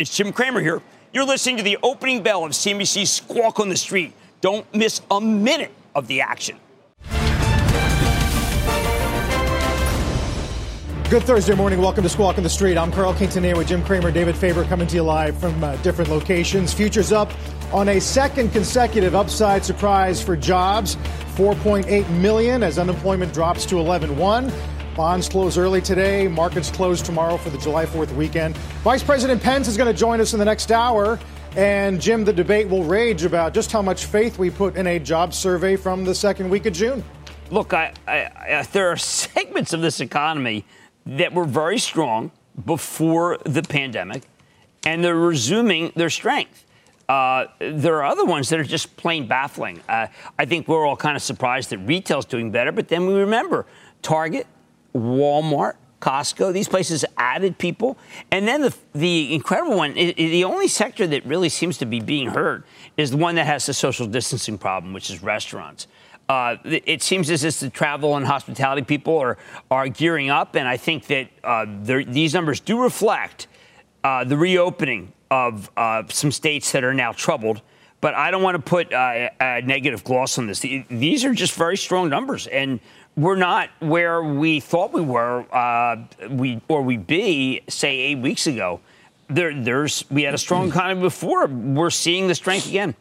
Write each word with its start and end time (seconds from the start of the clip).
It's 0.00 0.16
Jim 0.16 0.32
Cramer 0.32 0.62
here. 0.62 0.80
You're 1.12 1.26
listening 1.26 1.58
to 1.58 1.62
the 1.62 1.76
opening 1.82 2.22
bell 2.22 2.42
of 2.42 2.52
CNBC's 2.52 3.10
Squawk 3.10 3.60
on 3.60 3.68
the 3.68 3.76
Street. 3.76 4.14
Don't 4.40 4.64
miss 4.74 5.02
a 5.10 5.20
minute 5.20 5.72
of 5.94 6.06
the 6.06 6.22
action. 6.22 6.58
Good 11.10 11.24
Thursday 11.24 11.54
morning. 11.54 11.82
Welcome 11.82 12.02
to 12.04 12.08
Squawk 12.08 12.38
on 12.38 12.44
the 12.44 12.48
Street. 12.48 12.78
I'm 12.78 12.90
Carl 12.90 13.12
Quintanilla 13.12 13.58
with 13.58 13.68
Jim 13.68 13.84
Cramer, 13.84 14.10
David 14.10 14.36
Faber 14.36 14.64
coming 14.64 14.86
to 14.86 14.96
you 14.96 15.02
live 15.02 15.36
from 15.36 15.62
uh, 15.62 15.76
different 15.82 16.08
locations. 16.08 16.72
Futures 16.72 17.12
up 17.12 17.30
on 17.70 17.90
a 17.90 18.00
second 18.00 18.52
consecutive 18.52 19.14
upside 19.14 19.66
surprise 19.66 20.22
for 20.22 20.34
jobs. 20.34 20.96
4.8 21.34 22.08
million 22.22 22.62
as 22.62 22.78
unemployment 22.78 23.34
drops 23.34 23.66
to 23.66 23.74
11.1. 23.74 24.50
Bonds 24.96 25.28
close 25.28 25.56
early 25.56 25.80
today. 25.80 26.26
Markets 26.26 26.70
close 26.70 27.00
tomorrow 27.00 27.36
for 27.36 27.50
the 27.50 27.58
July 27.58 27.86
4th 27.86 28.14
weekend. 28.16 28.56
Vice 28.82 29.02
President 29.02 29.40
Pence 29.40 29.68
is 29.68 29.76
going 29.76 29.92
to 29.92 29.98
join 29.98 30.20
us 30.20 30.32
in 30.32 30.38
the 30.38 30.44
next 30.44 30.72
hour. 30.72 31.18
And 31.56 32.00
Jim, 32.00 32.24
the 32.24 32.32
debate 32.32 32.68
will 32.68 32.84
rage 32.84 33.24
about 33.24 33.54
just 33.54 33.70
how 33.70 33.82
much 33.82 34.06
faith 34.06 34.38
we 34.38 34.50
put 34.50 34.76
in 34.76 34.86
a 34.88 34.98
job 34.98 35.32
survey 35.32 35.76
from 35.76 36.04
the 36.04 36.14
second 36.14 36.50
week 36.50 36.66
of 36.66 36.72
June. 36.72 37.04
Look, 37.50 37.72
I, 37.72 37.92
I, 38.06 38.30
I, 38.36 38.62
there 38.72 38.88
are 38.90 38.96
segments 38.96 39.72
of 39.72 39.80
this 39.80 40.00
economy 40.00 40.64
that 41.06 41.32
were 41.32 41.44
very 41.44 41.78
strong 41.78 42.30
before 42.64 43.38
the 43.44 43.62
pandemic, 43.62 44.24
and 44.84 45.04
they're 45.04 45.16
resuming 45.16 45.92
their 45.94 46.10
strength. 46.10 46.64
Uh, 47.08 47.46
there 47.58 47.96
are 47.96 48.04
other 48.04 48.24
ones 48.24 48.48
that 48.50 48.60
are 48.60 48.64
just 48.64 48.96
plain 48.96 49.26
baffling. 49.26 49.80
Uh, 49.88 50.06
I 50.38 50.44
think 50.44 50.68
we're 50.68 50.86
all 50.86 50.96
kind 50.96 51.16
of 51.16 51.22
surprised 51.22 51.70
that 51.70 51.78
retail's 51.78 52.24
doing 52.24 52.50
better, 52.52 52.70
but 52.70 52.88
then 52.88 53.06
we 53.06 53.14
remember 53.14 53.66
Target, 54.02 54.46
Walmart, 54.94 55.74
Costco, 56.00 56.52
these 56.52 56.68
places 56.68 57.04
added 57.16 57.58
people. 57.58 57.98
And 58.30 58.48
then 58.48 58.62
the, 58.62 58.74
the 58.94 59.34
incredible 59.34 59.76
one, 59.76 59.94
the 59.94 60.44
only 60.44 60.68
sector 60.68 61.06
that 61.06 61.24
really 61.26 61.48
seems 61.48 61.78
to 61.78 61.86
be 61.86 62.00
being 62.00 62.30
hurt 62.30 62.64
is 62.96 63.10
the 63.10 63.16
one 63.18 63.34
that 63.34 63.46
has 63.46 63.66
the 63.66 63.74
social 63.74 64.06
distancing 64.06 64.58
problem, 64.58 64.92
which 64.94 65.10
is 65.10 65.22
restaurants. 65.22 65.86
Uh, 66.28 66.56
it 66.64 67.02
seems 67.02 67.28
as 67.28 67.42
if 67.42 67.58
the 67.58 67.68
travel 67.68 68.16
and 68.16 68.24
hospitality 68.24 68.82
people 68.82 69.18
are, 69.18 69.36
are 69.68 69.88
gearing 69.88 70.30
up, 70.30 70.54
and 70.54 70.68
I 70.68 70.76
think 70.76 71.08
that 71.08 71.28
uh, 71.42 71.66
these 71.68 72.34
numbers 72.34 72.60
do 72.60 72.80
reflect 72.80 73.48
uh, 74.04 74.22
the 74.22 74.36
reopening 74.36 75.12
of 75.30 75.70
uh, 75.76 76.04
some 76.08 76.30
states 76.30 76.70
that 76.70 76.84
are 76.84 76.94
now 76.94 77.10
troubled. 77.10 77.62
But 78.00 78.14
I 78.14 78.30
don't 78.30 78.42
want 78.42 78.54
to 78.54 78.62
put 78.62 78.92
uh, 78.92 79.30
a 79.40 79.60
negative 79.62 80.04
gloss 80.04 80.38
on 80.38 80.46
this. 80.46 80.60
These 80.60 81.24
are 81.24 81.34
just 81.34 81.54
very 81.54 81.76
strong 81.76 82.08
numbers, 82.08 82.46
and 82.46 82.78
we're 83.20 83.36
not 83.36 83.68
where 83.80 84.22
we 84.22 84.60
thought 84.60 84.92
we 84.92 85.02
were, 85.02 85.44
uh, 85.54 85.96
we 86.30 86.60
or 86.68 86.82
we'd 86.82 87.06
be, 87.06 87.60
say, 87.68 87.98
eight 87.98 88.18
weeks 88.18 88.46
ago. 88.46 88.80
There, 89.28 89.54
there's 89.54 90.04
we 90.10 90.22
had 90.22 90.34
a 90.34 90.38
strong 90.38 90.68
economy 90.68 91.02
before. 91.02 91.46
We're 91.46 91.90
seeing 91.90 92.28
the 92.28 92.34
strength 92.34 92.66
again. 92.66 92.94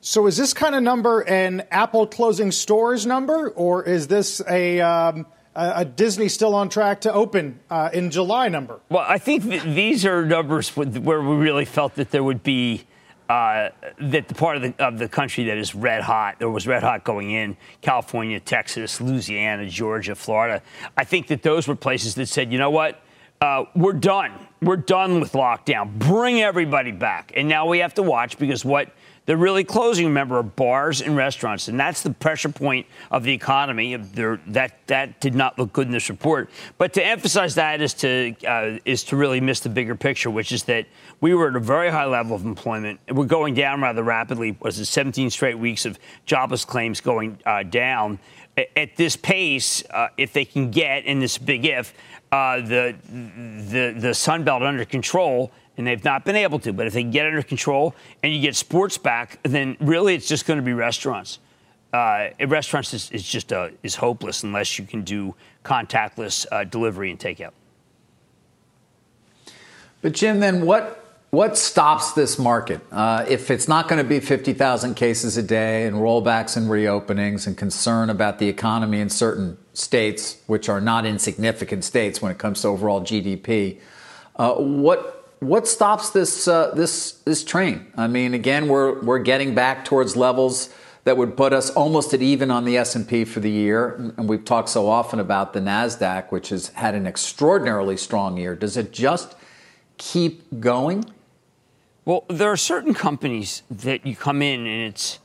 So 0.00 0.26
is 0.26 0.36
this 0.36 0.54
kind 0.54 0.74
of 0.74 0.82
number 0.82 1.20
an 1.20 1.64
Apple 1.70 2.06
closing 2.06 2.50
stores 2.50 3.04
number, 3.04 3.50
or 3.50 3.84
is 3.84 4.08
this 4.08 4.40
a 4.48 4.80
um, 4.80 5.26
a 5.54 5.84
Disney 5.84 6.28
still 6.28 6.54
on 6.54 6.70
track 6.70 7.02
to 7.02 7.12
open 7.12 7.60
uh, 7.68 7.90
in 7.92 8.10
July 8.10 8.48
number? 8.48 8.80
Well, 8.88 9.04
I 9.06 9.18
think 9.18 9.44
these 9.44 10.06
are 10.06 10.24
numbers 10.24 10.74
where 10.74 11.20
we 11.20 11.36
really 11.36 11.66
felt 11.66 11.96
that 11.96 12.10
there 12.10 12.24
would 12.24 12.42
be. 12.42 12.84
Uh, 13.28 13.68
that 13.98 14.26
the 14.26 14.34
part 14.34 14.56
of 14.56 14.62
the, 14.62 14.74
of 14.82 14.98
the 14.98 15.06
country 15.06 15.44
that 15.44 15.58
is 15.58 15.74
red 15.74 16.00
hot, 16.00 16.38
there 16.38 16.48
was 16.48 16.66
red 16.66 16.82
hot 16.82 17.04
going 17.04 17.30
in 17.30 17.56
California, 17.82 18.40
Texas, 18.40 19.02
Louisiana, 19.02 19.68
Georgia, 19.68 20.14
Florida. 20.14 20.62
I 20.96 21.04
think 21.04 21.26
that 21.26 21.42
those 21.42 21.68
were 21.68 21.76
places 21.76 22.14
that 22.14 22.26
said, 22.26 22.50
you 22.50 22.58
know 22.58 22.70
what, 22.70 23.02
uh, 23.42 23.64
we're 23.76 23.92
done. 23.92 24.32
We're 24.62 24.76
done 24.76 25.20
with 25.20 25.32
lockdown. 25.32 25.98
Bring 25.98 26.40
everybody 26.40 26.90
back. 26.90 27.32
And 27.36 27.48
now 27.48 27.66
we 27.66 27.78
have 27.80 27.94
to 27.94 28.02
watch 28.02 28.38
because 28.38 28.64
what 28.64 28.92
they're 29.28 29.36
really 29.36 29.62
closing, 29.62 30.06
remember, 30.06 30.42
bars 30.42 31.02
and 31.02 31.14
restaurants. 31.14 31.68
And 31.68 31.78
that's 31.78 32.02
the 32.02 32.14
pressure 32.14 32.48
point 32.48 32.86
of 33.10 33.24
the 33.24 33.32
economy. 33.34 33.94
that, 33.94 34.72
that 34.86 35.20
did 35.20 35.34
not 35.34 35.58
look 35.58 35.70
good 35.74 35.86
in 35.86 35.92
this 35.92 36.08
report. 36.08 36.48
But 36.78 36.94
to 36.94 37.04
emphasize 37.04 37.54
that 37.56 37.82
is 37.82 37.92
to, 37.94 38.34
uh, 38.46 38.78
is 38.86 39.04
to 39.04 39.16
really 39.16 39.42
miss 39.42 39.60
the 39.60 39.68
bigger 39.68 39.94
picture, 39.94 40.30
which 40.30 40.50
is 40.50 40.62
that 40.62 40.86
we 41.20 41.34
were 41.34 41.48
at 41.48 41.56
a 41.56 41.60
very 41.60 41.90
high 41.90 42.06
level 42.06 42.34
of 42.34 42.46
employment. 42.46 43.00
We're 43.10 43.26
going 43.26 43.52
down 43.52 43.82
rather 43.82 44.02
rapidly. 44.02 44.56
Was 44.60 44.78
it 44.78 44.86
17 44.86 45.28
straight 45.28 45.58
weeks 45.58 45.84
of 45.84 45.98
jobless 46.24 46.64
claims 46.64 47.02
going 47.02 47.38
uh, 47.44 47.64
down? 47.64 48.20
At 48.56 48.96
this 48.96 49.14
pace, 49.14 49.84
uh, 49.90 50.08
if 50.16 50.32
they 50.32 50.46
can 50.46 50.70
get, 50.70 51.04
in 51.04 51.20
this 51.20 51.36
big 51.36 51.66
if, 51.66 51.92
uh, 52.32 52.62
the, 52.62 52.96
the, 53.04 53.94
the 53.94 54.14
Sun 54.14 54.44
Belt 54.44 54.62
under 54.62 54.86
control, 54.86 55.52
and 55.78 55.86
they've 55.86 56.04
not 56.04 56.24
been 56.24 56.36
able 56.36 56.58
to. 56.58 56.72
But 56.72 56.88
if 56.88 56.92
they 56.92 57.04
get 57.04 57.24
under 57.24 57.42
control 57.42 57.94
and 58.22 58.34
you 58.34 58.42
get 58.42 58.56
sports 58.56 58.98
back, 58.98 59.38
then 59.44 59.76
really 59.80 60.14
it's 60.14 60.28
just 60.28 60.44
going 60.44 60.58
to 60.58 60.64
be 60.64 60.74
restaurants. 60.74 61.38
Uh, 61.92 62.28
restaurants 62.46 62.92
is, 62.92 63.10
is 63.12 63.22
just 63.22 63.50
uh, 63.50 63.70
is 63.82 63.94
hopeless 63.94 64.42
unless 64.42 64.78
you 64.78 64.84
can 64.84 65.02
do 65.02 65.34
contactless 65.64 66.44
uh, 66.52 66.64
delivery 66.64 67.10
and 67.10 67.18
takeout. 67.18 67.52
But 70.02 70.12
Jim, 70.12 70.40
then 70.40 70.66
what 70.66 71.04
what 71.30 71.56
stops 71.56 72.12
this 72.12 72.38
market? 72.38 72.80
Uh, 72.90 73.24
if 73.28 73.50
it's 73.50 73.68
not 73.68 73.86
going 73.86 74.02
to 74.02 74.08
be 74.08 74.18
50,000 74.18 74.94
cases 74.94 75.36
a 75.36 75.42
day 75.42 75.86
and 75.86 75.96
rollbacks 75.96 76.56
and 76.56 76.68
reopenings 76.70 77.46
and 77.46 77.54
concern 77.54 78.08
about 78.08 78.38
the 78.38 78.48
economy 78.48 79.00
in 79.00 79.10
certain 79.10 79.58
states, 79.74 80.38
which 80.46 80.70
are 80.70 80.80
not 80.80 81.04
insignificant 81.04 81.84
states 81.84 82.22
when 82.22 82.32
it 82.32 82.38
comes 82.38 82.62
to 82.62 82.68
overall 82.68 83.02
GDP, 83.02 83.78
uh, 84.36 84.54
what 84.54 85.17
what 85.40 85.68
stops 85.68 86.10
this 86.10 86.48
uh, 86.48 86.72
this 86.74 87.12
this 87.24 87.44
train? 87.44 87.86
I 87.96 88.06
mean, 88.06 88.34
again, 88.34 88.68
we're 88.68 89.00
we're 89.02 89.18
getting 89.18 89.54
back 89.54 89.84
towards 89.84 90.16
levels 90.16 90.74
that 91.04 91.16
would 91.16 91.36
put 91.36 91.52
us 91.52 91.70
almost 91.70 92.12
at 92.12 92.20
even 92.20 92.50
on 92.50 92.66
the 92.66 92.76
S&P 92.76 93.24
for 93.24 93.40
the 93.40 93.50
year. 93.50 94.12
And 94.18 94.28
we've 94.28 94.44
talked 94.44 94.68
so 94.68 94.90
often 94.90 95.20
about 95.20 95.54
the 95.54 95.60
Nasdaq, 95.60 96.30
which 96.30 96.50
has 96.50 96.68
had 96.68 96.94
an 96.94 97.06
extraordinarily 97.06 97.96
strong 97.96 98.36
year. 98.36 98.54
Does 98.54 98.76
it 98.76 98.92
just 98.92 99.34
keep 99.96 100.60
going? 100.60 101.06
Well, 102.04 102.24
there 102.28 102.50
are 102.50 102.58
certain 102.58 102.92
companies 102.92 103.62
that 103.70 104.04
you 104.04 104.16
come 104.16 104.42
in 104.42 104.66
and 104.66 104.88
it's 104.88 105.18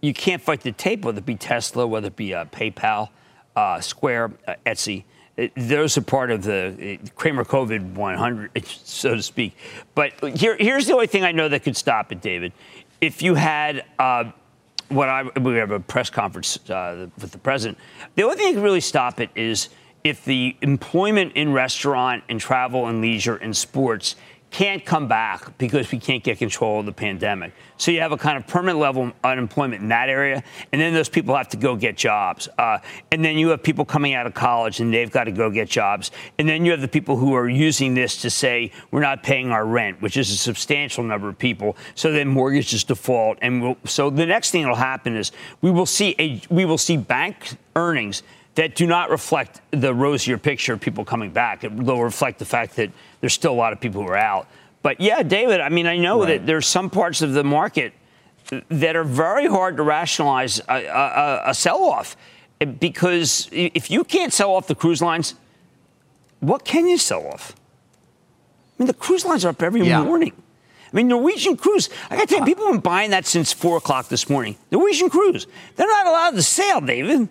you 0.00 0.14
can't 0.14 0.40
fight 0.40 0.60
the 0.60 0.70
tape, 0.70 1.04
whether 1.04 1.18
it 1.18 1.26
be 1.26 1.34
Tesla, 1.34 1.84
whether 1.84 2.06
it 2.06 2.16
be 2.16 2.32
uh, 2.32 2.44
PayPal, 2.44 3.08
uh, 3.56 3.80
Square, 3.80 4.34
uh, 4.46 4.54
Etsy 4.64 5.02
those 5.56 5.96
are 5.96 6.02
part 6.02 6.30
of 6.30 6.42
the 6.42 6.98
Cramer 7.14 7.44
COVID 7.44 7.94
100, 7.94 8.66
so 8.66 9.14
to 9.14 9.22
speak. 9.22 9.56
But 9.94 10.12
here, 10.36 10.56
here's 10.58 10.86
the 10.86 10.94
only 10.94 11.06
thing 11.06 11.24
I 11.24 11.32
know 11.32 11.48
that 11.48 11.62
could 11.62 11.76
stop 11.76 12.10
it, 12.10 12.20
David. 12.20 12.52
If 13.00 13.22
you 13.22 13.36
had 13.36 13.84
uh, 13.98 14.32
what 14.88 15.08
I 15.08 15.22
we 15.22 15.56
have 15.56 15.70
a 15.70 15.78
press 15.80 16.10
conference 16.10 16.58
uh, 16.68 17.08
with 17.20 17.30
the 17.30 17.38
president, 17.38 17.78
the 18.16 18.24
only 18.24 18.36
thing 18.36 18.48
that 18.48 18.54
could 18.54 18.64
really 18.64 18.80
stop 18.80 19.20
it 19.20 19.30
is 19.36 19.68
if 20.02 20.24
the 20.24 20.56
employment 20.62 21.32
in 21.34 21.52
restaurant 21.52 22.24
and 22.28 22.40
travel 22.40 22.86
and 22.86 23.00
leisure 23.00 23.36
and 23.36 23.56
sports 23.56 24.16
can't 24.50 24.84
come 24.84 25.08
back 25.08 25.56
because 25.58 25.92
we 25.92 25.98
can't 25.98 26.24
get 26.24 26.38
control 26.38 26.80
of 26.80 26.86
the 26.86 26.92
pandemic. 26.92 27.52
So 27.76 27.90
you 27.90 28.00
have 28.00 28.12
a 28.12 28.16
kind 28.16 28.38
of 28.38 28.46
permanent 28.46 28.78
level 28.78 29.04
of 29.04 29.12
unemployment 29.22 29.82
in 29.82 29.88
that 29.88 30.08
area, 30.08 30.42
and 30.72 30.80
then 30.80 30.94
those 30.94 31.08
people 31.08 31.36
have 31.36 31.48
to 31.50 31.56
go 31.56 31.76
get 31.76 31.96
jobs. 31.96 32.48
Uh, 32.58 32.78
and 33.12 33.24
then 33.24 33.36
you 33.36 33.50
have 33.50 33.62
people 33.62 33.84
coming 33.84 34.14
out 34.14 34.26
of 34.26 34.34
college 34.34 34.80
and 34.80 34.92
they've 34.92 35.10
got 35.10 35.24
to 35.24 35.32
go 35.32 35.50
get 35.50 35.68
jobs. 35.68 36.10
And 36.38 36.48
then 36.48 36.64
you 36.64 36.70
have 36.70 36.80
the 36.80 36.88
people 36.88 37.16
who 37.16 37.34
are 37.34 37.48
using 37.48 37.94
this 37.94 38.20
to 38.22 38.30
say 38.30 38.72
we're 38.90 39.02
not 39.02 39.22
paying 39.22 39.50
our 39.50 39.66
rent, 39.66 40.00
which 40.00 40.16
is 40.16 40.30
a 40.30 40.36
substantial 40.36 41.04
number 41.04 41.28
of 41.28 41.38
people. 41.38 41.76
So 41.94 42.10
then 42.10 42.28
mortgages 42.28 42.84
default, 42.84 43.38
and 43.42 43.62
we'll, 43.62 43.76
so 43.84 44.10
the 44.10 44.26
next 44.26 44.50
thing 44.50 44.62
that'll 44.62 44.76
happen 44.76 45.16
is 45.16 45.30
we 45.60 45.70
will 45.70 45.86
see 45.86 46.14
a 46.18 46.40
we 46.50 46.64
will 46.64 46.78
see 46.78 46.96
bank 46.96 47.56
earnings 47.76 48.22
that 48.58 48.74
do 48.74 48.88
not 48.88 49.08
reflect 49.08 49.60
the 49.70 49.94
rosier 49.94 50.36
picture 50.36 50.72
of 50.72 50.80
people 50.80 51.04
coming 51.04 51.30
back. 51.30 51.62
It 51.62 51.72
will 51.72 52.02
reflect 52.02 52.40
the 52.40 52.44
fact 52.44 52.74
that 52.74 52.90
there's 53.20 53.32
still 53.32 53.52
a 53.52 53.54
lot 53.54 53.72
of 53.72 53.78
people 53.78 54.02
who 54.02 54.08
are 54.08 54.16
out. 54.16 54.48
But 54.82 55.00
yeah, 55.00 55.22
David, 55.22 55.60
I 55.60 55.68
mean, 55.68 55.86
I 55.86 55.96
know 55.96 56.18
right. 56.18 56.38
that 56.38 56.46
there's 56.46 56.66
some 56.66 56.90
parts 56.90 57.22
of 57.22 57.34
the 57.34 57.44
market 57.44 57.92
that 58.68 58.96
are 58.96 59.04
very 59.04 59.46
hard 59.46 59.76
to 59.76 59.84
rationalize 59.84 60.58
a, 60.68 60.86
a, 60.86 61.42
a 61.50 61.54
sell 61.54 61.84
off 61.84 62.16
because 62.80 63.48
if 63.52 63.92
you 63.92 64.02
can't 64.02 64.32
sell 64.32 64.50
off 64.50 64.66
the 64.66 64.74
cruise 64.74 65.00
lines, 65.00 65.36
what 66.40 66.64
can 66.64 66.88
you 66.88 66.98
sell 66.98 67.28
off? 67.28 67.52
I 67.52 68.82
mean, 68.82 68.86
the 68.88 68.94
cruise 68.94 69.24
lines 69.24 69.44
are 69.44 69.50
up 69.50 69.62
every 69.62 69.86
yeah. 69.86 70.02
morning. 70.02 70.32
I 70.92 70.96
mean, 70.96 71.06
Norwegian 71.06 71.56
Cruise, 71.56 71.90
I 72.10 72.16
got 72.16 72.22
to 72.22 72.26
tell 72.26 72.38
you, 72.38 72.42
uh. 72.42 72.46
people 72.46 72.64
have 72.64 72.74
been 72.74 72.80
buying 72.80 73.10
that 73.10 73.24
since 73.24 73.52
4 73.52 73.76
o'clock 73.76 74.08
this 74.08 74.28
morning. 74.28 74.56
Norwegian 74.72 75.10
Cruise, 75.10 75.46
they're 75.76 75.86
not 75.86 76.06
allowed 76.06 76.30
to 76.32 76.42
sail, 76.42 76.80
David. 76.80 77.28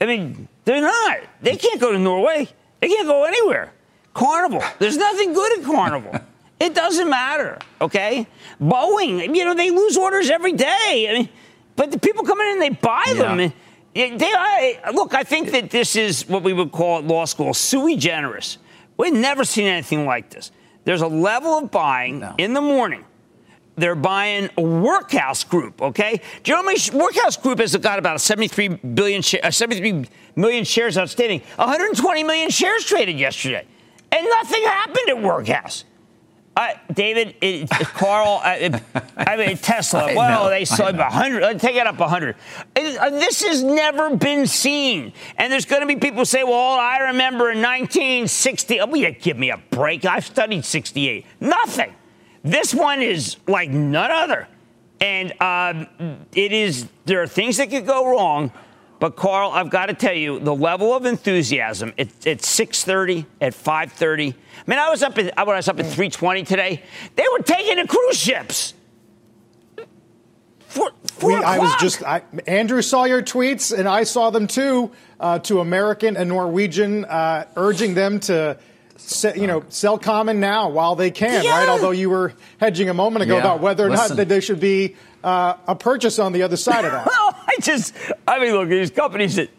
I 0.00 0.06
mean, 0.06 0.48
they're 0.64 0.80
not. 0.80 1.18
They 1.42 1.56
can't 1.56 1.80
go 1.80 1.92
to 1.92 1.98
Norway. 1.98 2.48
They 2.80 2.88
can't 2.88 3.06
go 3.06 3.24
anywhere. 3.24 3.72
Carnival. 4.14 4.62
There's 4.78 4.96
nothing 4.96 5.32
good 5.32 5.58
at 5.58 5.64
Carnival. 5.64 6.20
it 6.60 6.74
doesn't 6.74 7.08
matter. 7.08 7.58
Okay. 7.80 8.26
Boeing. 8.60 9.34
You 9.36 9.44
know 9.44 9.54
they 9.54 9.70
lose 9.70 9.96
orders 9.96 10.30
every 10.30 10.52
day. 10.52 11.06
I 11.08 11.12
mean, 11.18 11.28
but 11.76 11.90
the 11.90 11.98
people 11.98 12.24
come 12.24 12.40
in 12.40 12.52
and 12.52 12.62
they 12.62 12.70
buy 12.70 13.04
yeah. 13.08 13.14
them. 13.14 13.52
They, 13.94 14.32
I, 14.32 14.90
look, 14.94 15.14
I 15.14 15.24
think 15.24 15.50
that 15.50 15.70
this 15.70 15.96
is 15.96 16.28
what 16.28 16.42
we 16.42 16.52
would 16.52 16.72
call 16.72 16.98
at 16.98 17.04
law 17.04 17.24
school 17.24 17.52
sui 17.52 17.96
generis. 17.96 18.58
We've 18.96 19.12
never 19.12 19.44
seen 19.44 19.66
anything 19.66 20.06
like 20.06 20.30
this. 20.30 20.52
There's 20.84 21.02
a 21.02 21.08
level 21.08 21.58
of 21.58 21.70
buying 21.70 22.20
no. 22.20 22.34
in 22.38 22.52
the 22.52 22.60
morning. 22.60 23.04
They're 23.76 23.94
buying 23.94 24.46
a 24.46 24.62
Workhorse 24.62 25.48
Group, 25.48 25.80
okay? 25.80 26.20
Do 26.42 26.50
you 26.50 26.56
know 26.56 26.62
how 26.62 26.66
many 26.66 26.78
Workhorse 26.78 27.40
Group 27.40 27.60
has 27.60 27.74
got 27.76 27.98
about 27.98 28.20
73 28.20 28.68
billion, 28.68 29.22
uh, 29.42 29.50
73 29.50 30.06
million 30.36 30.64
shares 30.64 30.98
outstanding? 30.98 31.40
120 31.56 32.24
million 32.24 32.50
shares 32.50 32.84
traded 32.84 33.18
yesterday, 33.18 33.66
and 34.12 34.26
nothing 34.26 34.62
happened 34.64 35.08
at 35.08 35.16
Workhorse. 35.16 35.84
Uh, 36.56 36.74
David, 36.92 37.36
it, 37.40 37.70
Carl, 37.70 38.40
uh, 38.44 38.78
I 39.16 39.36
mean 39.36 39.56
Tesla. 39.56 40.06
well, 40.14 40.44
know, 40.44 40.50
they 40.50 40.64
sold 40.64 40.96
hundred. 40.96 41.58
Take 41.60 41.76
it 41.76 41.86
up 41.86 41.96
hundred. 41.96 42.36
Uh, 42.76 43.10
this 43.10 43.42
has 43.44 43.62
never 43.62 44.14
been 44.16 44.46
seen, 44.46 45.12
and 45.38 45.52
there's 45.52 45.64
going 45.64 45.80
to 45.80 45.86
be 45.86 45.96
people 45.96 46.26
say, 46.26 46.42
"Well, 46.42 46.78
I 46.78 46.98
remember 46.98 47.50
in 47.50 47.62
1960." 47.62 48.80
Oh, 48.80 48.94
yeah, 48.94 49.10
give 49.10 49.38
me 49.38 49.50
a 49.50 49.58
break. 49.70 50.04
I've 50.04 50.26
studied 50.26 50.64
68. 50.64 51.24
Nothing. 51.40 51.94
This 52.42 52.74
one 52.74 53.02
is 53.02 53.36
like 53.46 53.70
none 53.70 54.10
other, 54.10 54.48
and 55.00 55.32
um, 55.42 55.86
it 56.34 56.52
is. 56.52 56.88
There 57.04 57.22
are 57.22 57.26
things 57.26 57.58
that 57.58 57.70
could 57.70 57.86
go 57.86 58.10
wrong. 58.10 58.52
But 59.00 59.16
Carl, 59.16 59.50
I've 59.50 59.70
got 59.70 59.86
to 59.86 59.94
tell 59.94 60.12
you, 60.12 60.38
the 60.38 60.54
level 60.54 60.94
of 60.94 61.06
enthusiasm 61.06 61.94
at, 61.98 62.08
at 62.26 62.38
6:30, 62.38 63.24
at 63.40 63.54
5:30. 63.54 64.34
I 64.34 64.34
mean, 64.66 64.78
I 64.78 64.90
was 64.90 65.02
up 65.02 65.18
at 65.18 65.38
I 65.38 65.42
was 65.42 65.68
up 65.68 65.80
at 65.80 65.86
3:20 65.86 66.46
today. 66.46 66.82
They 67.16 67.24
were 67.32 67.42
taking 67.42 67.76
the 67.76 67.86
cruise 67.86 68.18
ships. 68.18 68.74
Four, 70.68 70.92
four 71.04 71.30
we, 71.30 71.34
I 71.34 71.58
was 71.58 71.74
just 71.80 72.02
I, 72.04 72.22
Andrew 72.46 72.80
saw 72.82 73.04
your 73.04 73.22
tweets, 73.22 73.76
and 73.76 73.88
I 73.88 74.04
saw 74.04 74.30
them 74.30 74.46
too. 74.46 74.92
Uh, 75.18 75.38
to 75.40 75.60
American 75.60 76.16
and 76.16 76.30
Norwegian, 76.30 77.04
uh, 77.04 77.44
urging 77.56 77.92
them 77.94 78.20
to 78.20 78.58
se- 79.00 79.40
you 79.40 79.46
know, 79.46 79.64
sell 79.68 79.98
common 79.98 80.40
now 80.40 80.68
while 80.68 80.94
they 80.94 81.10
can, 81.10 81.44
yeah. 81.44 81.58
right? 81.58 81.68
Although 81.68 81.90
you 81.90 82.10
were 82.10 82.34
hedging 82.58 82.88
a 82.88 82.94
moment 82.94 83.22
ago 83.22 83.34
yeah. 83.34 83.40
about 83.40 83.60
whether 83.60 83.86
or 83.86 83.90
Listen. 83.90 84.10
not 84.10 84.16
that 84.16 84.28
there 84.28 84.40
should 84.40 84.60
be 84.60 84.96
uh, 85.24 85.54
a 85.66 85.74
purchase 85.74 86.18
on 86.18 86.32
the 86.32 86.42
other 86.42 86.56
side 86.56 86.84
of 86.84 86.92
that. 86.92 87.06
well, 87.10 87.36
I 87.46 87.56
just, 87.60 87.94
I 88.26 88.38
mean, 88.38 88.52
look, 88.52 88.68
these 88.68 88.90
companies 88.90 89.36
that 89.36 89.50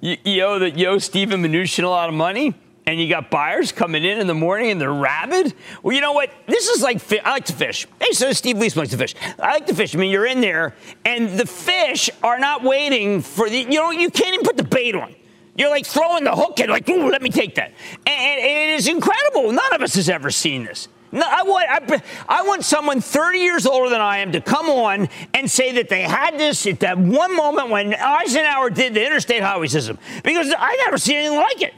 you, 0.00 0.16
you 0.24 0.42
owe 0.42 0.58
that 0.58 0.76
you 0.78 0.86
owe 0.88 0.98
Steven 0.98 1.42
Mnuchin 1.42 1.84
a 1.84 1.88
lot 1.88 2.08
of 2.08 2.14
money 2.14 2.54
and 2.88 2.98
you 2.98 3.06
got 3.06 3.30
buyers 3.30 3.70
coming 3.70 4.02
in 4.02 4.18
in 4.18 4.26
the 4.26 4.34
morning 4.34 4.70
and 4.70 4.80
they're 4.80 4.92
rabid. 4.92 5.52
Well, 5.82 5.94
you 5.94 6.00
know 6.00 6.12
what? 6.12 6.30
This 6.46 6.68
is 6.68 6.82
like 6.82 7.02
I 7.24 7.32
like 7.32 7.44
to 7.46 7.52
fish. 7.52 7.86
Hey, 8.00 8.12
so 8.12 8.32
Steve 8.32 8.56
Least 8.58 8.76
likes 8.76 8.90
to 8.90 8.96
fish. 8.96 9.14
I 9.38 9.54
like 9.54 9.66
to 9.66 9.74
fish. 9.74 9.94
I 9.94 9.98
mean, 9.98 10.10
you're 10.10 10.24
in 10.24 10.40
there, 10.40 10.74
and 11.04 11.38
the 11.38 11.44
fish 11.44 12.08
are 12.22 12.38
not 12.38 12.64
waiting 12.64 13.20
for 13.20 13.50
the. 13.50 13.58
You 13.58 13.80
know, 13.80 13.90
you 13.90 14.10
can't 14.10 14.32
even 14.32 14.44
put 14.44 14.56
the 14.56 14.64
bait 14.64 14.94
on. 14.94 15.14
You're 15.58 15.70
like 15.70 15.84
throwing 15.84 16.22
the 16.22 16.34
hook 16.34 16.60
and 16.60 16.70
like, 16.70 16.88
ooh, 16.88 17.10
let 17.10 17.20
me 17.20 17.30
take 17.30 17.56
that. 17.56 17.72
And, 18.06 18.40
and 18.40 18.70
it 18.70 18.78
is 18.78 18.86
incredible. 18.86 19.50
None 19.50 19.74
of 19.74 19.82
us 19.82 19.96
has 19.96 20.08
ever 20.08 20.30
seen 20.30 20.64
this. 20.64 20.88
No, 21.10 21.24
I 21.26 21.42
want, 21.42 21.66
I, 21.68 22.02
I, 22.28 22.42
want 22.42 22.64
someone 22.64 23.00
30 23.00 23.38
years 23.38 23.66
older 23.66 23.88
than 23.88 24.00
I 24.00 24.18
am 24.18 24.32
to 24.32 24.40
come 24.40 24.68
on 24.68 25.08
and 25.32 25.50
say 25.50 25.72
that 25.72 25.88
they 25.88 26.02
had 26.02 26.38
this 26.38 26.66
at 26.66 26.80
that 26.80 26.98
one 26.98 27.34
moment 27.34 27.70
when 27.70 27.94
Eisenhower 27.94 28.68
did 28.70 28.94
the 28.94 29.04
interstate 29.04 29.42
highway 29.42 29.68
system. 29.68 29.98
Because 30.22 30.52
I 30.56 30.76
never 30.84 30.98
seen 30.98 31.16
anything 31.16 31.38
like 31.38 31.62
it. 31.62 31.74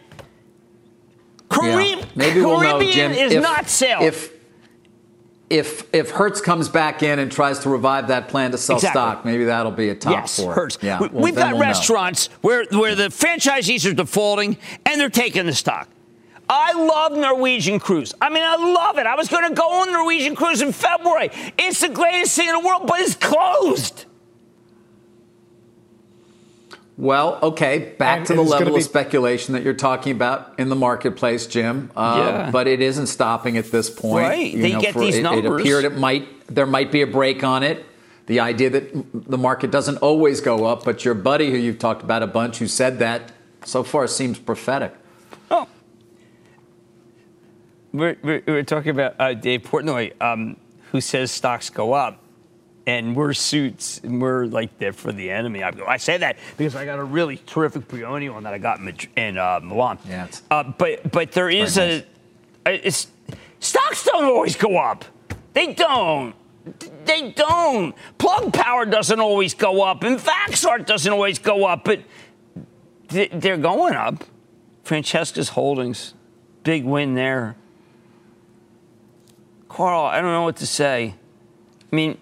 Carib- 1.49 1.99
yeah. 1.99 2.05
Maybe 2.17 2.41
we'll 2.41 2.61
Caribbean 2.61 2.81
know, 2.81 2.93
Jim, 2.93 3.13
is 3.13 3.33
if, 3.35 3.43
not 3.43 3.69
sale. 3.69 4.03
If, 4.03 4.33
if 5.51 5.93
if 5.93 6.11
Hertz 6.11 6.41
comes 6.41 6.69
back 6.69 7.03
in 7.03 7.19
and 7.19 7.31
tries 7.31 7.59
to 7.61 7.69
revive 7.69 8.09
that 8.09 8.29
plan 8.29 8.53
to 8.53 8.59
sell 8.59 8.77
exactly. 8.77 9.01
stock, 9.01 9.25
maybe 9.25 9.45
that'll 9.45 9.73
be 9.73 9.89
a 9.89 9.95
top 9.95 10.13
yes, 10.13 10.41
for 10.41 10.55
Hertz. 10.55 10.79
Yeah, 10.81 11.01
we, 11.01 11.31
have 11.31 11.37
got 11.37 11.53
we'll 11.53 11.61
restaurants 11.61 12.31
know. 12.31 12.37
where 12.43 12.65
where 12.71 12.95
the 12.95 13.09
franchisees 13.09 13.91
are 13.91 13.95
defaulting 13.95 14.57
and 14.87 15.01
they're 15.01 15.11
taking 15.11 15.47
the 15.47 15.53
stock. 15.53 15.89
I 16.49 16.73
love 16.73 17.13
Norwegian 17.13 17.79
Cruise. 17.79 18.13
I 18.21 18.29
mean, 18.29 18.43
I 18.43 18.57
love 18.57 18.99
it. 18.99 19.07
I 19.07 19.15
was 19.15 19.29
going 19.29 19.49
to 19.49 19.55
go 19.55 19.83
on 19.83 19.93
Norwegian 19.93 20.35
Cruise 20.35 20.63
in 20.63 20.73
February. 20.73 21.31
It's 21.57 21.81
the 21.81 21.89
greatest 21.89 22.35
thing 22.35 22.49
in 22.49 22.55
the 22.55 22.67
world, 22.67 22.89
but 22.89 22.99
it's 22.99 23.15
closed. 23.15 24.07
Well, 27.01 27.39
okay, 27.43 27.95
back 27.97 28.19
and, 28.19 28.27
to 28.27 28.35
the 28.35 28.43
level 28.43 28.75
be- 28.75 28.81
of 28.81 28.83
speculation 28.83 29.55
that 29.55 29.63
you're 29.63 29.73
talking 29.73 30.13
about 30.13 30.59
in 30.59 30.69
the 30.69 30.77
marketplace, 30.77 31.47
Jim. 31.47 31.91
Uh, 31.97 32.17
yeah. 32.19 32.51
But 32.51 32.67
it 32.67 32.83
isn't 32.83 33.07
stopping 33.07 33.57
at 33.57 33.71
this 33.71 33.89
point. 33.89 34.29
Right. 34.29 34.53
You 34.53 34.61
they 34.61 34.73
know, 34.73 34.81
get 34.83 34.95
these 34.95 35.17
it, 35.17 35.23
numbers. 35.23 35.61
It 35.61 35.61
appeared 35.63 35.85
it 35.87 35.97
might 35.97 36.47
there 36.49 36.67
might 36.67 36.93
be 36.93 37.01
a 37.01 37.07
break 37.07 37.43
on 37.43 37.63
it. 37.63 37.87
The 38.27 38.41
idea 38.41 38.69
that 38.69 39.31
the 39.31 39.39
market 39.39 39.71
doesn't 39.71 39.97
always 39.99 40.43
go 40.43 40.67
up, 40.67 40.85
but 40.85 41.03
your 41.03 41.15
buddy 41.15 41.51
who 41.51 41.57
you've 41.57 41.79
talked 41.79 42.03
about 42.03 42.23
a 42.23 42.27
bunch 42.27 42.59
who 42.59 42.67
said 42.67 42.99
that 42.99 43.33
so 43.65 43.83
far 43.83 44.07
seems 44.07 44.39
prophetic. 44.39 44.95
Oh. 45.51 45.67
We're, 47.93 48.19
we're, 48.23 48.43
we're 48.47 48.63
talking 48.63 48.91
about 48.91 49.15
uh, 49.19 49.33
Dave 49.33 49.63
Portnoy, 49.63 50.13
um, 50.21 50.59
who 50.93 51.01
says 51.01 51.31
stocks 51.31 51.71
go 51.71 51.95
up 51.95 52.20
and 52.91 53.15
we're 53.15 53.33
suits 53.33 54.01
and 54.03 54.21
we're 54.21 54.47
like 54.47 54.77
there 54.79 54.93
for 54.93 55.13
the 55.13 55.31
enemy. 55.31 55.63
I, 55.63 55.71
go, 55.71 55.87
I 55.87 55.97
say 55.97 56.19
that 56.19 56.37
because 56.57 56.75
I 56.75 56.85
got 56.85 56.99
a 56.99 57.05
really 57.05 57.37
terrific 57.47 57.87
Brioni 57.87 58.33
one 58.33 58.43
that 58.43 58.53
I 58.53 58.59
got 58.59 58.81
in, 58.81 58.97
in 59.17 59.39
uh, 59.39 59.61
Milan. 59.63 59.99
Yeah. 60.09 60.27
Uh, 60.51 60.65
but 60.65 61.11
but 61.13 61.31
there 61.31 61.49
is 61.49 61.79
a, 61.79 62.05
a 62.67 62.91
stocks 62.91 64.05
don't 64.05 64.25
always 64.25 64.57
go 64.57 64.77
up. 64.77 65.05
They 65.53 65.73
don't. 65.73 66.35
They 67.05 67.31
don't. 67.31 67.95
Plug 68.19 68.53
power 68.53 68.85
doesn't 68.85 69.21
always 69.21 69.55
go 69.55 69.83
up, 69.83 70.03
and 70.03 70.19
Vaxart 70.19 70.85
doesn't 70.85 71.13
always 71.13 71.39
go 71.39 71.65
up, 71.67 71.85
but 71.85 72.01
they're 73.09 73.57
going 73.57 73.95
up. 73.95 74.25
Francesca's 74.83 75.51
Holdings, 75.51 76.15
big 76.65 76.85
win 76.85 77.15
there. 77.15 77.57
Carl, 79.69 80.05
I 80.07 80.21
don't 80.21 80.33
know 80.33 80.43
what 80.43 80.57
to 80.57 80.67
say. 80.67 81.15
I 81.93 81.97
mean, 81.97 82.19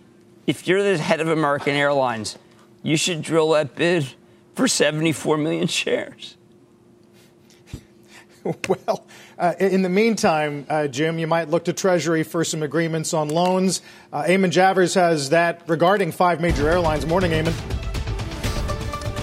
if 0.48 0.66
you're 0.66 0.82
the 0.82 0.96
head 0.96 1.20
of 1.20 1.28
American 1.28 1.74
Airlines, 1.74 2.38
you 2.82 2.96
should 2.96 3.20
drill 3.20 3.50
that 3.50 3.76
bid 3.76 4.14
for 4.54 4.66
74 4.66 5.36
million 5.36 5.68
shares. 5.68 6.34
Well, 8.66 9.04
uh, 9.36 9.54
in 9.60 9.82
the 9.82 9.90
meantime, 9.90 10.64
uh, 10.70 10.86
Jim, 10.86 11.18
you 11.18 11.26
might 11.26 11.50
look 11.50 11.66
to 11.66 11.74
Treasury 11.74 12.22
for 12.22 12.44
some 12.44 12.62
agreements 12.62 13.12
on 13.12 13.28
loans. 13.28 13.82
Uh, 14.10 14.22
Eamon 14.22 14.50
Javers 14.50 14.94
has 14.94 15.28
that 15.30 15.60
regarding 15.66 16.12
five 16.12 16.40
major 16.40 16.66
airlines. 16.66 17.04
Morning, 17.04 17.32
Eamon. 17.32 17.52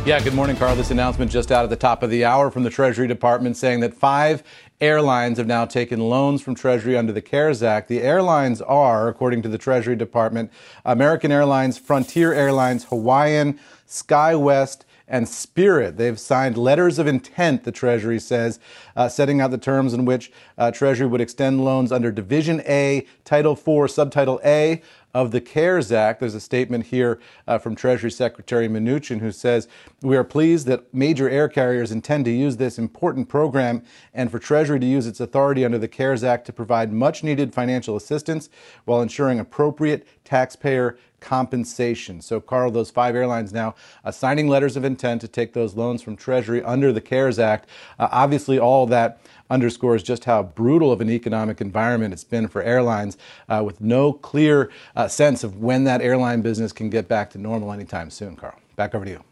Yeah, 0.05 0.19
good 0.19 0.35
morning, 0.35 0.55
Carl. 0.57 0.75
This 0.75 0.91
announcement 0.91 1.31
just 1.31 1.51
out 1.51 1.63
at 1.63 1.71
the 1.71 1.75
top 1.75 2.03
of 2.03 2.11
the 2.11 2.25
hour 2.25 2.51
from 2.51 2.61
the 2.61 2.69
Treasury 2.69 3.07
Department 3.07 3.57
saying 3.57 3.79
that 3.79 3.95
five 3.95 4.43
airlines 4.81 5.37
have 5.37 5.47
now 5.47 5.65
taken 5.65 5.99
loans 5.99 6.41
from 6.41 6.55
Treasury 6.55 6.97
under 6.97 7.13
the 7.13 7.21
CARES 7.21 7.63
Act. 7.63 7.87
The 7.87 8.01
airlines 8.01 8.61
are, 8.61 9.07
according 9.07 9.41
to 9.43 9.49
the 9.49 9.57
Treasury 9.57 9.95
Department, 9.95 10.51
American 10.83 11.31
Airlines, 11.31 11.77
Frontier 11.77 12.33
Airlines, 12.33 12.85
Hawaiian, 12.85 13.59
SkyWest, 13.87 14.81
and 15.07 15.29
Spirit. 15.29 15.97
They've 15.97 16.19
signed 16.19 16.57
letters 16.57 16.97
of 16.97 17.07
intent, 17.07 17.63
the 17.63 17.71
Treasury 17.71 18.19
says, 18.19 18.59
uh, 18.95 19.07
setting 19.07 19.39
out 19.39 19.51
the 19.51 19.57
terms 19.57 19.93
in 19.93 20.03
which 20.03 20.31
uh, 20.57 20.71
Treasury 20.71 21.07
would 21.07 21.21
extend 21.21 21.63
loans 21.63 21.91
under 21.91 22.11
Division 22.11 22.61
A, 22.65 23.05
Title 23.23 23.55
4, 23.55 23.87
Subtitle 23.87 24.41
A 24.43 24.81
of 25.15 25.31
the 25.31 25.39
CARES 25.39 25.93
Act. 25.93 26.19
There's 26.19 26.35
a 26.35 26.41
statement 26.41 26.87
here 26.87 27.21
uh, 27.47 27.57
from 27.57 27.73
Treasury 27.73 28.11
Secretary 28.11 28.67
Mnuchin 28.67 29.21
who 29.21 29.31
says, 29.31 29.69
We 30.01 30.17
are 30.17 30.25
pleased 30.25 30.67
that 30.67 30.93
major 30.93 31.29
air 31.29 31.47
carriers 31.47 31.93
intend 31.93 32.25
to 32.25 32.31
use 32.31 32.57
this 32.57 32.77
important 32.77 33.29
program 33.29 33.81
and 34.13 34.29
for 34.29 34.39
Treasury 34.39 34.77
to 34.77 34.85
use 34.85 35.07
its 35.07 35.21
authority 35.21 35.63
under 35.63 35.77
the 35.77 35.87
CARES 35.87 36.25
Act 36.25 36.45
to 36.47 36.53
provide 36.53 36.91
much 36.91 37.23
needed 37.23 37.53
financial 37.53 37.95
assistance 37.95 38.49
while 38.83 39.01
ensuring 39.01 39.39
appropriate 39.39 40.05
taxpayer 40.25 40.97
compensation. 41.21 42.21
So, 42.21 42.41
Carl, 42.41 42.69
those 42.71 42.91
five 42.91 43.15
airlines 43.15 43.53
now 43.53 43.75
uh, 44.03 44.11
signing 44.11 44.47
letters 44.47 44.75
of 44.75 44.83
intent 44.83 45.21
to 45.21 45.27
take 45.29 45.53
those 45.53 45.75
loans 45.75 46.01
from 46.01 46.17
Treasury 46.17 46.61
under 46.61 46.91
the 46.91 47.01
CARES 47.01 47.39
Act. 47.39 47.69
Uh, 47.97 48.09
obviously, 48.11 48.59
all 48.59 48.85
that 48.87 49.21
underscores 49.49 50.03
just 50.03 50.25
how 50.25 50.43
brutal 50.43 50.91
of 50.91 51.01
an 51.01 51.09
economic 51.09 51.61
environment 51.61 52.13
it's 52.13 52.23
been 52.23 52.47
for 52.47 52.61
airlines, 52.63 53.17
uh, 53.49 53.61
with 53.65 53.79
no 53.81 54.11
clear 54.11 54.71
uh, 54.95 55.07
sense 55.07 55.43
of 55.43 55.57
when 55.57 55.83
that 55.83 56.01
airline 56.01 56.41
business 56.41 56.71
can 56.71 56.89
get 56.89 57.07
back 57.07 57.29
to 57.31 57.37
normal 57.37 57.71
anytime 57.71 58.09
soon. 58.09 58.35
Carl, 58.35 58.59
back 58.75 58.95
over 58.95 59.05
to 59.05 59.11
you. 59.11 59.23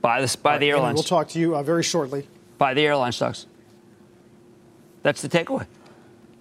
Buy 0.00 0.20
this, 0.20 0.36
buy 0.36 0.58
the 0.58 0.70
airlines. 0.70 0.96
We'll 0.96 1.04
talk 1.04 1.28
to 1.28 1.38
you 1.38 1.56
uh, 1.56 1.62
very 1.62 1.82
shortly. 1.82 2.26
Buy 2.58 2.74
the 2.74 2.82
airline 2.82 3.12
stocks. 3.12 3.46
That's 5.02 5.22
the 5.22 5.28
takeaway. 5.28 5.66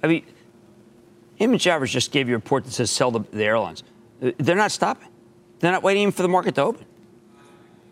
I 0.03 0.07
mean, 0.07 0.25
Eamon 1.39 1.55
Javers 1.55 1.89
just 1.89 2.11
gave 2.11 2.27
you 2.27 2.35
a 2.35 2.37
report 2.37 2.65
that 2.65 2.71
says 2.71 2.91
sell 2.91 3.11
the, 3.11 3.21
the 3.31 3.43
airlines. 3.43 3.83
Uh, 4.21 4.31
they're 4.37 4.55
not 4.55 4.71
stopping. 4.71 5.07
They're 5.59 5.71
not 5.71 5.83
waiting 5.83 6.11
for 6.11 6.21
the 6.23 6.27
market 6.27 6.55
to 6.55 6.63
open. 6.63 6.85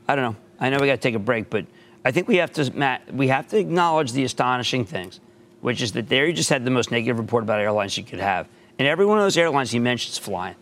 I 0.08 0.16
don't 0.16 0.34
know. 0.34 0.40
I 0.60 0.70
know 0.70 0.80
we 0.80 0.88
got 0.88 0.96
to 0.96 0.98
take 0.98 1.16
a 1.16 1.20
break, 1.20 1.50
but 1.50 1.66
I 2.06 2.12
think 2.12 2.28
we 2.28 2.38
have 2.38 2.52
to, 2.54 2.72
Matt, 2.72 3.14
we 3.14 3.28
have 3.28 3.48
to 3.50 3.58
acknowledge 3.58 4.14
the 4.14 4.24
astonishing 4.24 4.86
things, 4.86 5.20
which 5.62 5.82
is 5.82 5.92
that 5.94 6.10
there 6.10 6.26
you 6.26 6.34
just 6.34 6.50
had 6.50 6.64
the 6.64 6.72
most 6.72 6.92
negative 6.92 7.20
report 7.20 7.44
about 7.44 7.60
airlines 7.60 7.98
you 7.98 8.04
could 8.04 8.20
have. 8.20 8.48
And 8.78 8.88
every 8.88 9.06
one 9.06 9.18
of 9.18 9.26
those 9.26 9.38
airlines 9.38 9.72
he 9.72 9.80
mentioned 9.80 10.14
is 10.14 10.18
flying. 10.18 10.56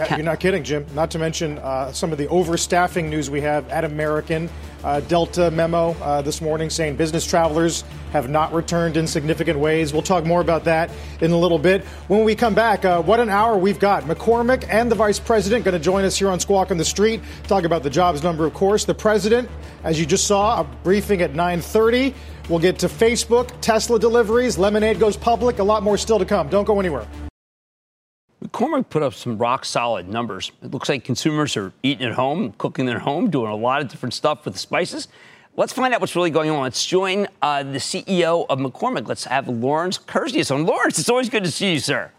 You're 0.00 0.24
not 0.24 0.40
kidding, 0.40 0.64
Jim. 0.64 0.86
Not 0.94 1.10
to 1.12 1.18
mention 1.18 1.58
uh, 1.58 1.92
some 1.92 2.12
of 2.12 2.18
the 2.18 2.26
overstaffing 2.26 3.08
news 3.08 3.30
we 3.30 3.40
have 3.42 3.68
at 3.68 3.84
American. 3.84 4.50
Uh, 4.82 5.00
Delta 5.00 5.50
memo 5.50 5.92
uh, 6.02 6.20
this 6.20 6.40
morning 6.40 6.68
saying 6.68 6.96
business 6.96 7.24
travelers 7.24 7.84
have 8.12 8.28
not 8.28 8.52
returned 8.52 8.96
in 8.96 9.06
significant 9.06 9.58
ways. 9.58 9.92
We'll 9.92 10.02
talk 10.02 10.24
more 10.24 10.40
about 10.40 10.64
that 10.64 10.90
in 11.20 11.30
a 11.30 11.38
little 11.38 11.58
bit. 11.58 11.84
When 12.08 12.24
we 12.24 12.34
come 12.34 12.54
back, 12.54 12.84
uh, 12.84 13.02
what 13.02 13.18
an 13.18 13.30
hour 13.30 13.56
we've 13.56 13.78
got. 13.78 14.04
McCormick 14.04 14.66
and 14.68 14.90
the 14.90 14.94
vice 14.94 15.18
president 15.18 15.64
going 15.64 15.72
to 15.72 15.82
join 15.82 16.04
us 16.04 16.18
here 16.18 16.28
on 16.28 16.38
Squawk 16.38 16.70
on 16.70 16.76
the 16.76 16.84
Street. 16.84 17.22
Talk 17.44 17.64
about 17.64 17.82
the 17.82 17.90
jobs 17.90 18.22
number, 18.22 18.44
of 18.44 18.52
course. 18.52 18.84
The 18.84 18.94
president, 18.94 19.48
as 19.84 19.98
you 19.98 20.06
just 20.06 20.26
saw, 20.26 20.60
a 20.60 20.64
briefing 20.82 21.22
at 21.22 21.32
9:30. 21.32 22.14
We'll 22.48 22.58
get 22.58 22.78
to 22.80 22.88
Facebook, 22.88 23.50
Tesla 23.62 23.98
deliveries, 23.98 24.58
Lemonade 24.58 25.00
goes 25.00 25.16
public. 25.16 25.60
A 25.60 25.64
lot 25.64 25.82
more 25.82 25.96
still 25.96 26.18
to 26.18 26.26
come. 26.26 26.48
Don't 26.48 26.66
go 26.66 26.78
anywhere. 26.78 27.06
McCormick 28.44 28.90
put 28.90 29.02
up 29.02 29.14
some 29.14 29.38
rock 29.38 29.64
solid 29.64 30.06
numbers. 30.06 30.52
It 30.62 30.70
looks 30.70 30.88
like 30.88 31.02
consumers 31.02 31.56
are 31.56 31.72
eating 31.82 32.06
at 32.06 32.12
home, 32.12 32.52
cooking 32.58 32.88
at 32.90 33.00
home, 33.00 33.30
doing 33.30 33.50
a 33.50 33.56
lot 33.56 33.80
of 33.80 33.88
different 33.88 34.12
stuff 34.12 34.44
with 34.44 34.52
the 34.52 34.60
spices. 34.60 35.08
Let's 35.56 35.72
find 35.72 35.94
out 35.94 36.00
what's 36.00 36.14
really 36.14 36.30
going 36.30 36.50
on. 36.50 36.62
Let's 36.62 36.84
join 36.84 37.26
uh, 37.40 37.62
the 37.62 37.78
CEO 37.78 38.44
of 38.48 38.58
McCormick. 38.58 39.08
Let's 39.08 39.24
have 39.24 39.48
Lawrence 39.48 39.98
Kurzius 39.98 40.54
on. 40.54 40.66
Lawrence, 40.66 40.98
it's 40.98 41.08
always 41.08 41.30
good 41.30 41.44
to 41.44 41.50
see 41.50 41.72
you, 41.74 41.78
sir. 41.78 42.10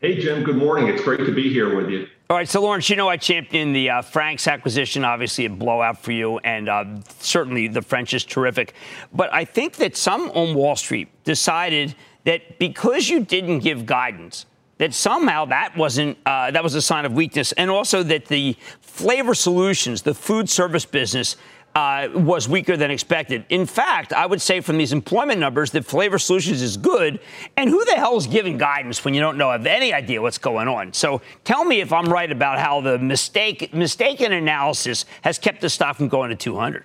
Hey, 0.00 0.18
Jim. 0.18 0.42
Good 0.42 0.56
morning. 0.56 0.88
It's 0.88 1.02
great 1.02 1.24
to 1.26 1.32
be 1.32 1.52
here 1.52 1.76
with 1.76 1.88
you. 1.90 2.08
All 2.28 2.36
right, 2.36 2.48
so 2.48 2.62
Lawrence, 2.62 2.88
you 2.88 2.96
know 2.96 3.08
I 3.08 3.18
championed 3.18 3.76
the 3.76 3.90
uh, 3.90 4.02
Frank's 4.02 4.48
acquisition, 4.48 5.04
obviously 5.04 5.44
a 5.44 5.50
blowout 5.50 5.98
for 5.98 6.12
you, 6.12 6.38
and 6.38 6.68
uh, 6.68 6.86
certainly 7.18 7.68
the 7.68 7.82
French 7.82 8.14
is 8.14 8.24
terrific. 8.24 8.72
But 9.12 9.32
I 9.32 9.44
think 9.44 9.76
that 9.76 9.96
some 9.96 10.30
on 10.30 10.54
Wall 10.54 10.74
Street 10.74 11.08
decided 11.24 11.94
that 12.24 12.58
because 12.58 13.08
you 13.10 13.20
didn't 13.20 13.58
give 13.58 13.84
guidance, 13.84 14.46
that 14.82 14.92
somehow 14.92 15.44
that 15.44 15.76
wasn't 15.76 16.18
uh, 16.26 16.50
that 16.50 16.64
was 16.64 16.74
a 16.74 16.82
sign 16.82 17.04
of 17.04 17.12
weakness, 17.12 17.52
and 17.52 17.70
also 17.70 18.02
that 18.02 18.26
the 18.26 18.56
flavor 18.80 19.32
solutions, 19.32 20.02
the 20.02 20.14
food 20.14 20.50
service 20.50 20.84
business. 20.84 21.36
Uh, 21.74 22.10
was 22.12 22.50
weaker 22.50 22.76
than 22.76 22.90
expected. 22.90 23.46
In 23.48 23.64
fact, 23.64 24.12
I 24.12 24.26
would 24.26 24.42
say 24.42 24.60
from 24.60 24.76
these 24.76 24.92
employment 24.92 25.40
numbers 25.40 25.70
that 25.70 25.86
Flavor 25.86 26.18
Solutions 26.18 26.60
is 26.60 26.76
good. 26.76 27.18
And 27.56 27.70
who 27.70 27.82
the 27.86 27.92
hell 27.92 28.14
is 28.18 28.26
giving 28.26 28.58
guidance 28.58 29.02
when 29.02 29.14
you 29.14 29.22
don't 29.22 29.38
know 29.38 29.50
have 29.50 29.64
any 29.64 29.90
idea 29.90 30.20
what's 30.20 30.36
going 30.36 30.68
on? 30.68 30.92
So 30.92 31.22
tell 31.44 31.64
me 31.64 31.80
if 31.80 31.90
I'm 31.90 32.12
right 32.12 32.30
about 32.30 32.58
how 32.58 32.82
the 32.82 32.98
mistake 32.98 33.72
mistaken 33.72 34.32
analysis 34.32 35.06
has 35.22 35.38
kept 35.38 35.62
the 35.62 35.70
stock 35.70 35.96
from 35.96 36.08
going 36.08 36.28
to 36.28 36.36
200. 36.36 36.84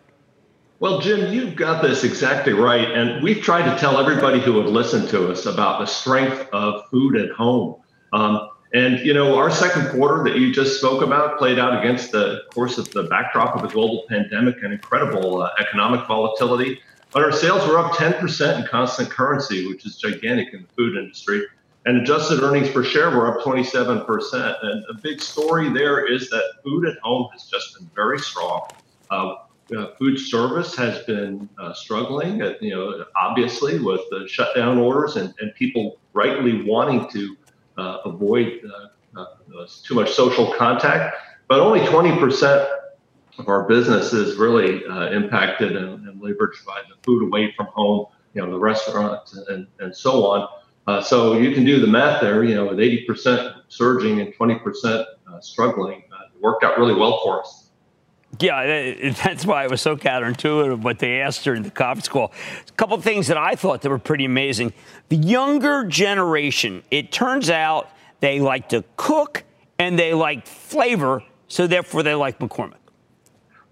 Well, 0.79 1.01
Jim, 1.01 1.33
you've 1.33 1.57
got 1.57 1.81
this 1.81 2.05
exactly 2.05 2.53
right. 2.53 2.89
And 2.89 3.21
we've 3.21 3.41
tried 3.41 3.69
to 3.69 3.77
tell 3.77 3.99
everybody 3.99 4.39
who 4.39 4.57
have 4.59 4.69
listened 4.69 5.09
to 5.09 5.29
us 5.29 5.47
about 5.47 5.81
the 5.81 5.85
strength 5.85 6.47
of 6.53 6.87
food 6.89 7.17
at 7.17 7.31
home. 7.31 7.81
Um, 8.13 8.49
and 8.73 8.99
you 8.99 9.13
know, 9.13 9.35
our 9.35 9.49
second 9.49 9.89
quarter 9.91 10.23
that 10.25 10.37
you 10.37 10.53
just 10.53 10.77
spoke 10.79 11.01
about 11.01 11.37
played 11.37 11.57
out 11.57 11.77
against 11.79 12.11
the 12.11 12.41
course 12.53 12.77
of 12.77 12.91
the 12.91 13.03
backdrop 13.03 13.55
of 13.55 13.63
a 13.63 13.73
global 13.73 14.05
pandemic 14.09 14.55
and 14.61 14.73
incredible 14.73 15.41
uh, 15.41 15.51
economic 15.59 16.05
volatility. 16.07 16.81
But 17.13 17.23
our 17.23 17.31
sales 17.31 17.65
were 17.67 17.79
up 17.79 17.93
10% 17.93 18.59
in 18.59 18.67
constant 18.67 19.09
currency, 19.09 19.67
which 19.67 19.85
is 19.85 19.95
gigantic 19.95 20.53
in 20.53 20.63
the 20.63 20.67
food 20.75 20.97
industry. 20.97 21.43
And 21.85 22.01
adjusted 22.01 22.43
earnings 22.43 22.69
per 22.69 22.83
share 22.83 23.09
were 23.11 23.33
up 23.33 23.45
27%. 23.45 24.05
And 24.61 24.85
a 24.89 24.93
big 25.01 25.21
story 25.21 25.69
there 25.69 26.05
is 26.05 26.29
that 26.29 26.43
food 26.61 26.85
at 26.85 26.97
home 26.99 27.29
has 27.31 27.45
just 27.45 27.77
been 27.77 27.89
very 27.95 28.19
strong. 28.19 28.67
Uh, 29.09 29.35
uh, 29.75 29.87
food 29.97 30.17
service 30.17 30.75
has 30.75 30.99
been 31.05 31.47
uh, 31.57 31.73
struggling, 31.73 32.41
uh, 32.41 32.53
you 32.61 32.73
know, 32.73 33.05
obviously 33.21 33.79
with 33.79 34.01
the 34.11 34.27
shutdown 34.27 34.77
orders 34.77 35.15
and, 35.15 35.33
and 35.39 35.53
people 35.55 35.97
rightly 36.13 36.63
wanting 36.63 37.09
to 37.09 37.37
uh, 37.77 37.99
avoid 38.05 38.61
uh, 39.15 39.19
uh, 39.19 39.67
too 39.83 39.95
much 39.95 40.11
social 40.11 40.53
contact. 40.53 41.15
But 41.47 41.59
only 41.59 41.79
20% 41.81 42.67
of 43.39 43.47
our 43.47 43.63
business 43.63 44.13
is 44.13 44.35
really 44.35 44.83
impacted 45.13 45.75
and, 45.75 46.07
and, 46.07 46.21
leveraged 46.21 46.65
by 46.65 46.81
the 46.89 46.95
food 47.03 47.23
away 47.23 47.53
from 47.55 47.67
home, 47.67 48.07
you 48.33 48.41
know, 48.41 48.51
the 48.51 48.57
restaurants 48.57 49.37
and, 49.37 49.67
and 49.79 49.95
so 49.95 50.25
on. 50.25 50.47
Uh, 50.87 51.01
so 51.01 51.33
you 51.33 51.53
can 51.53 51.65
do 51.65 51.79
the 51.79 51.87
math 51.87 52.21
there, 52.21 52.43
you 52.43 52.55
know, 52.55 52.65
with 52.67 52.77
80% 52.77 53.61
surging 53.67 54.21
and 54.21 54.33
20% 54.33 55.05
uh, 55.27 55.41
struggling, 55.41 56.03
uh, 56.11 56.25
it 56.33 56.41
worked 56.41 56.63
out 56.63 56.77
really 56.77 56.93
well 56.93 57.19
for 57.23 57.41
us. 57.41 57.56
Yeah, 58.39 59.11
that's 59.23 59.45
why 59.45 59.63
it 59.65 59.71
was 59.71 59.81
so 59.81 59.95
counterintuitive 59.95 60.81
what 60.81 60.99
they 60.99 61.21
asked 61.21 61.43
during 61.43 61.63
the 61.63 61.71
conference 61.71 62.07
call. 62.07 62.31
A 62.67 62.71
couple 62.73 62.99
things 63.01 63.27
that 63.27 63.37
I 63.37 63.55
thought 63.55 63.81
that 63.81 63.89
were 63.89 63.99
pretty 63.99 64.25
amazing. 64.25 64.73
The 65.09 65.17
younger 65.17 65.85
generation, 65.85 66.83
it 66.91 67.11
turns 67.11 67.49
out 67.49 67.89
they 68.19 68.39
like 68.39 68.69
to 68.69 68.83
cook 68.95 69.43
and 69.79 69.97
they 69.97 70.13
like 70.13 70.45
flavor, 70.45 71.23
so 71.47 71.67
therefore 71.67 72.03
they 72.03 72.15
like 72.15 72.39
McCormick. 72.39 72.73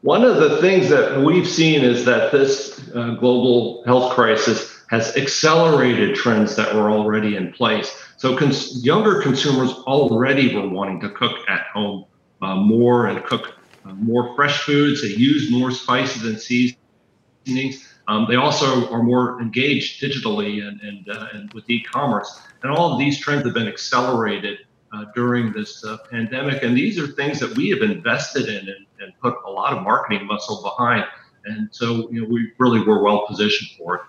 One 0.02 0.24
of 0.24 0.38
the 0.38 0.62
things 0.62 0.90
that 0.90 1.22
we've 1.22 1.48
seen 1.48 1.84
is 1.84 2.06
that 2.06 2.32
this 2.32 2.80
uh, 2.94 3.16
global 3.16 3.84
health 3.86 4.14
crisis 4.14 4.72
has 4.90 5.18
accelerated 5.18 6.16
trends 6.16 6.56
that 6.58 6.76
were 6.76 6.92
already 6.92 7.36
in 7.36 7.52
place. 7.52 7.92
So 8.18 8.38
cons- 8.38 8.86
younger 8.86 9.20
consumers 9.22 9.72
already 9.72 10.56
were 10.56 10.70
wanting 10.70 11.02
to 11.02 11.10
cook 11.10 11.38
at 11.50 11.66
home 11.74 12.06
uh, 12.42 12.56
more 12.56 13.08
and 13.08 13.24
cook 13.26 13.56
more 13.94 14.36
fresh 14.36 14.62
foods. 14.62 15.02
They 15.02 15.10
use 15.10 15.52
more 15.52 15.72
spices 15.72 16.26
and 16.26 16.40
seasonings. 16.40 17.88
Um, 18.08 18.28
they 18.30 18.36
also 18.36 18.92
are 18.92 19.02
more 19.02 19.42
engaged 19.42 20.02
digitally 20.02 20.66
and, 20.66 20.80
and, 20.82 21.10
uh, 21.10 21.28
and 21.34 21.54
with 21.54 21.70
e-commerce. 21.70 22.42
And 22.62 22.72
all 22.72 22.94
of 22.94 23.00
these 23.00 23.20
trends 23.20 23.46
have 23.46 23.54
been 23.54 23.68
accelerated 23.68 24.60
uh, 24.94 25.06
during 25.16 25.52
this 25.52 25.84
uh, 25.84 25.98
pandemic. 26.10 26.64
And 26.64 26.78
these 26.78 27.00
are 27.00 27.08
things 27.08 27.40
that 27.40 27.56
we 27.58 27.70
have 27.70 27.82
invested 27.82 28.48
in 28.48 28.68
and, 28.70 28.86
and, 29.00 29.14
put 29.22 29.36
a 29.46 29.50
lot 29.50 29.76
of 29.76 29.84
marketing 29.84 30.26
muscle 30.28 30.62
behind. 30.62 31.04
And 31.46 31.68
so, 31.72 32.10
you 32.12 32.22
know, 32.22 32.28
we 32.30 32.52
really 32.60 32.82
were 32.82 33.04
well 33.04 33.26
positioned 33.28 33.72
for 33.78 33.96
it. 33.96 34.02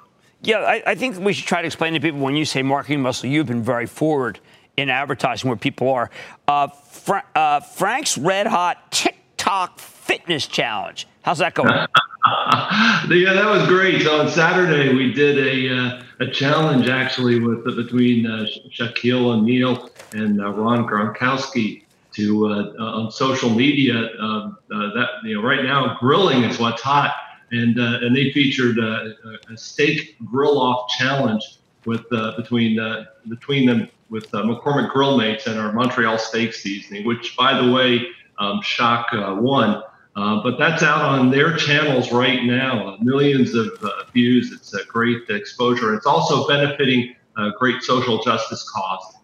Yeah, 0.43 0.59
I, 0.59 0.83
I 0.87 0.95
think 0.95 1.19
we 1.19 1.33
should 1.33 1.47
try 1.47 1.61
to 1.63 1.67
explain 1.67 1.95
to 1.95 2.01
people 2.01 2.21
when 2.21 2.37
you 2.37 2.45
say 2.45 2.63
marketing 2.63 3.01
muscle, 3.01 3.29
you've 3.29 3.47
been 3.47 3.63
very 3.63 3.87
forward 3.87 4.39
in 4.77 4.91
advertising 4.91 5.49
where 5.49 5.57
people 5.57 5.89
are. 5.91 6.11
Uh, 6.47 6.69
Fra- 6.69 7.25
uh, 7.35 7.61
Frank's 7.61 8.19
Red 8.19 8.47
Hot 8.47 8.93
Tick 8.93 9.17
TikTok 9.47 9.79
Fitness 9.79 10.49
Challenge. 10.49 11.07
How's 11.23 11.39
that 11.39 11.55
going? 11.55 11.69
yeah, 12.29 13.33
that 13.33 13.47
was 13.49 13.69
great. 13.69 14.03
So 14.03 14.21
on 14.21 14.29
Saturday 14.29 14.93
we 14.93 15.13
did 15.13 15.39
a 15.39 15.73
uh, 15.73 16.03
a 16.19 16.27
challenge 16.27 16.89
actually 16.89 17.39
with 17.39 17.65
uh, 17.65 17.71
between 17.77 18.27
uh, 18.27 18.47
Shaquille 18.73 19.25
O'Neal 19.25 19.89
and 20.15 20.41
uh, 20.41 20.51
Rob 20.51 20.89
Gronkowski 20.91 21.85
to 22.15 22.47
uh, 22.47 22.83
on 22.83 23.13
social 23.13 23.49
media. 23.49 24.09
Um, 24.19 24.59
uh, 24.75 24.93
that 24.95 25.09
you 25.23 25.37
know, 25.37 25.47
right 25.47 25.63
now 25.63 25.97
grilling 26.01 26.43
is 26.43 26.59
what's 26.59 26.83
hot, 26.83 27.15
and 27.53 27.79
and 27.79 28.17
they 28.17 28.33
featured 28.33 28.79
a, 28.81 29.15
a 29.49 29.57
steak 29.57 30.17
grill 30.25 30.61
off 30.61 30.91
challenge 30.99 31.59
with 31.85 32.05
between 32.37 32.81
between 33.29 33.67
them 33.69 33.89
with 34.11 34.29
McCormick 34.33 34.91
Grill 34.91 35.17
Mates 35.17 35.47
and 35.47 35.61
our 35.61 35.73
Montreal 35.73 36.19
steak 36.19 36.53
seasoning, 36.53 37.07
which 37.07 37.37
by 37.37 37.61
the 37.61 37.71
way 37.71 38.09
um, 38.39 38.61
Shaq 38.61 39.05
uh, 39.13 39.35
won. 39.41 39.83
Uh, 40.17 40.43
but 40.43 40.59
that's 40.59 40.83
out 40.83 41.03
on 41.03 41.31
their 41.31 41.55
channels 41.57 42.11
right 42.11 42.43
now. 42.45 42.89
Uh, 42.89 42.97
millions 43.03 43.55
of 43.55 43.69
uh, 43.83 43.91
views. 44.15 44.51
It's 44.51 44.73
a 44.73 44.85
great 44.87 45.29
exposure. 45.29 45.95
It's 45.95 46.07
also 46.07 46.49
benefiting 46.49 47.15
a 47.37 47.51
great 47.59 47.83
social 47.83 48.23
justice 48.23 48.69
cause. 48.71 49.17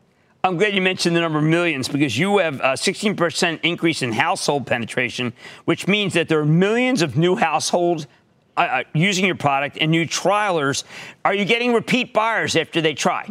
I'm 0.45 0.57
glad 0.57 0.75
you 0.75 0.83
mentioned 0.83 1.15
the 1.15 1.21
number 1.21 1.39
of 1.39 1.45
millions 1.45 1.89
because 1.89 2.19
you 2.19 2.39
have 2.39 2.57
a 2.57 2.73
16% 2.73 3.61
increase 3.63 4.03
in 4.03 4.13
household 4.13 4.67
penetration, 4.67 5.33
which 5.67 5.87
means 5.87 6.15
that 6.15 6.29
there 6.29 6.41
are 6.41 6.45
millions 6.45 7.01
of 7.01 7.17
new 7.17 7.37
households 7.37 8.07
uh, 8.57 8.61
uh, 8.61 8.83
using 8.93 9.25
your 9.25 9.37
product 9.37 9.79
and 9.81 9.91
new 9.91 10.05
trialers. 10.05 10.85
Are 11.25 11.33
you 11.33 11.45
getting 11.45 11.73
repeat 11.73 12.13
buyers 12.13 12.55
after 12.57 12.81
they 12.81 12.93
try? 12.93 13.27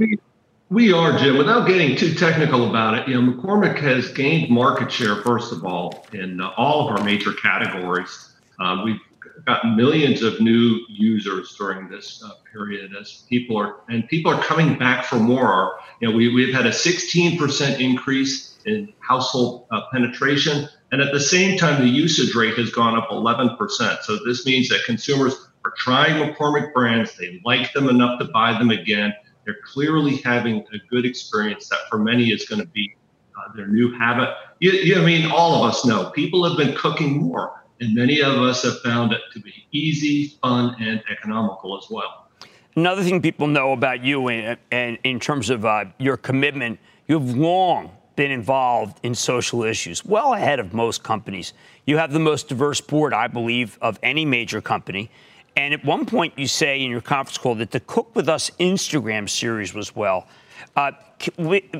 We 0.71 0.93
are, 0.93 1.17
Jim. 1.17 1.37
Without 1.37 1.67
getting 1.67 1.97
too 1.97 2.13
technical 2.13 2.69
about 2.69 2.97
it, 2.97 3.05
you 3.05 3.21
know, 3.21 3.33
McCormick 3.33 3.77
has 3.79 4.07
gained 4.07 4.49
market 4.49 4.89
share, 4.89 5.17
first 5.17 5.51
of 5.51 5.65
all, 5.65 6.05
in 6.13 6.39
uh, 6.39 6.53
all 6.55 6.87
of 6.87 6.95
our 6.95 7.03
major 7.03 7.33
categories. 7.33 8.33
Uh, 8.57 8.81
we've 8.85 9.01
gotten 9.45 9.75
millions 9.75 10.23
of 10.23 10.39
new 10.39 10.79
users 10.87 11.53
during 11.57 11.89
this 11.89 12.23
uh, 12.25 12.29
period 12.53 12.95
as 12.97 13.25
people 13.29 13.57
are, 13.57 13.81
and 13.89 14.07
people 14.07 14.33
are 14.33 14.41
coming 14.41 14.79
back 14.79 15.03
for 15.03 15.17
more. 15.17 15.77
You 15.99 16.09
know, 16.09 16.15
we, 16.15 16.33
we've 16.33 16.53
had 16.53 16.65
a 16.65 16.71
16% 16.71 17.79
increase 17.81 18.57
in 18.65 18.93
household 19.01 19.67
uh, 19.71 19.81
penetration. 19.91 20.69
And 20.93 21.01
at 21.01 21.11
the 21.11 21.19
same 21.19 21.57
time, 21.57 21.81
the 21.81 21.89
usage 21.89 22.33
rate 22.33 22.57
has 22.57 22.69
gone 22.69 22.97
up 22.97 23.09
11%. 23.09 23.57
So 24.03 24.19
this 24.25 24.45
means 24.45 24.69
that 24.69 24.85
consumers 24.85 25.33
are 25.65 25.73
trying 25.75 26.13
McCormick 26.15 26.71
brands. 26.73 27.17
They 27.17 27.41
like 27.43 27.73
them 27.73 27.89
enough 27.89 28.19
to 28.19 28.25
buy 28.25 28.53
them 28.53 28.69
again 28.69 29.13
they're 29.51 29.61
clearly 29.63 30.17
having 30.17 30.65
a 30.73 30.77
good 30.89 31.05
experience 31.05 31.67
that 31.69 31.79
for 31.89 31.99
many 31.99 32.31
is 32.31 32.45
going 32.45 32.61
to 32.61 32.67
be 32.67 32.95
uh, 33.37 33.53
their 33.55 33.67
new 33.67 33.91
habit. 33.97 34.29
You, 34.59 34.71
you, 34.71 35.01
I 35.01 35.05
mean, 35.05 35.29
all 35.29 35.63
of 35.63 35.69
us 35.69 35.85
know 35.85 36.09
people 36.11 36.47
have 36.47 36.57
been 36.57 36.75
cooking 36.75 37.17
more, 37.17 37.63
and 37.79 37.93
many 37.93 38.21
of 38.21 38.37
us 38.37 38.63
have 38.63 38.79
found 38.81 39.11
it 39.11 39.21
to 39.33 39.39
be 39.39 39.53
easy, 39.71 40.37
fun, 40.41 40.75
and 40.79 41.03
economical 41.11 41.77
as 41.77 41.89
well. 41.89 42.27
Another 42.75 43.03
thing 43.03 43.21
people 43.21 43.47
know 43.47 43.73
about 43.73 44.03
you, 44.03 44.29
and 44.29 44.57
in, 44.71 44.97
in, 45.03 45.19
terms 45.19 45.49
of 45.49 45.65
uh, 45.65 45.85
your 45.97 46.15
commitment, 46.15 46.79
you 47.07 47.19
have 47.19 47.35
long 47.35 47.91
been 48.15 48.31
involved 48.31 48.99
in 49.03 49.15
social 49.15 49.63
issues, 49.63 50.05
well 50.05 50.33
ahead 50.33 50.59
of 50.59 50.73
most 50.73 51.03
companies. 51.03 51.53
You 51.85 51.97
have 51.97 52.13
the 52.13 52.19
most 52.19 52.47
diverse 52.47 52.79
board, 52.79 53.13
I 53.13 53.27
believe, 53.27 53.77
of 53.81 53.99
any 54.01 54.23
major 54.23 54.61
company. 54.61 55.11
And 55.55 55.73
at 55.73 55.83
one 55.83 56.05
point, 56.05 56.37
you 56.37 56.47
say 56.47 56.81
in 56.81 56.89
your 56.89 57.01
conference 57.01 57.37
call 57.37 57.55
that 57.55 57.71
the 57.71 57.81
Cook 57.81 58.15
with 58.15 58.29
Us 58.29 58.49
Instagram 58.59 59.29
series 59.29 59.73
was 59.73 59.95
well. 59.95 60.27
Uh, 60.75 60.91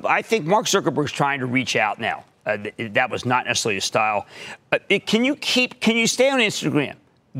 I 0.05 0.21
think 0.21 0.45
Mark 0.45 0.65
Zuckerberg's 0.65 1.11
trying 1.11 1.39
to 1.39 1.45
reach 1.45 1.75
out 1.75 1.99
now. 1.99 2.25
Uh, 2.45 2.57
that 2.77 3.09
was 3.09 3.25
not 3.25 3.45
necessarily 3.45 3.77
a 3.77 3.81
style. 3.81 4.25
Uh, 4.71 4.79
can 5.05 5.23
you 5.23 5.35
keep? 5.35 5.79
Can 5.79 5.95
you 5.95 6.07
stay 6.07 6.29
on 6.29 6.39
Instagram, 6.39 6.95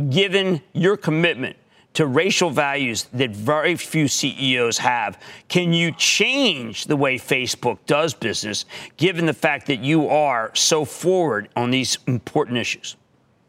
given 0.09 0.61
your 0.73 0.95
commitment 0.95 1.57
to 1.93 2.05
racial 2.05 2.49
values 2.49 3.03
that 3.13 3.31
very 3.31 3.75
few 3.75 4.07
CEOs 4.07 4.77
have. 4.77 5.19
Can 5.49 5.73
you 5.73 5.91
change 5.91 6.85
the 6.85 6.95
way 6.95 7.17
Facebook 7.17 7.79
does 7.85 8.13
business, 8.13 8.65
given 8.97 9.25
the 9.25 9.33
fact 9.33 9.67
that 9.67 9.83
you 9.83 10.07
are 10.07 10.51
so 10.55 10.85
forward 10.85 11.49
on 11.55 11.71
these 11.71 11.97
important 12.07 12.57
issues? 12.57 12.95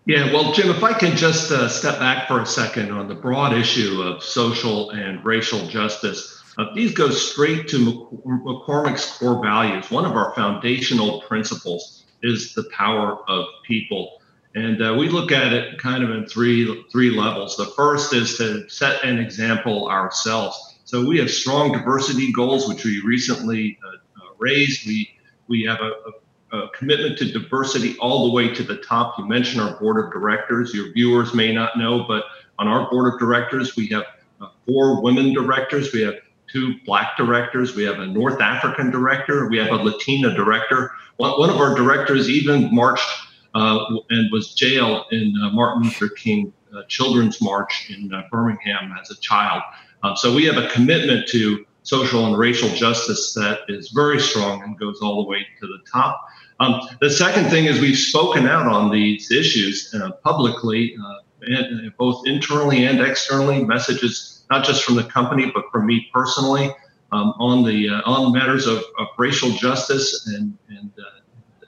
Yeah, 0.05 0.33
well, 0.33 0.53
Jim, 0.53 0.69
if 0.69 0.83
I 0.83 0.95
can 0.95 1.17
just 1.17 1.53
uh, 1.53 1.69
step 1.69 2.01
back 2.01 2.27
for 2.27 2.41
a 2.41 2.47
second 2.47 2.91
on 2.91 3.07
the 3.07 3.15
broad 3.15 3.53
issue 3.57 4.03
of 4.03 4.23
social 4.23 4.91
and 4.91 5.25
racial 5.25 5.67
justice. 5.69 6.43
Uh, 6.59 6.67
these 6.75 6.93
go 6.93 7.11
straight 7.11 7.69
to 7.69 8.09
McCormick's 8.27 9.17
core 9.17 9.41
values. 9.41 9.91
One 9.91 10.05
of 10.05 10.13
our 10.13 10.35
foundational 10.35 11.23
principles 11.23 12.05
is 12.23 12.53
the 12.55 12.65
power 12.77 13.19
of 13.29 13.47
people. 13.65 14.21
And 14.55 14.83
uh, 14.83 14.95
we 14.99 15.09
look 15.09 15.33
at 15.33 15.53
it 15.53 15.79
kind 15.79 16.05
of 16.05 16.11
in 16.11 16.27
three 16.27 16.85
three 16.91 17.11
levels. 17.11 17.57
The 17.57 17.67
first 17.77 18.13
is 18.13 18.37
to 18.37 18.69
set 18.69 19.03
an 19.05 19.19
example 19.19 19.89
ourselves. 19.89 20.79
So 20.85 21.07
we 21.07 21.19
have 21.19 21.31
strong 21.31 21.73
diversity 21.73 22.33
goals, 22.33 22.69
which 22.69 22.85
we 22.85 23.01
recently 23.03 23.79
uh, 23.83 23.97
uh, 24.23 24.35
raised. 24.39 24.87
We 24.87 25.09
we 25.49 25.63
have 25.63 25.81
a, 25.81 25.91
a, 25.91 26.13
a, 26.53 26.69
commitment 26.69 27.19
to 27.19 27.31
diversity 27.31 27.97
all 27.99 28.27
the 28.27 28.33
way 28.33 28.53
to 28.55 28.63
the 28.63 28.77
top. 28.79 29.19
You 29.19 29.27
mentioned 29.27 29.61
our 29.61 29.79
board 29.79 30.05
of 30.05 30.13
directors. 30.13 30.75
Your 30.75 30.93
viewers 30.93 31.35
may 31.35 31.53
not 31.53 31.77
know, 31.77 32.05
but 32.07 32.25
on 32.59 32.69
our 32.69 32.89
board 32.91 33.13
of 33.13 33.19
directors, 33.19 33.77
we 33.77 33.87
have 33.89 34.05
uh, 34.41 34.49
four 34.67 35.03
women 35.03 35.33
directors. 35.33 35.93
We 35.93 36.03
have 36.03 36.15
two 36.51 36.75
black 36.85 37.17
directors. 37.17 37.75
We 37.75 37.85
have 37.85 37.99
a 37.99 38.07
North 38.07 38.41
African 38.41 38.91
director. 38.91 39.49
We 39.49 39.59
have 39.59 39.71
a 39.71 39.77
Latina 39.77 40.35
director. 40.35 40.93
One, 41.17 41.39
one 41.39 41.51
of 41.51 41.57
our 41.57 41.75
directors 41.75 42.29
even 42.29 42.75
marched 42.75 43.09
uh, 43.55 43.85
and 44.11 44.31
was 44.33 44.55
jailed 44.55 45.07
in 45.11 45.35
uh, 45.43 45.51
Martin 45.51 45.85
Luther 45.85 46.09
King 46.09 46.53
uh, 46.75 46.83
Children's 46.89 47.41
March 47.43 47.91
in 47.91 48.11
Birmingham 48.31 48.95
as 49.01 49.11
a 49.11 49.21
child. 49.21 49.63
Um, 50.03 50.17
so 50.17 50.35
we 50.35 50.45
have 50.47 50.57
a 50.57 50.69
commitment 50.69 51.29
to 51.29 51.65
social 51.83 52.27
and 52.27 52.39
racial 52.39 52.69
justice 52.71 53.35
that 53.35 53.61
is 53.69 53.91
very 53.91 54.21
strong 54.21 54.63
and 54.63 54.79
goes 54.79 55.01
all 55.03 55.23
the 55.23 55.29
way 55.29 55.47
to 55.61 55.67
the 55.67 55.79
top. 55.91 56.25
Um, 56.61 56.81
the 57.01 57.11
second 57.11 57.51
thing 57.51 57.65
is 57.65 57.81
we've 57.81 57.97
spoken 57.97 58.47
out 58.47 58.67
on 58.67 58.91
these 58.91 59.31
issues 59.31 59.95
uh, 59.95 60.13
publicly, 60.25 60.97
uh, 61.03 61.15
and, 61.43 61.97
both 61.97 62.27
internally 62.27 62.85
and 62.85 63.01
externally. 63.01 63.65
Messages 63.65 64.45
not 64.51 64.65
just 64.65 64.85
from 64.85 64.97
the 64.97 65.05
company 65.05 65.51
but 65.53 65.65
from 65.73 65.87
me 65.87 66.09
personally 66.13 66.71
um, 67.11 67.35
on 67.39 67.65
the 67.65 67.89
uh, 67.89 68.03
on 68.05 68.33
matters 68.33 68.67
of, 68.67 68.79
of, 68.99 69.09
racial 69.19 69.51
justice 69.53 70.27
and 70.35 70.57
and 70.69 70.93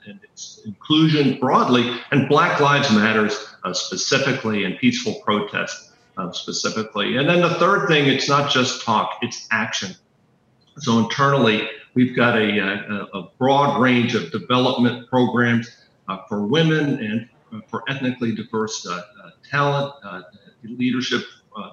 and 0.07 0.19
its 0.23 0.61
inclusion 0.65 1.39
broadly, 1.39 1.99
and 2.11 2.29
Black 2.29 2.59
Lives 2.59 2.91
Matters 2.91 3.47
uh, 3.63 3.73
specifically, 3.73 4.63
and 4.63 4.77
peaceful 4.77 5.21
protest 5.25 5.91
uh, 6.17 6.31
specifically. 6.31 7.17
And 7.17 7.27
then 7.27 7.41
the 7.41 7.55
third 7.55 7.87
thing, 7.87 8.07
it's 8.07 8.29
not 8.29 8.51
just 8.51 8.83
talk, 8.83 9.17
it's 9.21 9.47
action. 9.51 9.95
So 10.77 10.99
internally, 10.99 11.67
we've 11.95 12.15
got 12.15 12.37
a, 12.37 12.59
a, 12.59 13.19
a 13.19 13.29
broad 13.37 13.81
range 13.81 14.13
of 14.15 14.31
development 14.31 15.09
programs 15.09 15.85
uh, 16.07 16.19
for 16.29 16.45
women 16.45 16.99
and 17.03 17.27
uh, 17.51 17.59
for 17.67 17.83
ethnically 17.89 18.35
diverse 18.35 18.85
uh, 18.85 18.91
uh, 18.93 19.29
talent, 19.49 19.93
leadership 20.63 21.21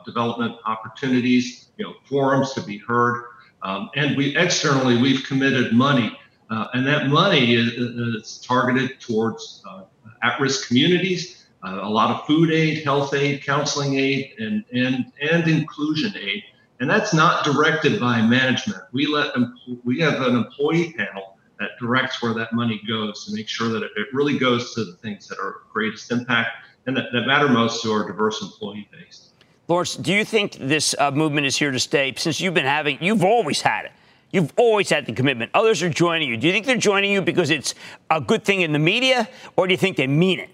development 0.07 0.55
opportunities, 0.64 1.71
you 1.76 1.85
know, 1.85 1.95
forums 2.09 2.52
to 2.55 2.62
be 2.62 2.79
heard. 2.79 3.25
Um, 3.62 3.91
and 3.97 4.17
we 4.17 4.37
externally, 4.37 4.97
we've 4.97 5.25
committed 5.25 5.73
money 5.73 6.17
uh, 6.52 6.68
and 6.75 6.87
that 6.87 7.09
money 7.09 7.55
is, 7.55 7.73
is 7.73 8.38
targeted 8.46 9.01
towards 9.01 9.62
uh, 9.66 9.85
at-risk 10.23 10.68
communities, 10.68 11.46
uh, 11.64 11.81
a 11.83 11.88
lot 11.88 12.11
of 12.11 12.27
food 12.27 12.53
aid, 12.53 12.85
health 12.85 13.14
aid, 13.14 13.42
counseling 13.42 13.99
aid, 13.99 14.35
and, 14.38 14.62
and, 14.75 15.11
and 15.23 15.49
inclusion 15.49 16.12
aid. 16.14 16.42
And 16.83 16.90
that's 16.90 17.14
not 17.14 17.45
directed 17.45 17.99
by 18.01 18.21
management. 18.21 18.83
We 18.92 19.07
let 19.07 19.33
them, 19.33 19.57
we 19.85 20.01
have 20.01 20.21
an 20.21 20.35
employee 20.37 20.92
panel 20.92 21.38
that 21.59 21.71
directs 21.79 22.21
where 22.21 22.35
that 22.35 22.53
money 22.53 22.83
goes 22.88 23.25
to 23.25 23.33
make 23.33 23.49
sure 23.49 23.68
that 23.68 23.83
it, 23.85 23.90
really 24.12 24.37
goes 24.37 24.75
to 24.75 24.85
the 24.85 24.95
things 24.95 25.29
that 25.29 25.38
are 25.38 25.62
greatest 25.73 26.11
impact 26.11 26.51
and 26.87 26.97
that, 26.97 27.07
that 27.12 27.27
matter 27.27 27.49
most 27.49 27.83
to 27.85 27.92
our 27.92 28.07
diverse 28.07 28.42
employee 28.42 28.88
base. 28.92 29.31
Lawrence, 29.68 29.95
do 29.95 30.12
you 30.12 30.25
think 30.25 30.55
this 30.55 30.95
uh, 30.99 31.11
movement 31.12 31.47
is 31.47 31.57
here 31.57 31.71
to 31.71 31.79
stay? 31.79 32.12
Since 32.16 32.40
you've 32.40 32.53
been 32.53 32.64
having, 32.64 32.99
you've 33.01 33.25
always 33.25 33.62
had 33.62 33.85
it 33.85 33.92
You've 34.33 34.53
always 34.57 34.88
had 34.88 35.05
the 35.05 35.12
commitment. 35.12 35.51
Others 35.53 35.83
are 35.83 35.90
joining 35.90 36.31
you. 36.31 36.38
Do 36.38 36.47
you 36.47 36.55
think 36.55 36.64
they're 36.64 36.77
joining 36.77 37.12
you 37.12 37.21
because 37.21 37.51
it's 37.51 37.75
a 38.11 38.21
good 38.21 38.45
thing 38.45 38.62
in 38.62 38.73
the 38.73 38.79
media, 38.79 39.29
or 39.57 39.66
do 39.66 39.73
you 39.73 39.79
think 39.79 39.99
they 39.99 40.07
mean 40.07 40.40
it? 40.40 40.49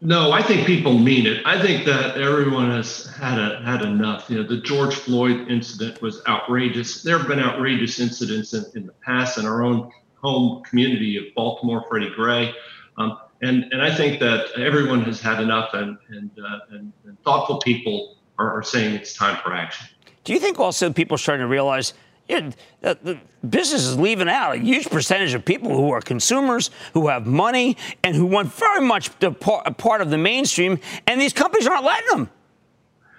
No, 0.00 0.30
I 0.30 0.42
think 0.42 0.66
people 0.66 0.96
mean 0.96 1.26
it. 1.26 1.44
I 1.44 1.60
think 1.60 1.84
that 1.86 2.18
everyone 2.18 2.70
has 2.70 3.06
had 3.16 3.38
a, 3.38 3.60
had 3.64 3.82
enough. 3.82 4.30
You 4.30 4.42
know, 4.42 4.48
the 4.48 4.58
George 4.58 4.94
Floyd 4.94 5.48
incident 5.48 6.00
was 6.00 6.22
outrageous. 6.28 7.02
There 7.02 7.18
have 7.18 7.26
been 7.26 7.40
outrageous 7.40 7.98
incidents 7.98 8.54
in, 8.54 8.64
in 8.76 8.86
the 8.86 8.92
past 9.04 9.38
in 9.38 9.46
our 9.46 9.64
own 9.64 9.90
home 10.14 10.62
community 10.62 11.16
of 11.16 11.34
Baltimore, 11.34 11.84
Freddie 11.88 12.10
Gray. 12.14 12.54
Um, 12.96 13.18
and, 13.42 13.64
and 13.72 13.82
I 13.82 13.94
think 13.94 14.20
that 14.20 14.52
everyone 14.56 15.02
has 15.02 15.20
had 15.20 15.40
enough, 15.40 15.70
and, 15.74 15.98
and, 16.10 16.30
uh, 16.38 16.58
and, 16.70 16.92
and 17.04 17.20
thoughtful 17.22 17.58
people 17.58 18.16
are, 18.38 18.58
are 18.58 18.62
saying 18.62 18.94
it's 18.94 19.14
time 19.14 19.38
for 19.42 19.52
action. 19.52 19.86
Do 20.24 20.32
you 20.32 20.38
think 20.38 20.60
also 20.60 20.92
people 20.92 21.18
starting 21.18 21.42
to 21.42 21.48
realize 21.48 21.94
the, 22.28 22.54
the 22.80 23.18
business 23.48 23.84
is 23.84 23.98
leaving 23.98 24.28
out 24.28 24.56
a 24.56 24.58
huge 24.58 24.88
percentage 24.88 25.34
of 25.34 25.44
people 25.44 25.74
who 25.74 25.90
are 25.90 26.00
consumers, 26.00 26.70
who 26.92 27.08
have 27.08 27.26
money, 27.26 27.76
and 28.02 28.14
who 28.14 28.26
want 28.26 28.52
very 28.52 28.80
much 28.86 29.10
a 29.22 29.32
part 29.32 30.00
of 30.00 30.10
the 30.10 30.18
mainstream, 30.18 30.78
and 31.06 31.20
these 31.20 31.32
companies 31.32 31.66
aren't 31.66 31.84
letting 31.84 32.08
them. 32.08 32.30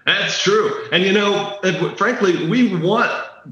That's 0.05 0.41
true. 0.41 0.87
And, 0.91 1.03
you 1.03 1.13
know, 1.13 1.59
frankly, 1.97 2.47
we 2.47 2.75
want, 2.77 3.11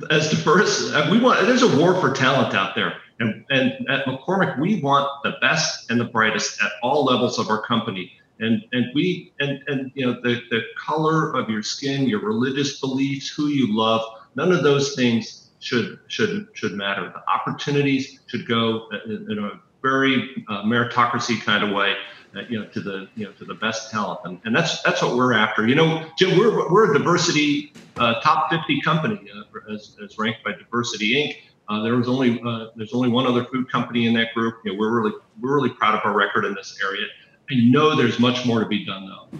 as 0.09 0.29
diverse, 0.31 0.91
uh, 0.91 1.07
we 1.11 1.19
want, 1.19 1.45
there's 1.45 1.61
a 1.61 1.77
war 1.77 1.99
for 1.99 2.13
talent 2.13 2.55
out 2.55 2.73
there. 2.75 2.93
And, 3.19 3.45
and 3.49 3.73
at 3.89 4.05
McCormick, 4.05 4.59
we 4.59 4.81
want 4.81 5.07
the 5.23 5.33
best 5.41 5.89
and 5.91 5.99
the 5.99 6.05
brightest 6.05 6.61
at 6.61 6.71
all 6.81 7.05
levels 7.05 7.37
of 7.39 7.49
our 7.49 7.61
company. 7.61 8.11
And, 8.39 8.63
and 8.71 8.85
we, 8.93 9.33
and, 9.39 9.59
and, 9.67 9.91
you 9.95 10.05
know, 10.05 10.13
the, 10.21 10.39
the 10.51 10.61
color 10.83 11.35
of 11.35 11.49
your 11.49 11.63
skin, 11.63 12.07
your 12.07 12.21
religious 12.21 12.79
beliefs, 12.79 13.27
who 13.27 13.47
you 13.47 13.75
love, 13.75 14.01
none 14.35 14.51
of 14.51 14.63
those 14.63 14.95
things 14.95 15.46
should 15.59 15.99
should 16.07 16.47
should 16.53 16.73
matter. 16.73 17.11
The 17.13 17.31
opportunities 17.31 18.19
should 18.27 18.47
go 18.47 18.89
in 19.05 19.37
a 19.39 19.59
very 19.81 20.45
uh, 20.49 20.63
meritocracy 20.63 21.41
kind 21.41 21.63
of 21.63 21.71
way, 21.71 21.95
uh, 22.35 22.41
you 22.49 22.59
know, 22.59 22.65
to 22.67 22.81
the 22.81 23.07
you 23.15 23.25
know 23.25 23.31
to 23.33 23.45
the 23.45 23.53
best 23.53 23.91
talent, 23.91 24.19
and, 24.25 24.39
and 24.45 24.55
that's 24.55 24.81
that's 24.83 25.01
what 25.01 25.15
we're 25.15 25.33
after. 25.33 25.67
You 25.67 25.75
know, 25.75 26.05
Jim, 26.17 26.37
we're 26.37 26.71
we're 26.71 26.91
a 26.91 26.97
diversity 26.97 27.73
uh, 27.97 28.19
top 28.21 28.49
50 28.49 28.81
company 28.81 29.29
uh, 29.35 29.73
as, 29.73 29.97
as 30.03 30.17
ranked 30.17 30.43
by 30.43 30.51
Diversity 30.53 31.15
Inc. 31.15 31.37
Uh, 31.69 31.81
there 31.83 31.95
was 31.95 32.07
only 32.07 32.41
uh, 32.45 32.67
there's 32.75 32.93
only 32.93 33.09
one 33.09 33.25
other 33.25 33.45
food 33.45 33.69
company 33.71 34.07
in 34.07 34.13
that 34.13 34.33
group. 34.33 34.55
You 34.63 34.73
know, 34.73 34.79
we're 34.79 35.01
really 35.01 35.15
we're 35.41 35.55
really 35.55 35.69
proud 35.69 35.95
of 35.95 36.01
our 36.05 36.15
record 36.15 36.45
in 36.45 36.53
this 36.53 36.77
area. 36.83 37.05
I 37.49 37.55
know 37.55 37.95
there's 37.95 38.19
much 38.19 38.45
more 38.45 38.59
to 38.59 38.65
be 38.65 38.85
done 38.85 39.07
though. 39.07 39.39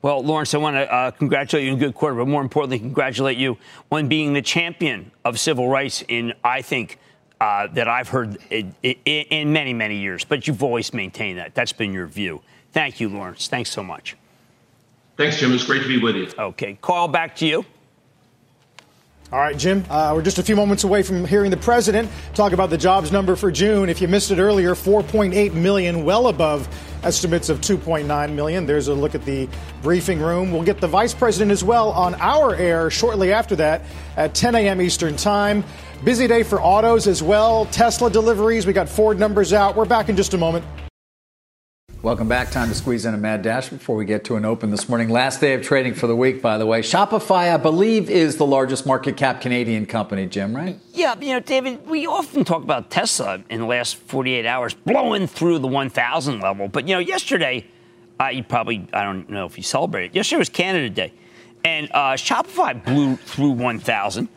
Well, 0.00 0.22
Lawrence, 0.22 0.54
I 0.54 0.58
want 0.58 0.76
to 0.76 0.92
uh, 0.92 1.10
congratulate 1.10 1.64
you 1.64 1.72
on 1.72 1.76
a 1.76 1.80
good 1.80 1.94
quarter, 1.94 2.14
but 2.14 2.28
more 2.28 2.40
importantly, 2.40 2.78
congratulate 2.78 3.36
you 3.36 3.58
on 3.90 4.08
being 4.08 4.32
the 4.32 4.42
champion 4.42 5.10
of 5.24 5.40
civil 5.40 5.68
rights 5.68 6.04
in, 6.06 6.34
I 6.44 6.62
think, 6.62 6.98
uh, 7.40 7.66
that 7.68 7.88
I've 7.88 8.08
heard 8.08 8.38
in, 8.50 8.74
in, 8.82 9.52
many, 9.52 9.72
many 9.72 9.96
years. 9.98 10.24
But 10.24 10.46
you've 10.46 10.62
always 10.62 10.94
maintained 10.94 11.38
that. 11.38 11.54
That's 11.54 11.72
been 11.72 11.92
your 11.92 12.06
view. 12.06 12.42
Thank 12.72 13.00
you, 13.00 13.08
Lawrence. 13.08 13.48
Thanks 13.48 13.70
so 13.70 13.82
much. 13.82 14.16
Thanks, 15.16 15.38
Jim. 15.38 15.52
It's 15.52 15.64
great 15.64 15.82
to 15.82 15.88
be 15.88 15.98
with 15.98 16.14
you. 16.14 16.28
Okay. 16.38 16.78
Carl, 16.80 17.08
back 17.08 17.34
to 17.36 17.46
you. 17.46 17.64
All 19.30 19.38
right, 19.38 19.58
Jim, 19.58 19.84
uh, 19.90 20.12
we're 20.14 20.22
just 20.22 20.38
a 20.38 20.42
few 20.42 20.56
moments 20.56 20.84
away 20.84 21.02
from 21.02 21.22
hearing 21.26 21.50
the 21.50 21.58
president 21.58 22.10
talk 22.32 22.52
about 22.52 22.70
the 22.70 22.78
jobs 22.78 23.12
number 23.12 23.36
for 23.36 23.52
June. 23.52 23.90
If 23.90 24.00
you 24.00 24.08
missed 24.08 24.30
it 24.30 24.38
earlier, 24.38 24.74
4.8 24.74 25.52
million, 25.52 26.06
well 26.06 26.28
above 26.28 26.66
estimates 27.02 27.50
of 27.50 27.60
2.9 27.60 28.32
million. 28.32 28.64
There's 28.64 28.88
a 28.88 28.94
look 28.94 29.14
at 29.14 29.26
the 29.26 29.46
briefing 29.82 30.18
room. 30.18 30.50
We'll 30.50 30.62
get 30.62 30.80
the 30.80 30.88
vice 30.88 31.12
president 31.12 31.50
as 31.50 31.62
well 31.62 31.90
on 31.90 32.14
our 32.14 32.54
air 32.54 32.88
shortly 32.88 33.30
after 33.30 33.54
that 33.56 33.82
at 34.16 34.34
10 34.34 34.54
a.m. 34.54 34.80
Eastern 34.80 35.14
Time. 35.14 35.62
Busy 36.04 36.26
day 36.26 36.42
for 36.42 36.58
autos 36.62 37.06
as 37.06 37.22
well. 37.22 37.66
Tesla 37.66 38.08
deliveries. 38.08 38.64
We 38.66 38.72
got 38.72 38.88
Ford 38.88 39.18
numbers 39.18 39.52
out. 39.52 39.76
We're 39.76 39.84
back 39.84 40.08
in 40.08 40.16
just 40.16 40.32
a 40.32 40.38
moment. 40.38 40.64
Welcome 42.00 42.28
back. 42.28 42.52
Time 42.52 42.68
to 42.68 42.76
squeeze 42.76 43.06
in 43.06 43.14
a 43.14 43.18
mad 43.18 43.42
dash 43.42 43.70
before 43.70 43.96
we 43.96 44.04
get 44.04 44.22
to 44.26 44.36
an 44.36 44.44
open 44.44 44.70
this 44.70 44.88
morning. 44.88 45.08
Last 45.08 45.40
day 45.40 45.54
of 45.54 45.62
trading 45.62 45.94
for 45.94 46.06
the 46.06 46.14
week, 46.14 46.40
by 46.40 46.56
the 46.56 46.64
way. 46.64 46.80
Shopify, 46.80 47.52
I 47.52 47.56
believe, 47.56 48.08
is 48.08 48.36
the 48.36 48.46
largest 48.46 48.86
market 48.86 49.16
cap 49.16 49.40
Canadian 49.40 49.84
company, 49.84 50.26
Jim, 50.26 50.54
right? 50.54 50.78
Yeah, 50.92 51.16
you 51.20 51.32
know, 51.32 51.40
David, 51.40 51.84
we 51.88 52.06
often 52.06 52.44
talk 52.44 52.62
about 52.62 52.88
Tesla 52.92 53.42
in 53.50 53.62
the 53.62 53.66
last 53.66 53.96
48 53.96 54.46
hours 54.46 54.74
blowing 54.74 55.26
through 55.26 55.58
the 55.58 55.66
1,000 55.66 56.38
level. 56.38 56.68
But, 56.68 56.86
you 56.86 56.94
know, 56.94 57.00
yesterday, 57.00 57.66
uh, 58.20 58.28
you 58.28 58.44
probably, 58.44 58.86
I 58.92 59.02
don't 59.02 59.28
know 59.28 59.46
if 59.46 59.56
you 59.56 59.64
celebrated. 59.64 60.14
Yesterday 60.14 60.38
was 60.38 60.50
Canada 60.50 60.90
Day. 60.90 61.12
And 61.64 61.90
uh, 61.90 62.12
Shopify 62.12 62.82
blew 62.84 63.16
through 63.16 63.50
1,000. 63.50 64.28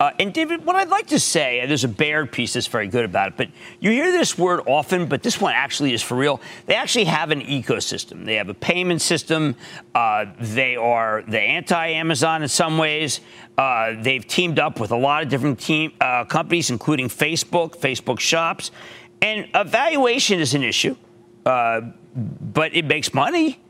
Uh, 0.00 0.10
and 0.18 0.32
David, 0.32 0.64
what 0.64 0.76
I'd 0.76 0.88
like 0.88 1.08
to 1.08 1.20
say, 1.20 1.62
there's 1.66 1.84
a 1.84 1.88
Baird 1.88 2.32
piece 2.32 2.54
that's 2.54 2.66
very 2.66 2.88
good 2.88 3.04
about 3.04 3.28
it, 3.28 3.36
but 3.36 3.48
you 3.80 3.90
hear 3.90 4.10
this 4.10 4.38
word 4.38 4.62
often, 4.66 5.04
but 5.04 5.22
this 5.22 5.38
one 5.38 5.52
actually 5.54 5.92
is 5.92 6.02
for 6.02 6.16
real. 6.16 6.40
They 6.64 6.74
actually 6.74 7.04
have 7.04 7.30
an 7.30 7.42
ecosystem. 7.42 8.24
They 8.24 8.36
have 8.36 8.48
a 8.48 8.54
payment 8.54 9.02
system. 9.02 9.56
Uh, 9.94 10.24
they 10.40 10.74
are 10.74 11.22
the 11.28 11.38
anti-Amazon 11.38 12.42
in 12.42 12.48
some 12.48 12.78
ways. 12.78 13.20
Uh, 13.58 13.94
they've 14.00 14.26
teamed 14.26 14.58
up 14.58 14.80
with 14.80 14.90
a 14.90 14.96
lot 14.96 15.22
of 15.22 15.28
different 15.28 15.60
team 15.60 15.92
uh, 16.00 16.24
companies, 16.24 16.70
including 16.70 17.08
Facebook, 17.08 17.76
Facebook 17.76 18.20
Shops, 18.20 18.70
and 19.20 19.48
valuation 19.66 20.40
is 20.40 20.54
an 20.54 20.62
issue, 20.62 20.96
uh, 21.44 21.82
but 22.14 22.74
it 22.74 22.86
makes 22.86 23.12
money. 23.12 23.60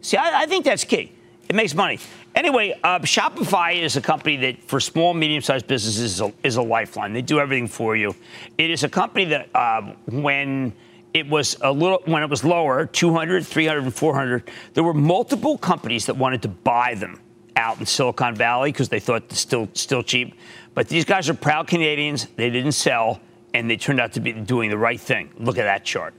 See, 0.00 0.16
I, 0.16 0.44
I 0.44 0.46
think 0.46 0.64
that's 0.64 0.84
key. 0.84 1.12
It 1.46 1.54
makes 1.54 1.74
money. 1.74 1.98
Anyway, 2.34 2.78
uh, 2.82 2.98
Shopify 3.00 3.80
is 3.80 3.96
a 3.96 4.00
company 4.00 4.36
that, 4.36 4.62
for 4.64 4.80
small, 4.80 5.14
medium-sized 5.14 5.66
businesses, 5.68 6.14
is 6.14 6.20
a, 6.20 6.32
is 6.42 6.56
a, 6.56 6.62
lifeline. 6.62 7.12
They 7.12 7.22
do 7.22 7.38
everything 7.38 7.68
for 7.68 7.94
you. 7.94 8.14
It 8.58 8.70
is 8.70 8.82
a 8.82 8.88
company 8.88 9.26
that, 9.26 9.48
uh, 9.54 9.92
when 10.06 10.72
it 11.12 11.28
was 11.28 11.56
a 11.60 11.70
little, 11.70 12.02
when 12.06 12.24
it 12.24 12.30
was 12.30 12.42
lower, 12.42 12.86
200, 12.86 13.46
300, 13.46 13.84
and 13.84 13.94
400, 13.94 14.50
there 14.74 14.82
were 14.82 14.94
multiple 14.94 15.56
companies 15.56 16.06
that 16.06 16.16
wanted 16.16 16.42
to 16.42 16.48
buy 16.48 16.94
them 16.94 17.20
out 17.54 17.78
in 17.78 17.86
Silicon 17.86 18.34
Valley 18.34 18.72
because 18.72 18.88
they 18.88 18.98
thought 18.98 19.30
still 19.30 19.68
still 19.74 20.02
cheap. 20.02 20.34
But 20.74 20.88
these 20.88 21.04
guys 21.04 21.28
are 21.28 21.34
proud 21.34 21.68
Canadians. 21.68 22.26
They 22.34 22.50
didn't 22.50 22.72
sell, 22.72 23.20
and 23.52 23.70
they 23.70 23.76
turned 23.76 24.00
out 24.00 24.12
to 24.14 24.20
be 24.20 24.32
doing 24.32 24.70
the 24.70 24.78
right 24.78 25.00
thing. 25.00 25.30
Look 25.38 25.56
at 25.56 25.64
that 25.64 25.84
chart. 25.84 26.14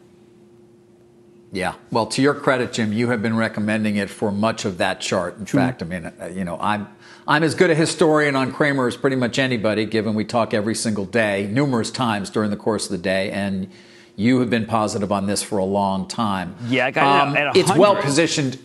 Yeah. 1.56 1.76
Well, 1.89 2.06
to 2.08 2.22
your 2.22 2.34
credit, 2.34 2.74
Jim, 2.74 2.91
you 2.91 3.10
have 3.12 3.22
been 3.22 3.38
recommending 3.38 3.96
it 3.96 4.10
for 4.10 4.30
much 4.30 4.65
of 4.65 4.78
that 4.80 5.00
chart. 5.00 5.38
In 5.38 5.46
fact, 5.46 5.82
I 5.82 5.86
mean, 5.86 6.06
uh, 6.06 6.26
you 6.26 6.44
know, 6.44 6.58
I'm 6.60 6.89
I'm 7.26 7.44
as 7.44 7.56
good 7.56 7.70
a 7.70 7.76
historian 7.76 8.36
on 8.36 8.52
Cramer 8.52 8.88
as 8.88 8.98
pretty 8.98 9.15
much 9.15 9.39
anybody, 9.39 9.86
given 9.86 10.15
we 10.15 10.26
talk 10.26 10.54
every 10.54 10.76
single 10.76 11.06
day, 11.06 11.48
numerous 11.48 11.91
times 11.91 12.30
during 12.30 12.50
the 12.50 12.58
course 12.58 12.86
of 12.86 12.91
the 12.91 12.98
day, 12.98 13.32
and 13.32 13.70
you 14.18 14.41
have 14.41 14.50
been 14.50 14.65
positive 14.65 15.13
on 15.13 15.28
this 15.28 15.41
for 15.44 15.58
a 15.58 15.63
long 15.63 16.08
time. 16.10 16.56
Yeah, 16.68 16.88
I 16.88 16.91
got 16.91 17.28
um, 17.28 17.38
it 17.38 17.56
It's 17.56 17.76
well 17.76 17.96
positioned. 17.96 18.60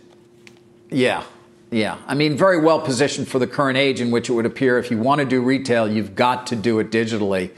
Yeah. 0.90 1.22
Yeah. 1.70 1.96
I 2.09 2.14
mean, 2.14 2.37
very 2.37 2.61
well 2.61 2.81
positioned 2.81 3.29
for 3.29 3.38
the 3.38 3.46
current 3.46 3.79
age 3.79 4.00
in 4.00 4.11
which 4.11 4.29
it 4.29 4.33
would 4.33 4.46
appear 4.46 4.79
if 4.79 4.90
you 4.90 4.98
want 4.98 5.20
to 5.20 5.24
do 5.24 5.40
retail, 5.40 5.88
you've 5.88 6.16
got 6.16 6.48
to 6.48 6.57
do 6.57 6.81
it 6.81 6.90
digitally 6.90 7.53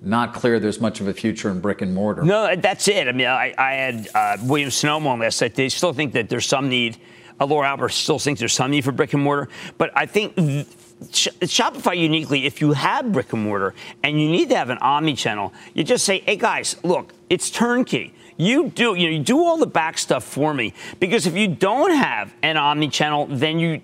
not 0.00 0.34
clear 0.34 0.60
there's 0.60 0.80
much 0.80 1.00
of 1.00 1.08
a 1.08 1.14
future 1.14 1.50
in 1.50 1.60
brick 1.60 1.82
and 1.82 1.94
mortar. 1.94 2.22
No, 2.22 2.54
that's 2.54 2.86
it. 2.88 3.08
I 3.08 3.12
mean, 3.12 3.26
I, 3.26 3.54
I 3.58 3.72
had 3.72 4.08
uh, 4.14 4.36
William 4.42 4.70
Sonoma 4.70 5.10
on 5.10 5.18
night. 5.18 5.54
They 5.54 5.68
still 5.68 5.92
think 5.92 6.12
that 6.12 6.28
there's 6.28 6.46
some 6.46 6.68
need. 6.68 6.98
Uh, 7.40 7.46
Laura 7.46 7.68
Albert 7.68 7.90
still 7.90 8.18
thinks 8.18 8.38
there's 8.40 8.52
some 8.52 8.70
need 8.70 8.84
for 8.84 8.92
brick 8.92 9.12
and 9.12 9.22
mortar. 9.22 9.48
But 9.76 9.90
I 9.94 10.06
think 10.06 10.36
th- 10.36 10.66
Shopify 11.02 11.96
uniquely, 11.96 12.46
if 12.46 12.60
you 12.60 12.72
have 12.72 13.12
brick 13.12 13.32
and 13.32 13.42
mortar 13.42 13.74
and 14.02 14.20
you 14.20 14.28
need 14.28 14.48
to 14.50 14.56
have 14.56 14.70
an 14.70 14.78
omni 14.78 15.14
channel, 15.14 15.52
you 15.74 15.84
just 15.84 16.04
say, 16.04 16.20
hey 16.20 16.36
guys, 16.36 16.76
look, 16.84 17.12
it's 17.28 17.50
turnkey. 17.50 18.14
You 18.36 18.68
do, 18.70 18.94
you 18.94 19.06
know, 19.06 19.16
you 19.16 19.18
do 19.18 19.40
all 19.40 19.56
the 19.56 19.66
back 19.66 19.98
stuff 19.98 20.22
for 20.22 20.54
me. 20.54 20.74
Because 21.00 21.26
if 21.26 21.36
you 21.36 21.48
don't 21.48 21.92
have 21.92 22.32
an 22.42 22.56
omni 22.56 22.88
channel, 22.88 23.26
then 23.26 23.58
you 23.58 23.82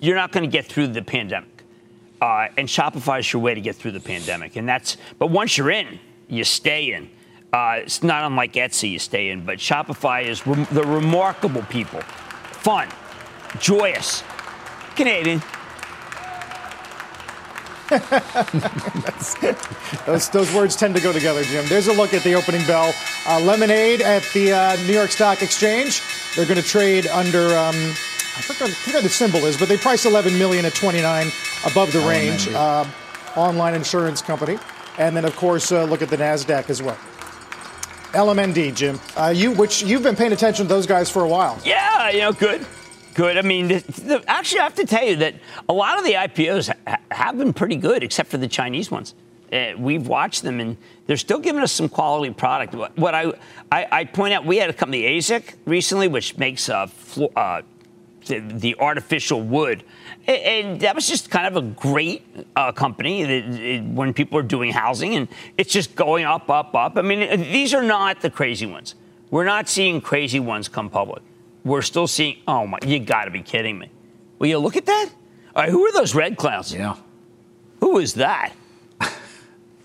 you're 0.00 0.16
not 0.16 0.32
going 0.32 0.42
to 0.42 0.50
get 0.50 0.66
through 0.66 0.88
the 0.88 1.02
pandemic. 1.02 1.51
Uh, 2.22 2.48
and 2.56 2.68
Shopify 2.68 3.18
is 3.18 3.32
your 3.32 3.42
way 3.42 3.52
to 3.52 3.60
get 3.60 3.74
through 3.74 3.90
the 3.90 3.98
pandemic. 3.98 4.54
And 4.54 4.68
that's, 4.68 4.96
but 5.18 5.30
once 5.30 5.58
you're 5.58 5.72
in, 5.72 5.98
you 6.28 6.44
stay 6.44 6.92
in. 6.92 7.10
Uh, 7.52 7.80
it's 7.80 8.04
not 8.04 8.22
unlike 8.22 8.52
Etsy, 8.52 8.92
you 8.92 9.00
stay 9.00 9.30
in, 9.30 9.44
but 9.44 9.58
Shopify 9.58 10.24
is 10.24 10.46
re- 10.46 10.62
the 10.70 10.84
remarkable 10.84 11.62
people. 11.62 12.00
Fun, 12.52 12.88
joyous, 13.58 14.22
Canadian. 14.94 15.42
those, 20.06 20.28
those, 20.28 20.54
words 20.54 20.76
tend 20.76 20.94
to 20.94 21.02
go 21.02 21.12
together, 21.12 21.42
Jim. 21.42 21.66
There's 21.66 21.88
a 21.88 21.92
look 21.92 22.14
at 22.14 22.22
the 22.22 22.34
opening 22.34 22.64
bell. 22.68 22.94
Uh, 23.26 23.40
lemonade 23.40 24.00
at 24.00 24.22
the 24.32 24.52
uh, 24.52 24.76
New 24.86 24.94
York 24.94 25.10
Stock 25.10 25.42
Exchange. 25.42 26.00
They're 26.36 26.46
going 26.46 26.62
to 26.62 26.66
trade 26.66 27.08
under. 27.08 27.58
Um, 27.58 27.94
I 28.34 28.40
forgot, 28.40 28.70
I 28.70 28.72
forgot 28.72 29.02
the 29.02 29.08
symbol 29.08 29.44
is, 29.46 29.56
but 29.58 29.68
they 29.68 29.76
price 29.76 30.06
11 30.06 30.38
million 30.38 30.64
at 30.64 30.74
29 30.74 31.26
above 31.66 31.92
the 31.92 32.00
range. 32.00 32.48
Uh, 32.48 32.84
online 33.36 33.74
insurance 33.74 34.20
company, 34.22 34.58
and 34.98 35.16
then 35.16 35.24
of 35.24 35.34
course 35.36 35.72
uh, 35.72 35.84
look 35.84 36.02
at 36.02 36.08
the 36.10 36.16
Nasdaq 36.16 36.68
as 36.70 36.82
well. 36.82 36.98
LMND, 38.12 38.74
Jim, 38.74 39.00
uh, 39.16 39.32
you 39.34 39.52
which 39.52 39.82
you've 39.82 40.02
been 40.02 40.16
paying 40.16 40.32
attention 40.32 40.66
to 40.66 40.68
those 40.68 40.86
guys 40.86 41.10
for 41.10 41.22
a 41.22 41.28
while. 41.28 41.58
Yeah, 41.64 42.10
you 42.10 42.18
know, 42.20 42.32
good, 42.32 42.66
good. 43.14 43.38
I 43.38 43.42
mean, 43.42 43.68
the, 43.68 43.78
the, 43.80 44.24
actually, 44.28 44.60
I 44.60 44.64
have 44.64 44.74
to 44.74 44.84
tell 44.84 45.04
you 45.04 45.16
that 45.16 45.34
a 45.68 45.72
lot 45.72 45.98
of 45.98 46.04
the 46.04 46.12
IPOs 46.12 46.74
ha- 46.86 46.98
have 47.10 47.38
been 47.38 47.54
pretty 47.54 47.76
good, 47.76 48.02
except 48.02 48.30
for 48.30 48.36
the 48.36 48.48
Chinese 48.48 48.90
ones. 48.90 49.14
Uh, 49.50 49.72
we've 49.78 50.06
watched 50.08 50.42
them, 50.42 50.60
and 50.60 50.76
they're 51.06 51.16
still 51.16 51.38
giving 51.38 51.62
us 51.62 51.72
some 51.72 51.88
quality 51.88 52.32
product. 52.32 52.74
What, 52.74 52.96
what 52.98 53.14
I, 53.14 53.32
I, 53.70 53.86
I 53.92 54.04
point 54.04 54.32
out, 54.34 54.44
we 54.46 54.56
had 54.58 54.68
a 54.70 54.72
company 54.74 55.02
AZEK 55.02 55.54
recently, 55.66 56.08
which 56.08 56.36
makes 56.38 56.68
uh, 56.68 56.86
flo- 56.86 57.32
uh, 57.36 57.62
the, 58.26 58.40
the 58.40 58.76
artificial 58.78 59.40
wood. 59.40 59.84
And 60.26 60.80
that 60.80 60.94
was 60.94 61.08
just 61.08 61.30
kind 61.30 61.46
of 61.46 61.56
a 61.56 61.66
great 61.66 62.24
uh, 62.54 62.72
company 62.72 63.24
that, 63.24 63.60
it, 63.60 63.84
when 63.84 64.14
people 64.14 64.38
are 64.38 64.44
doing 64.44 64.72
housing, 64.72 65.16
and 65.16 65.28
it's 65.58 65.72
just 65.72 65.94
going 65.96 66.24
up, 66.24 66.48
up, 66.48 66.74
up. 66.74 66.96
I 66.96 67.02
mean, 67.02 67.40
these 67.40 67.74
are 67.74 67.82
not 67.82 68.20
the 68.20 68.30
crazy 68.30 68.66
ones. 68.66 68.94
We're 69.30 69.44
not 69.44 69.68
seeing 69.68 70.00
crazy 70.00 70.40
ones 70.40 70.68
come 70.68 70.90
public. 70.90 71.22
We're 71.64 71.82
still 71.82 72.06
seeing, 72.06 72.36
oh 72.46 72.66
my, 72.66 72.78
you 72.84 72.98
got 73.00 73.24
to 73.24 73.30
be 73.30 73.42
kidding 73.42 73.78
me. 73.78 73.90
Will 74.38 74.48
you 74.48 74.58
look 74.58 74.76
at 74.76 74.86
that? 74.86 75.08
All 75.54 75.62
right, 75.62 75.70
who 75.70 75.84
are 75.86 75.92
those 75.92 76.14
red 76.14 76.36
clouds? 76.36 76.72
Yeah. 76.72 76.96
Who 77.80 77.98
is 77.98 78.14
that? 78.14 78.52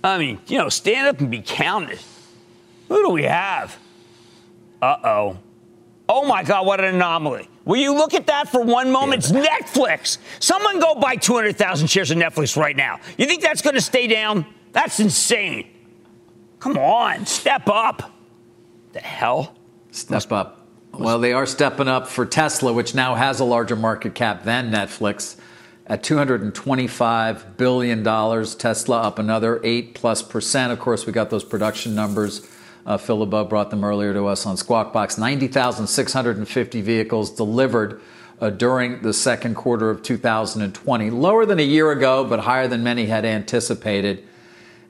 I 0.04 0.17
mean, 0.19 0.39
you 0.47 0.58
know, 0.58 0.69
stand 0.69 1.08
up 1.08 1.19
and 1.19 1.30
be 1.30 1.41
counted. 1.41 2.00
Who 2.88 3.02
do 3.02 3.10
we 3.10 3.23
have? 3.23 3.78
Uh 4.82 4.97
oh. 5.04 5.38
Oh 6.08 6.26
my 6.26 6.43
God, 6.43 6.65
what 6.65 6.80
an 6.80 6.95
anomaly. 6.95 7.50
Will 7.67 7.77
you 7.77 7.93
look 7.93 8.13
at 8.13 8.27
that 8.27 8.47
for 8.47 8.62
one 8.62 8.91
moment? 8.91 9.25
It's 9.25 9.32
Netflix. 9.34 10.19
Someone 10.39 10.80
go 10.80 10.95
buy 10.95 11.17
200,000 11.17 11.88
shares 11.88 12.12
of 12.12 12.17
Netflix 12.17 12.56
right 12.56 12.75
now. 12.75 13.01
You 13.17 13.25
think 13.25 13.41
that's 13.41 13.62
going 13.62 13.75
to 13.75 13.82
stay 13.82 14.08
down? 14.08 14.45
That's 14.71 15.01
insane. 15.01 15.69
Come 16.60 16.77
on, 16.77 17.25
step 17.25 17.67
up. 17.67 18.13
The 18.93 19.01
hell? 19.01 19.53
Step 19.91 20.32
up. 20.32 20.65
Well, 20.93 21.19
they 21.19 21.34
are 21.34 21.45
stepping 21.45 21.89
up 21.89 22.08
for 22.08 22.25
Tesla, 22.25 22.71
which 22.71 22.95
now 22.95 23.15
has 23.15 23.41
a 23.41 23.43
larger 23.43 23.75
market 23.75 24.15
cap 24.15 24.43
than 24.43 24.71
Netflix 24.71 25.38
at 25.86 26.03
$225 26.03 27.58
billion. 27.58 28.03
Tesla 28.03 29.01
up 29.01 29.19
another 29.19 29.60
8 29.63 29.93
plus 29.93 30.23
percent. 30.23 30.71
Of 30.71 30.80
course, 30.80 31.06
we 31.06 31.12
got 31.12 31.30
those 31.30 31.43
production 31.43 31.93
numbers 31.93 32.49
uh, 32.88 32.97
Phil 32.97 33.19
LeBeau 33.19 33.43
brought 33.43 33.69
them 33.69 33.84
earlier 33.84 34.13
to 34.13 34.26
us 34.28 34.45
on 34.45 34.56
Squawk 34.56 34.93
Box. 34.93 35.17
90,650 35.17 36.82
vehicles 36.82 37.30
delivered 37.30 38.02
uh, 38.39 38.50
during 38.50 39.02
the 39.02 39.13
second 39.13 39.56
quarter 39.56 39.89
of 39.89 40.02
2020. 40.02 41.10
Lower 41.10 41.45
than 41.45 41.60
a 41.60 41.63
year 41.63 41.91
ago, 41.91 42.23
but 42.23 42.39
higher 42.39 42.67
than 42.67 42.84
many 42.84 43.08
had 43.08 43.26
anticipated. 43.26 44.23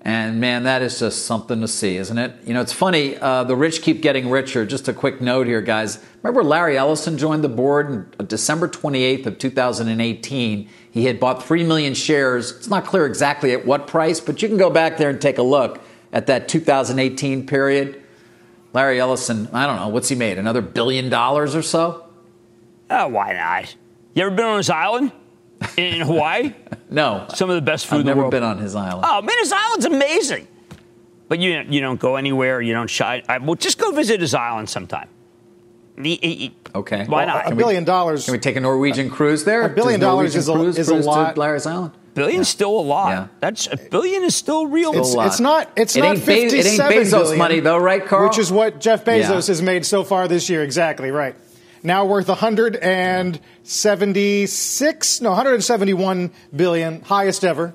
And 0.01 0.39
man, 0.39 0.63
that 0.63 0.83
is 0.83 0.99
just 0.99 1.25
something 1.25 1.60
to 1.60 1.67
see, 1.67 1.97
isn't 1.97 2.17
it? 2.17 2.36
You 2.45 2.53
know, 2.53 2.62
it's 2.62 2.71
funny. 2.71 3.17
Uh, 3.17 3.43
the 3.43 3.55
rich 3.55 3.81
keep 3.81 4.01
getting 4.01 4.29
richer. 4.29 4.63
Just 4.63 4.88
a 4.88 4.93
quick 4.93 5.19
note 5.19 5.47
here, 5.47 5.62
guys. 5.62 5.97
Remember 6.21 6.43
Larry 6.43 6.77
Ellison 6.77 7.17
joined 7.17 7.43
the 7.43 7.49
board 7.49 8.15
on 8.19 8.27
December 8.27 8.67
28th 8.67 9.25
of 9.25 9.39
2018. 9.39 10.69
He 10.91 11.05
had 11.05 11.19
bought 11.19 11.43
3 11.43 11.63
million 11.63 11.95
shares. 11.95 12.51
It's 12.51 12.69
not 12.69 12.86
clear 12.86 13.07
exactly 13.07 13.53
at 13.53 13.65
what 13.65 13.88
price, 13.88 14.19
but 14.19 14.41
you 14.43 14.47
can 14.47 14.57
go 14.57 14.69
back 14.69 14.97
there 14.97 15.10
and 15.10 15.19
take 15.19 15.39
a 15.39 15.43
look 15.43 15.81
at 16.17 16.25
that 16.25 16.47
2018 16.47 17.45
period. 17.45 18.01
Larry 18.73 18.99
Ellison, 18.99 19.47
I 19.53 19.67
don't 19.67 19.75
know, 19.75 19.89
what's 19.89 20.10
he 20.10 20.15
made? 20.15 20.39
Another 20.39 20.62
billion 20.62 21.10
dollars 21.10 21.53
or 21.53 21.62
so? 21.62 22.08
Oh, 22.89 23.08
why 23.08 23.34
not? 23.34 23.75
You 24.15 24.25
ever 24.25 24.36
been 24.36 24.45
on 24.45 24.58
his 24.58 24.71
island 24.71 25.12
in 25.77 26.01
Hawaii? 26.01 26.56
no. 26.89 27.27
Some 27.36 27.51
of 27.51 27.56
the 27.56 27.62
best 27.62 27.86
food 27.86 27.97
I've 27.97 27.99
in 28.01 28.06
the 28.08 28.15
never 28.15 28.30
been 28.30 28.41
on 28.41 28.58
his 28.58 28.73
island. 28.73 29.06
Oh, 29.08 29.21
man, 29.21 29.36
his 29.38 29.51
island's 29.51 29.86
amazing. 29.86 30.47
But 31.27 31.38
you, 31.38 31.63
you 31.69 31.82
don't 31.82 31.99
go 31.99 32.15
anywhere. 32.15 32.62
You 32.62 32.73
don't 32.73 32.89
shy. 32.89 33.21
I, 33.30 33.38
well, 33.38 33.53
just 33.53 33.77
go 33.77 33.91
visit 33.91 34.19
his 34.19 34.34
island 34.34 34.71
sometime. 34.71 35.10
He, 36.01 36.15
he, 36.15 36.56
okay. 36.73 37.06
Why 37.06 37.25
well, 37.25 37.36
not? 37.36 37.51
A 37.51 37.56
billion 37.56 37.84
dollars. 37.84 38.25
Can 38.25 38.32
we 38.32 38.39
take 38.39 38.56
a 38.56 38.60
Norwegian 38.60 39.12
cruise 39.12 39.43
there? 39.43 39.62
A 39.62 39.69
billion 39.69 39.99
dollars 39.99 40.36
is 40.36 40.49
a, 40.49 40.60
is 40.63 40.89
a 40.89 40.95
lot. 40.95 41.38
Larry's 41.38 41.67
Island? 41.67 41.93
Billion's 42.17 42.49
still 42.49 42.80
a 42.80 42.82
lot. 42.82 43.10
Yeah. 43.10 43.27
That's 43.39 43.67
a 43.67 43.77
billion 43.77 44.23
is 44.23 44.36
still 44.36 44.65
real. 44.67 44.91
Still 44.91 45.03
a 45.03 45.08
It's, 45.08 45.15
lot. 45.15 45.27
it's 45.27 45.39
not. 45.39 45.69
It's 45.75 45.95
It 45.95 46.01
not 46.01 46.17
ain't 46.17 46.25
Be- 46.25 46.34
it 46.34 46.53
ain't 46.65 46.82
Bezos 46.82 47.12
billion, 47.12 47.38
money, 47.38 47.60
though, 47.62 47.77
right, 47.77 48.03
Carl? 48.06 48.27
Which 48.27 48.38
is 48.39 48.51
what 48.51 48.80
Jeff 48.80 49.06
Bezos 49.06 49.30
Yeah. 49.30 49.36
has 49.36 49.62
made 49.62 49.86
so 49.86 50.03
far 50.03 50.27
this 50.27 50.49
year. 50.49 50.63
Exactly 50.63 51.12
right. 51.12 51.36
Now 51.84 52.06
worth 52.06 52.27
176, 52.27 55.21
no, 55.21 55.30
171 55.30 56.32
billion, 56.56 57.01
highest 57.01 57.43
ever. 57.45 57.73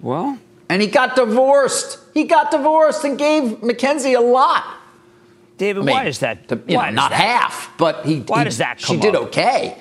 well, 0.00 0.38
And 0.68 0.82
he 0.82 0.88
got 0.88 1.14
divorced. 1.16 1.98
He 2.14 2.24
got 2.24 2.50
divorced 2.50 3.04
and 3.04 3.16
gave 3.18 3.62
Mackenzie 3.62 4.14
a 4.14 4.20
lot. 4.20 4.64
David, 5.58 5.82
I 5.82 5.84
mean, 5.84 5.94
why 5.94 6.04
is 6.06 6.18
that? 6.20 6.48
to- 6.48 6.60
you 6.66 6.76
why 6.76 6.86
know, 6.90 6.90
does 6.90 6.96
not 6.96 7.10
that, 7.10 7.20
half, 7.20 7.70
but 7.78 8.04
he. 8.04 8.18
Why 8.20 8.38
he- 8.40 8.44
does 8.44 8.58
that 8.58 8.80
She 8.80 8.86
come 8.88 8.98
did 9.00 9.14
okay 9.14 9.76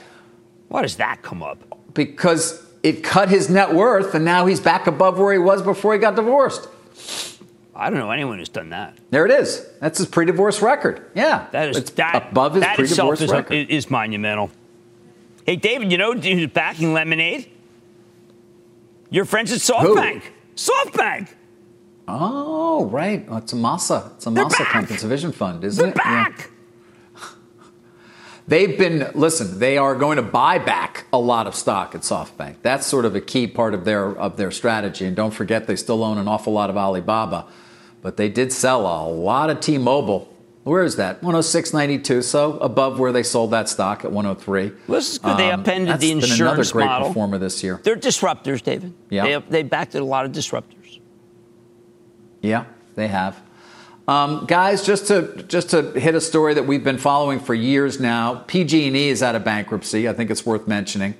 Why 0.67 0.83
does 0.83 0.97
that 0.97 1.21
come 1.23 1.41
up? 1.41 1.57
because 1.93 2.61
it 2.83 3.03
cut 3.03 3.29
his 3.29 3.49
net 3.49 3.73
worth, 3.73 4.13
and 4.13 4.23
now 4.25 4.45
he's 4.45 4.59
back 4.59 4.85
above 4.87 5.17
where 5.17 5.31
he 5.33 5.39
was 5.39 5.61
before 5.61 5.93
he 5.93 5.99
got 5.99 6.15
divorced. 6.15 6.67
I 7.75 7.89
don't 7.89 7.97
know 7.97 8.11
anyone 8.11 8.37
who's 8.37 8.49
done 8.49 8.69
that. 8.69 8.97
There 9.09 9.25
it 9.25 9.31
is. 9.31 9.65
That's 9.79 9.97
his 9.97 10.07
pre-divorce 10.07 10.61
record. 10.61 11.09
Yeah, 11.15 11.47
That 11.51 11.69
is 11.69 11.77
it's 11.77 11.89
that 11.91 12.29
above 12.31 12.53
his 12.53 12.61
that 12.63 12.77
itself 12.79 13.17
pre-divorce 13.17 13.21
is, 13.21 13.31
record. 13.31 13.53
is 13.69 13.89
monumental. 13.89 14.51
Hey, 15.45 15.55
David, 15.55 15.91
you 15.91 15.97
know 15.97 16.13
who's 16.13 16.47
backing 16.47 16.93
Lemonade? 16.93 17.49
Your 19.09 19.25
friends 19.25 19.51
at 19.51 19.59
SoftBank. 19.59 20.21
SoftBank. 20.55 21.29
oh, 22.07 22.85
right. 22.85 23.25
Oh, 23.29 23.37
it's 23.37 23.53
a 23.53 23.55
Masa. 23.55 24.13
It's 24.15 24.27
a 24.27 24.29
They're 24.29 24.45
Masa 24.45 24.59
back. 24.59 24.67
company. 24.67 24.95
It's 24.95 25.03
a 25.03 25.07
vision 25.07 25.31
fund, 25.31 25.63
isn't 25.63 25.81
They're 25.83 25.89
it? 25.91 25.97
Yeah. 25.97 26.27
They've 28.47 28.77
been 28.77 29.09
listen. 29.15 29.59
They 29.59 29.77
are 29.77 29.95
going 29.95 30.17
to 30.17 30.23
buy 30.23 30.57
back 30.57 31.05
a 31.13 31.19
lot 31.19 31.47
of 31.47 31.55
stock 31.55 31.95
at 31.95 32.01
SoftBank. 32.01 32.57
That's 32.61 32.85
sort 32.85 33.05
of 33.05 33.15
a 33.15 33.21
key 33.21 33.47
part 33.47 33.73
of 33.73 33.85
their 33.85 34.09
of 34.17 34.35
their 34.37 34.51
strategy. 34.51 35.05
And 35.05 35.15
don't 35.15 35.33
forget, 35.33 35.65
they 35.67 35.75
still 35.77 36.03
own 36.03 36.17
an 36.17 36.27
awful 36.27 36.51
lot 36.51 36.69
of 36.69 36.75
Alibaba, 36.75 37.45
but 38.01 38.17
they 38.17 38.27
did 38.29 38.51
sell 38.51 38.81
a 38.81 39.07
lot 39.09 39.49
of 39.49 39.59
T-Mobile. 39.61 40.29
Where 40.63 40.83
is 40.83 40.95
that? 40.95 41.21
106.92. 41.21 42.23
So 42.23 42.57
above 42.59 42.97
where 42.97 43.11
they 43.11 43.23
sold 43.23 43.51
that 43.51 43.67
stock 43.67 44.05
at 44.05 44.11
103. 44.11 44.71
Well, 44.87 44.99
this 44.99 45.11
is 45.11 45.17
good. 45.17 45.37
They 45.37 45.51
um, 45.51 45.61
upended 45.61 45.89
that's 45.89 46.01
the 46.01 46.19
been 46.19 46.31
another 46.31 46.63
great 46.71 46.85
model. 46.85 47.09
performer 47.09 47.37
this 47.37 47.61
year. 47.63 47.81
They're 47.83 47.97
disruptors, 47.97 48.63
David. 48.63 48.93
Yeah. 49.09 49.23
They, 49.41 49.45
they 49.49 49.63
backed 49.63 49.93
a 49.95 50.03
lot 50.03 50.25
of 50.25 50.31
disruptors. 50.31 51.01
Yeah, 52.41 52.65
they 52.95 53.09
have. 53.09 53.41
Um, 54.05 54.45
guys, 54.47 54.85
just 54.85 55.07
to 55.07 55.43
just 55.47 55.69
to 55.69 55.91
hit 55.91 56.13
a 56.13 56.19
story 56.19 56.53
that 56.55 56.63
we've 56.63 56.83
been 56.83 56.97
following 56.97 57.39
for 57.39 57.53
years 57.53 58.01
now. 58.01 58.43
PG&E 58.47 59.09
is 59.09 59.23
out 59.23 59.35
of 59.35 59.45
bankruptcy. 59.45 60.09
I 60.09 60.13
think 60.13 60.29
it's 60.29 60.45
worth 60.45 60.67
mentioning. 60.67 61.15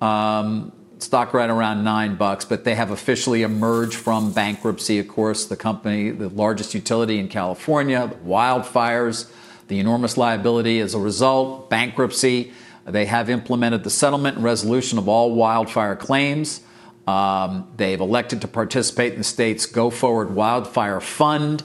Um, 0.00 0.72
stock 0.98 1.32
right 1.32 1.48
around 1.48 1.84
nine 1.84 2.16
bucks, 2.16 2.44
but 2.44 2.64
they 2.64 2.74
have 2.74 2.90
officially 2.90 3.42
emerged 3.42 3.94
from 3.94 4.32
bankruptcy. 4.32 4.98
Of 4.98 5.06
course, 5.06 5.46
the 5.46 5.56
company, 5.56 6.10
the 6.10 6.28
largest 6.28 6.74
utility 6.74 7.20
in 7.20 7.28
California, 7.28 8.08
the 8.08 8.28
wildfires, 8.28 9.30
the 9.68 9.78
enormous 9.78 10.16
liability 10.16 10.80
as 10.80 10.94
a 10.94 10.98
result, 10.98 11.70
bankruptcy. 11.70 12.52
They 12.84 13.06
have 13.06 13.30
implemented 13.30 13.84
the 13.84 13.90
settlement 13.90 14.36
and 14.36 14.44
resolution 14.44 14.98
of 14.98 15.08
all 15.08 15.32
wildfire 15.32 15.94
claims. 15.94 16.60
Um, 17.06 17.68
they've 17.76 18.00
elected 18.00 18.40
to 18.40 18.48
participate 18.48 19.12
in 19.12 19.18
the 19.18 19.24
state's 19.24 19.64
Go 19.64 19.90
Forward 19.90 20.34
Wildfire 20.34 21.00
Fund. 21.00 21.62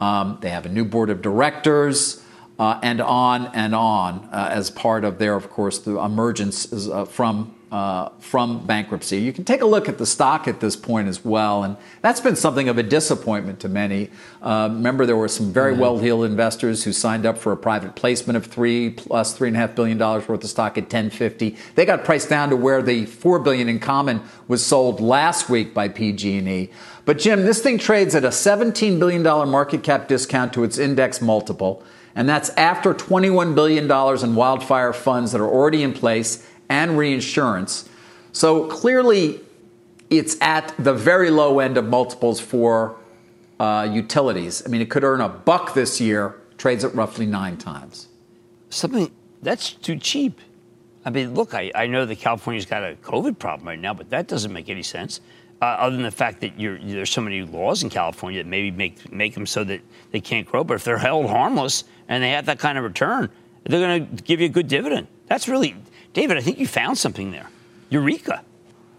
Um, 0.00 0.38
they 0.40 0.50
have 0.50 0.66
a 0.66 0.68
new 0.68 0.84
board 0.84 1.10
of 1.10 1.22
directors, 1.22 2.24
uh, 2.58 2.78
and 2.82 3.00
on 3.00 3.46
and 3.54 3.74
on 3.74 4.28
uh, 4.32 4.48
as 4.50 4.70
part 4.70 5.04
of 5.04 5.18
their, 5.18 5.34
of 5.34 5.50
course, 5.50 5.78
the 5.78 5.98
emergence 5.98 6.72
uh, 6.72 7.04
from 7.04 7.54
uh, 7.70 8.08
from 8.18 8.66
bankruptcy. 8.66 9.18
You 9.18 9.32
can 9.32 9.44
take 9.44 9.60
a 9.60 9.66
look 9.66 9.88
at 9.88 9.98
the 9.98 10.06
stock 10.06 10.48
at 10.48 10.58
this 10.58 10.74
point 10.74 11.06
as 11.06 11.24
well, 11.24 11.62
and 11.62 11.76
that's 12.02 12.20
been 12.20 12.34
something 12.34 12.68
of 12.68 12.78
a 12.78 12.82
disappointment 12.82 13.60
to 13.60 13.68
many. 13.68 14.10
Uh, 14.42 14.68
remember, 14.72 15.06
there 15.06 15.16
were 15.16 15.28
some 15.28 15.52
very 15.52 15.74
well-heeled 15.74 16.24
investors 16.24 16.82
who 16.82 16.92
signed 16.92 17.24
up 17.24 17.38
for 17.38 17.52
a 17.52 17.56
private 17.56 17.94
placement 17.94 18.36
of 18.36 18.46
three 18.46 18.90
plus 18.90 19.36
three 19.36 19.48
and 19.48 19.56
a 19.56 19.60
half 19.60 19.76
billion 19.76 19.98
dollars 19.98 20.26
worth 20.26 20.42
of 20.42 20.50
stock 20.50 20.76
at 20.78 20.84
1050. 20.84 21.56
They 21.76 21.84
got 21.84 22.04
priced 22.04 22.28
down 22.28 22.50
to 22.50 22.56
where 22.56 22.82
the 22.82 23.06
four 23.06 23.38
billion 23.38 23.68
in 23.68 23.78
common 23.78 24.20
was 24.48 24.66
sold 24.66 25.00
last 25.00 25.48
week 25.48 25.72
by 25.72 25.88
PG&E. 25.88 26.70
But 27.04 27.18
Jim, 27.18 27.44
this 27.44 27.62
thing 27.62 27.78
trades 27.78 28.14
at 28.14 28.24
a 28.24 28.32
17 28.32 28.98
billion 28.98 29.22
dollar 29.22 29.46
market 29.46 29.84
cap 29.84 30.08
discount 30.08 30.52
to 30.54 30.64
its 30.64 30.76
index 30.76 31.20
multiple, 31.20 31.84
and 32.16 32.28
that's 32.28 32.50
after 32.50 32.92
21 32.92 33.54
billion 33.54 33.86
dollars 33.86 34.24
in 34.24 34.34
wildfire 34.34 34.92
funds 34.92 35.30
that 35.30 35.40
are 35.40 35.48
already 35.48 35.84
in 35.84 35.92
place 35.92 36.46
and 36.70 36.96
reinsurance. 36.96 37.88
So 38.32 38.66
clearly, 38.68 39.40
it's 40.08 40.40
at 40.40 40.74
the 40.78 40.94
very 40.94 41.30
low 41.30 41.58
end 41.58 41.76
of 41.76 41.84
multiples 41.84 42.40
for 42.40 42.96
uh, 43.58 43.86
utilities. 43.92 44.62
I 44.64 44.70
mean, 44.70 44.80
it 44.80 44.88
could 44.88 45.04
earn 45.04 45.20
a 45.20 45.28
buck 45.28 45.74
this 45.74 46.00
year, 46.00 46.40
trades 46.56 46.84
at 46.84 46.94
roughly 46.94 47.26
nine 47.26 47.58
times. 47.58 48.08
Something 48.70 49.10
that's 49.42 49.72
too 49.72 49.96
cheap. 49.96 50.40
I 51.04 51.10
mean, 51.10 51.34
look, 51.34 51.54
I, 51.54 51.70
I 51.74 51.86
know 51.86 52.06
that 52.06 52.18
California's 52.18 52.66
got 52.66 52.82
a 52.82 52.94
COVID 53.02 53.38
problem 53.38 53.66
right 53.68 53.78
now, 53.78 53.92
but 53.92 54.10
that 54.10 54.28
doesn't 54.28 54.52
make 54.52 54.68
any 54.70 54.82
sense. 54.82 55.20
Uh, 55.62 55.64
other 55.64 55.96
than 55.96 56.04
the 56.04 56.10
fact 56.10 56.40
that 56.40 56.52
there's 56.56 57.10
so 57.10 57.20
many 57.20 57.42
laws 57.42 57.82
in 57.82 57.90
California 57.90 58.42
that 58.42 58.48
maybe 58.48 58.70
make 58.70 59.12
make 59.12 59.34
them 59.34 59.44
so 59.44 59.62
that 59.62 59.82
they 60.10 60.20
can't 60.20 60.46
grow. 60.46 60.64
But 60.64 60.74
if 60.74 60.84
they're 60.84 60.96
held 60.96 61.28
harmless 61.28 61.84
and 62.08 62.22
they 62.22 62.30
have 62.30 62.46
that 62.46 62.58
kind 62.58 62.78
of 62.78 62.84
return, 62.84 63.28
they're 63.64 63.80
going 63.80 64.16
to 64.16 64.22
give 64.22 64.40
you 64.40 64.46
a 64.46 64.50
good 64.50 64.68
dividend. 64.68 65.06
That's 65.26 65.48
really, 65.48 65.74
David. 66.12 66.36
I 66.36 66.40
think 66.40 66.58
you 66.58 66.66
found 66.66 66.98
something 66.98 67.30
there. 67.30 67.48
Eureka. 67.88 68.44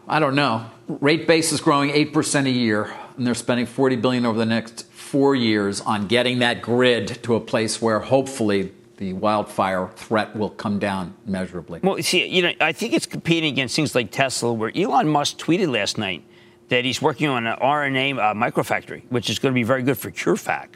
I 0.07 0.19
don't 0.19 0.35
know. 0.35 0.69
Rate 0.87 1.27
base 1.27 1.51
is 1.51 1.61
growing 1.61 1.91
8% 1.91 2.45
a 2.45 2.49
year, 2.49 2.93
and 3.15 3.25
they're 3.25 3.33
spending 3.35 3.65
40 3.65 3.97
billion 3.97 4.25
over 4.25 4.37
the 4.37 4.45
next 4.45 4.85
4 4.91 5.35
years 5.35 5.81
on 5.81 6.07
getting 6.07 6.39
that 6.39 6.61
grid 6.61 7.23
to 7.23 7.35
a 7.35 7.39
place 7.39 7.81
where 7.81 7.99
hopefully 7.99 8.73
the 8.97 9.13
wildfire 9.13 9.89
threat 9.95 10.35
will 10.35 10.49
come 10.49 10.79
down 10.79 11.15
measurably. 11.25 11.79
Well, 11.81 12.01
see, 12.03 12.27
you 12.27 12.43
know, 12.43 12.51
I 12.59 12.71
think 12.71 12.93
it's 12.93 13.05
competing 13.05 13.51
against 13.51 13.75
things 13.75 13.95
like 13.95 14.11
Tesla, 14.11 14.53
where 14.53 14.71
Elon 14.75 15.07
Musk 15.07 15.37
tweeted 15.37 15.73
last 15.73 15.97
night 15.97 16.23
that 16.69 16.85
he's 16.85 17.01
working 17.01 17.27
on 17.27 17.47
an 17.47 17.57
RNA 17.59 18.19
uh, 18.19 18.33
microfactory, 18.33 19.03
which 19.09 19.29
is 19.29 19.39
going 19.39 19.53
to 19.53 19.55
be 19.55 19.63
very 19.63 19.81
good 19.81 19.97
for 19.97 20.11
CureVac. 20.11 20.67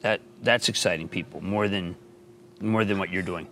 That 0.00 0.20
that's 0.42 0.68
exciting, 0.68 1.08
people, 1.08 1.40
more 1.40 1.68
than 1.68 1.94
more 2.60 2.84
than 2.84 2.98
what 2.98 3.10
you're 3.10 3.22
doing. 3.22 3.46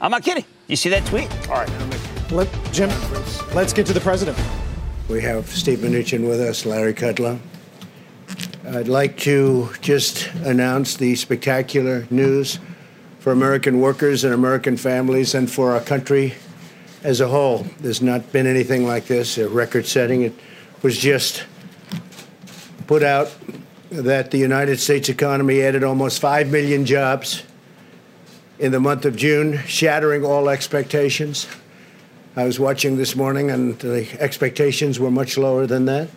I'm 0.00 0.10
not 0.10 0.22
kidding. 0.22 0.44
You 0.66 0.76
see 0.76 0.88
that 0.90 1.04
tweet? 1.06 1.30
All 1.48 1.56
right. 1.56 2.32
Let, 2.32 2.48
Jim, 2.72 2.88
let's 3.54 3.72
get 3.72 3.86
to 3.86 3.92
the 3.92 4.00
president. 4.00 4.38
We 5.08 5.20
have 5.22 5.48
Steve 5.48 5.80
Mnuchin 5.80 6.26
with 6.26 6.40
us, 6.40 6.64
Larry 6.64 6.94
Kudlow. 6.94 7.38
I'd 8.66 8.88
like 8.88 9.18
to 9.18 9.70
just 9.80 10.32
announce 10.44 10.96
the 10.96 11.16
spectacular 11.16 12.06
news 12.08 12.60
for 13.18 13.32
American 13.32 13.80
workers 13.80 14.24
and 14.24 14.32
American 14.32 14.76
families 14.76 15.34
and 15.34 15.50
for 15.50 15.72
our 15.72 15.80
country 15.80 16.34
as 17.02 17.20
a 17.20 17.28
whole. 17.28 17.66
There's 17.80 18.00
not 18.00 18.30
been 18.32 18.46
anything 18.46 18.86
like 18.86 19.06
this, 19.06 19.36
a 19.38 19.48
record 19.48 19.86
setting. 19.86 20.22
It 20.22 20.34
was 20.82 20.96
just 20.96 21.44
put 22.86 23.02
out 23.02 23.34
that 23.90 24.30
the 24.30 24.38
United 24.38 24.78
States 24.78 25.08
economy 25.08 25.62
added 25.62 25.82
almost 25.82 26.20
5 26.20 26.50
million 26.50 26.86
jobs 26.86 27.42
in 28.60 28.72
the 28.72 28.78
month 28.78 29.06
of 29.06 29.16
June, 29.16 29.58
shattering 29.66 30.22
all 30.22 30.50
expectations. 30.50 31.48
I 32.36 32.44
was 32.44 32.60
watching 32.60 32.98
this 32.98 33.16
morning, 33.16 33.50
and 33.50 33.78
the 33.78 34.06
expectations 34.20 35.00
were 35.00 35.10
much 35.10 35.38
lower 35.38 35.66
than 35.66 35.86
that. 35.86 36.10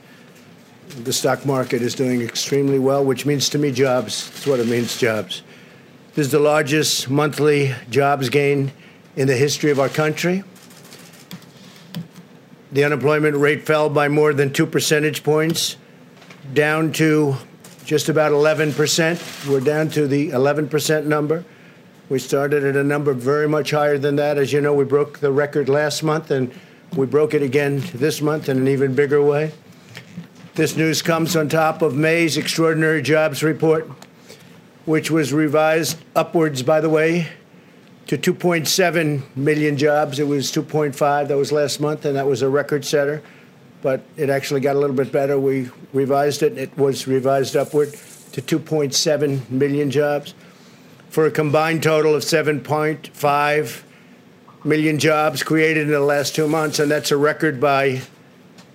The 1.03 1.13
stock 1.13 1.45
market 1.45 1.81
is 1.81 1.95
doing 1.95 2.21
extremely 2.21 2.79
well, 2.79 3.03
which 3.03 3.25
means 3.25 3.47
to 3.49 3.57
me 3.57 3.71
jobs. 3.71 4.29
That's 4.29 4.45
what 4.45 4.59
it 4.59 4.67
means, 4.67 4.97
jobs. 4.97 5.41
This 6.15 6.27
is 6.27 6.31
the 6.33 6.39
largest 6.39 7.09
monthly 7.09 7.73
jobs 7.89 8.27
gain 8.27 8.73
in 9.15 9.27
the 9.27 9.37
history 9.37 9.71
of 9.71 9.79
our 9.79 9.89
country. 9.89 10.43
The 12.73 12.83
unemployment 12.83 13.37
rate 13.37 13.65
fell 13.65 13.89
by 13.89 14.09
more 14.09 14.33
than 14.33 14.51
two 14.51 14.65
percentage 14.65 15.23
points, 15.23 15.77
down 16.53 16.91
to 16.93 17.37
just 17.85 18.09
about 18.09 18.33
11%. 18.33 19.49
We're 19.49 19.61
down 19.61 19.89
to 19.91 20.07
the 20.07 20.31
11% 20.31 21.05
number. 21.05 21.45
We 22.13 22.19
started 22.19 22.63
at 22.63 22.75
a 22.75 22.83
number 22.83 23.11
very 23.13 23.49
much 23.49 23.71
higher 23.71 23.97
than 23.97 24.17
that. 24.17 24.37
As 24.37 24.53
you 24.53 24.61
know, 24.61 24.75
we 24.75 24.85
broke 24.85 25.17
the 25.17 25.31
record 25.31 25.67
last 25.67 26.03
month, 26.03 26.29
and 26.29 26.53
we 26.95 27.07
broke 27.07 27.33
it 27.33 27.41
again 27.41 27.83
this 27.91 28.21
month 28.21 28.49
in 28.49 28.57
an 28.59 28.67
even 28.67 28.93
bigger 28.93 29.19
way. 29.19 29.51
This 30.53 30.77
news 30.77 31.01
comes 31.01 31.35
on 31.35 31.49
top 31.49 31.81
of 31.81 31.95
May's 31.95 32.37
extraordinary 32.37 33.01
jobs 33.01 33.41
report, 33.41 33.89
which 34.85 35.09
was 35.09 35.33
revised 35.33 35.97
upwards, 36.15 36.61
by 36.61 36.81
the 36.81 36.87
way, 36.87 37.29
to 38.05 38.15
2.7 38.15 39.23
million 39.35 39.75
jobs. 39.75 40.19
It 40.19 40.27
was 40.27 40.51
2.5, 40.51 41.29
that 41.29 41.35
was 41.35 41.51
last 41.51 41.79
month, 41.79 42.05
and 42.05 42.15
that 42.15 42.27
was 42.27 42.43
a 42.43 42.47
record 42.47 42.85
setter. 42.85 43.23
But 43.81 44.03
it 44.17 44.29
actually 44.29 44.59
got 44.59 44.75
a 44.75 44.79
little 44.79 44.95
bit 44.95 45.11
better. 45.11 45.39
We 45.39 45.71
revised 45.93 46.43
it, 46.43 46.59
it 46.59 46.77
was 46.77 47.07
revised 47.07 47.55
upward 47.55 47.91
to 48.33 48.39
2.7 48.39 49.49
million 49.49 49.89
jobs 49.89 50.35
for 51.13 51.27
a 51.27 51.31
combined 51.31 51.83
total 51.83 52.15
of 52.15 52.23
7.5 52.23 53.83
million 54.63 54.97
jobs 54.97 55.43
created 55.43 55.83
in 55.83 55.91
the 55.91 55.99
last 55.99 56.33
two 56.33 56.47
months, 56.47 56.79
and 56.79 56.89
that's 56.89 57.11
a 57.11 57.17
record 57.17 57.61
by 57.61 58.01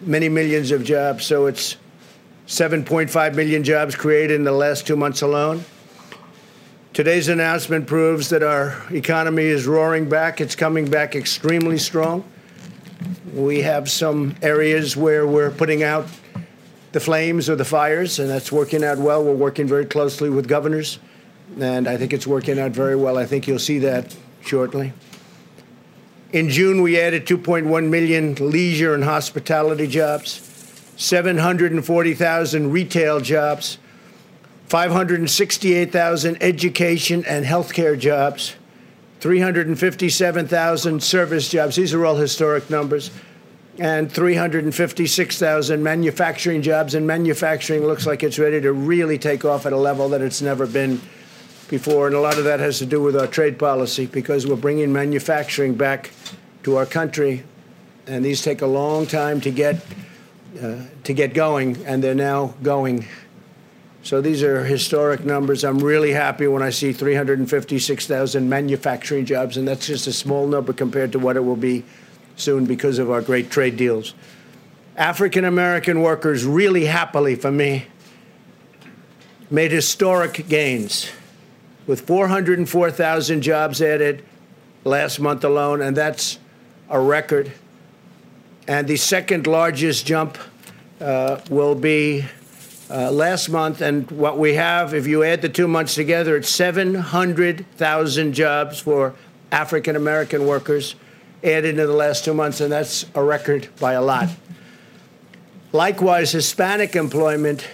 many 0.03 0.29
millions 0.29 0.70
of 0.70 0.85
jobs. 0.85 1.27
So 1.27 1.46
it's 1.46 1.77
7.5 2.46 3.35
million 3.35 3.64
jobs 3.64 3.96
created 3.96 4.37
in 4.37 4.44
the 4.44 4.53
last 4.53 4.87
two 4.87 4.94
months 4.94 5.22
alone. 5.22 5.64
Today's 6.92 7.27
announcement 7.27 7.88
proves 7.88 8.29
that 8.29 8.44
our 8.44 8.85
economy 8.92 9.46
is 9.46 9.66
roaring 9.66 10.09
back. 10.09 10.40
It's 10.40 10.55
coming 10.55 10.88
back 10.88 11.16
extremely 11.16 11.77
strong. 11.77 12.22
We 13.35 13.62
have 13.62 13.90
some 13.90 14.37
areas 14.42 14.96
where 14.96 15.27
we're 15.27 15.51
putting 15.51 15.83
out 15.83 16.07
the 16.92 17.01
flames 17.01 17.51
or 17.51 17.57
the 17.57 17.64
fires, 17.64 18.20
and 18.20 18.31
that's 18.31 18.53
working 18.53 18.85
out 18.85 18.98
well. 18.98 19.24
We're 19.24 19.35
working 19.35 19.66
very 19.66 19.87
closely 19.87 20.31
with 20.31 20.46
governors, 20.46 21.01
and 21.61 21.88
I 21.88 21.96
think 21.96 22.12
it's 22.12 22.26
working 22.26 22.58
out 22.58 22.72
very 22.72 22.96
well. 22.96 23.18
I 23.18 23.26
think 23.26 23.46
you'll 23.46 23.58
see 23.58 23.78
that 23.80 24.16
shortly. 24.42 24.92
In 26.32 26.50
June, 26.50 26.82
we 26.82 27.00
added 27.00 27.26
2.1 27.26 27.88
million 27.88 28.34
leisure 28.34 28.94
and 28.94 29.02
hospitality 29.04 29.87
jobs, 29.87 30.42
740,000 30.96 32.70
retail 32.70 33.20
jobs, 33.20 33.78
568,000 34.66 36.42
education 36.42 37.24
and 37.26 37.46
healthcare 37.46 37.98
jobs, 37.98 38.56
357,000 39.20 41.02
service 41.02 41.48
jobs. 41.48 41.76
These 41.76 41.94
are 41.94 42.04
all 42.04 42.16
historic 42.16 42.68
numbers. 42.68 43.11
And 43.80 44.11
356,000 44.11 45.82
manufacturing 45.82 46.62
jobs. 46.62 46.94
And 46.94 47.06
manufacturing 47.06 47.87
looks 47.87 48.06
like 48.06 48.24
it's 48.24 48.38
ready 48.38 48.61
to 48.61 48.72
really 48.72 49.18
take 49.18 49.44
off 49.44 49.66
at 49.66 49.72
a 49.72 49.76
level 49.76 50.08
that 50.08 50.20
it's 50.20 50.42
never 50.42 50.66
been 50.66 51.00
before. 51.68 52.07
And 52.07 52.16
a 52.16 52.20
lot 52.20 52.38
of 52.38 52.44
that 52.44 52.61
has 52.61 52.78
to 52.78 52.87
do 52.87 53.02
with 53.02 53.16
our 53.16 53.26
trade 53.26 53.59
policy 53.59 54.07
because 54.07 54.46
we're 54.46 54.57
bringing 54.57 54.92
manufacturing 54.92 55.74
back 55.74 56.11
to 56.64 56.76
our 56.76 56.87
country. 56.87 57.44
And 58.07 58.24
these 58.24 58.42
take 58.42 58.62
a 58.62 58.66
long 58.66 59.07
time 59.07 59.40
to 59.42 59.50
get, 59.50 59.85
uh, 60.61 60.83
to 61.04 61.12
get 61.12 61.35
going, 61.35 61.85
and 61.85 62.02
they're 62.02 62.14
now 62.14 62.54
going. 62.62 63.07
So 64.02 64.20
these 64.20 64.42
are 64.42 64.64
historic 64.64 65.24
numbers. 65.24 65.64
I'm 65.64 65.78
really 65.78 66.12
happy 66.12 66.46
when 66.46 66.62
I 66.62 66.70
see 66.70 66.92
356,000 66.92 68.48
manufacturing 68.48 69.26
jobs, 69.26 69.57
and 69.57 69.68
that's 69.68 69.87
just 69.87 70.07
a 70.07 70.12
small 70.12 70.46
number 70.46 70.72
compared 70.72 71.12
to 71.12 71.18
what 71.18 71.37
it 71.37 71.40
will 71.40 71.57
be 71.57 71.85
soon 72.37 72.64
because 72.64 72.98
of 72.98 73.11
our 73.11 73.20
great 73.20 73.50
trade 73.50 73.76
deals. 73.76 74.14
African 74.96 75.44
American 75.44 76.00
workers, 76.00 76.44
really 76.44 76.87
happily 76.87 77.35
for 77.35 77.52
me, 77.52 77.87
made 79.50 79.70
historic 79.70 80.48
gains 80.48 81.11
with 81.88 82.03
404,000 82.03 83.40
jobs 83.40 83.81
added 83.83 84.22
last 84.85 85.18
month 85.18 85.42
alone, 85.42 85.81
and 85.81 85.96
that's 85.96 86.38
a 86.90 87.01
record. 87.01 87.51
And 88.68 88.87
the 88.87 88.96
second 88.96 89.46
largest 89.46 90.07
jump 90.07 90.37
uh, 91.01 91.40
will 91.48 91.74
be 91.74 92.27
uh, 92.90 93.11
last 93.11 93.48
month, 93.48 93.81
and 93.81 94.09
what 94.11 94.38
we 94.38 94.55
have, 94.55 94.92
if 94.92 95.07
you 95.07 95.24
add 95.24 95.40
the 95.40 95.48
two 95.48 95.66
months 95.66 95.94
together, 95.94 96.37
it's 96.37 96.51
700,000 96.51 98.33
jobs 98.35 98.81
for 98.81 99.14
African 99.51 99.96
American 99.96 100.46
workers 100.46 100.94
added 101.42 101.70
in 101.70 101.77
the 101.77 101.87
last 101.87 102.24
two 102.24 102.35
months, 102.35 102.61
and 102.61 102.70
that's 102.70 103.07
a 103.14 103.22
record 103.22 103.68
by 103.81 103.94
a 103.94 104.03
lot. 104.03 104.29
Likewise, 105.72 106.33
Hispanic 106.33 106.96
employment 106.96 107.66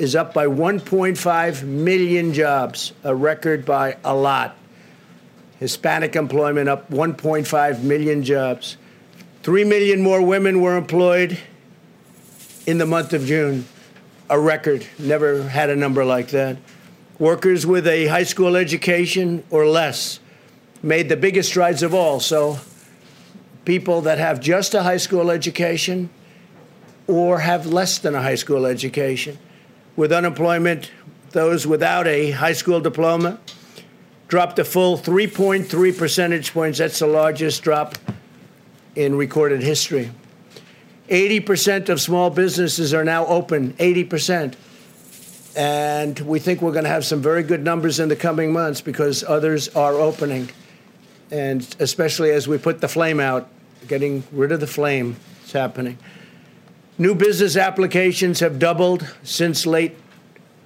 is 0.00 0.16
up 0.16 0.32
by 0.32 0.46
1.5 0.46 1.62
million 1.62 2.32
jobs, 2.32 2.94
a 3.04 3.14
record 3.14 3.66
by 3.66 3.98
a 4.02 4.14
lot. 4.14 4.56
Hispanic 5.58 6.16
employment 6.16 6.70
up 6.70 6.90
1.5 6.90 7.82
million 7.82 8.24
jobs. 8.24 8.78
Three 9.42 9.62
million 9.62 10.02
more 10.02 10.22
women 10.22 10.62
were 10.62 10.78
employed 10.78 11.38
in 12.66 12.78
the 12.78 12.86
month 12.86 13.12
of 13.12 13.26
June 13.26 13.66
a 14.30 14.40
record. 14.40 14.86
Never 14.98 15.42
had 15.42 15.68
a 15.68 15.76
number 15.76 16.02
like 16.02 16.28
that. 16.28 16.56
Workers 17.18 17.66
with 17.66 17.86
a 17.86 18.06
high 18.06 18.22
school 18.22 18.56
education 18.56 19.44
or 19.50 19.66
less 19.66 20.18
made 20.82 21.10
the 21.10 21.16
biggest 21.16 21.50
strides 21.50 21.82
of 21.82 21.92
all. 21.92 22.20
So, 22.20 22.58
people 23.66 24.00
that 24.02 24.16
have 24.16 24.40
just 24.40 24.72
a 24.72 24.82
high 24.82 24.96
school 24.96 25.30
education 25.30 26.08
or 27.06 27.40
have 27.40 27.66
less 27.66 27.98
than 27.98 28.14
a 28.14 28.22
high 28.22 28.36
school 28.36 28.64
education. 28.64 29.36
With 29.96 30.12
unemployment, 30.12 30.90
those 31.30 31.66
without 31.66 32.06
a 32.06 32.30
high 32.30 32.52
school 32.52 32.80
diploma 32.80 33.38
dropped 34.28 34.58
a 34.58 34.64
full 34.64 34.96
3.3 34.96 35.98
percentage 35.98 36.52
points. 36.52 36.78
That's 36.78 37.00
the 37.00 37.06
largest 37.06 37.62
drop 37.62 37.98
in 38.94 39.16
recorded 39.16 39.62
history. 39.62 40.10
80% 41.08 41.88
of 41.88 42.00
small 42.00 42.30
businesses 42.30 42.94
are 42.94 43.04
now 43.04 43.26
open, 43.26 43.72
80%. 43.74 44.54
And 45.56 46.18
we 46.20 46.38
think 46.38 46.62
we're 46.62 46.72
going 46.72 46.84
to 46.84 46.90
have 46.90 47.04
some 47.04 47.20
very 47.20 47.42
good 47.42 47.64
numbers 47.64 47.98
in 47.98 48.08
the 48.08 48.14
coming 48.14 48.52
months 48.52 48.80
because 48.80 49.24
others 49.24 49.68
are 49.70 49.94
opening. 49.94 50.48
And 51.32 51.66
especially 51.80 52.30
as 52.30 52.46
we 52.46 52.58
put 52.58 52.80
the 52.80 52.88
flame 52.88 53.18
out, 53.18 53.48
getting 53.88 54.22
rid 54.30 54.52
of 54.52 54.60
the 54.60 54.66
flame, 54.68 55.16
it's 55.42 55.52
happening. 55.52 55.98
New 57.00 57.14
business 57.14 57.56
applications 57.56 58.40
have 58.40 58.58
doubled 58.58 59.10
since 59.22 59.64
late 59.64 59.96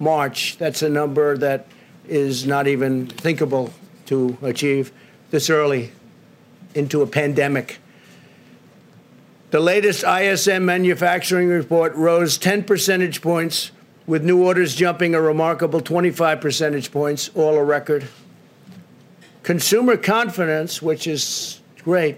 March. 0.01 0.59
That's 0.59 0.83
a 0.83 0.89
number 0.89 1.39
that 1.39 1.69
is 2.09 2.45
not 2.45 2.67
even 2.67 3.07
thinkable 3.07 3.73
to 4.07 4.37
achieve 4.43 4.91
this 5.31 5.49
early 5.49 5.93
into 6.75 7.03
a 7.03 7.07
pandemic. 7.07 7.79
The 9.53 9.61
latest 9.61 10.03
ISM 10.03 10.65
manufacturing 10.65 11.51
report 11.51 11.95
rose 11.95 12.37
10 12.37 12.65
percentage 12.65 13.23
points, 13.23 13.71
with 14.05 14.25
new 14.25 14.45
orders 14.45 14.75
jumping 14.75 15.15
a 15.15 15.21
remarkable 15.21 15.81
25 15.81 16.41
percentage 16.41 16.91
points, 16.91 17.31
all 17.37 17.55
a 17.55 17.63
record. 17.63 18.09
Consumer 19.45 19.97
confidence, 19.97 20.83
which 20.83 21.07
is 21.07 21.61
great, 21.85 22.17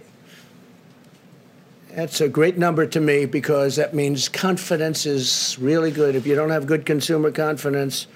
that's 1.96 2.20
a 2.20 2.28
great 2.28 2.59
number 2.59 2.87
to 2.87 3.00
me 3.00 3.24
because 3.24 3.76
that 3.76 3.94
means 3.94 4.28
confidence 4.28 5.06
is 5.06 5.56
really 5.59 5.90
good. 5.90 6.14
If 6.14 6.26
you 6.26 6.35
don't 6.35 6.50
have 6.50 6.66
good 6.66 6.85
consumer 6.85 7.30
confidence, 7.30 8.06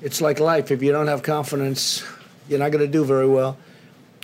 it's 0.00 0.20
like 0.20 0.38
life. 0.38 0.70
If 0.70 0.84
you 0.84 0.92
don't 0.92 1.08
have 1.08 1.24
confidence, 1.24 2.04
you're 2.48 2.60
not 2.60 2.70
going 2.70 2.86
to 2.86 2.90
do 2.90 3.04
very 3.04 3.26
well. 3.26 3.58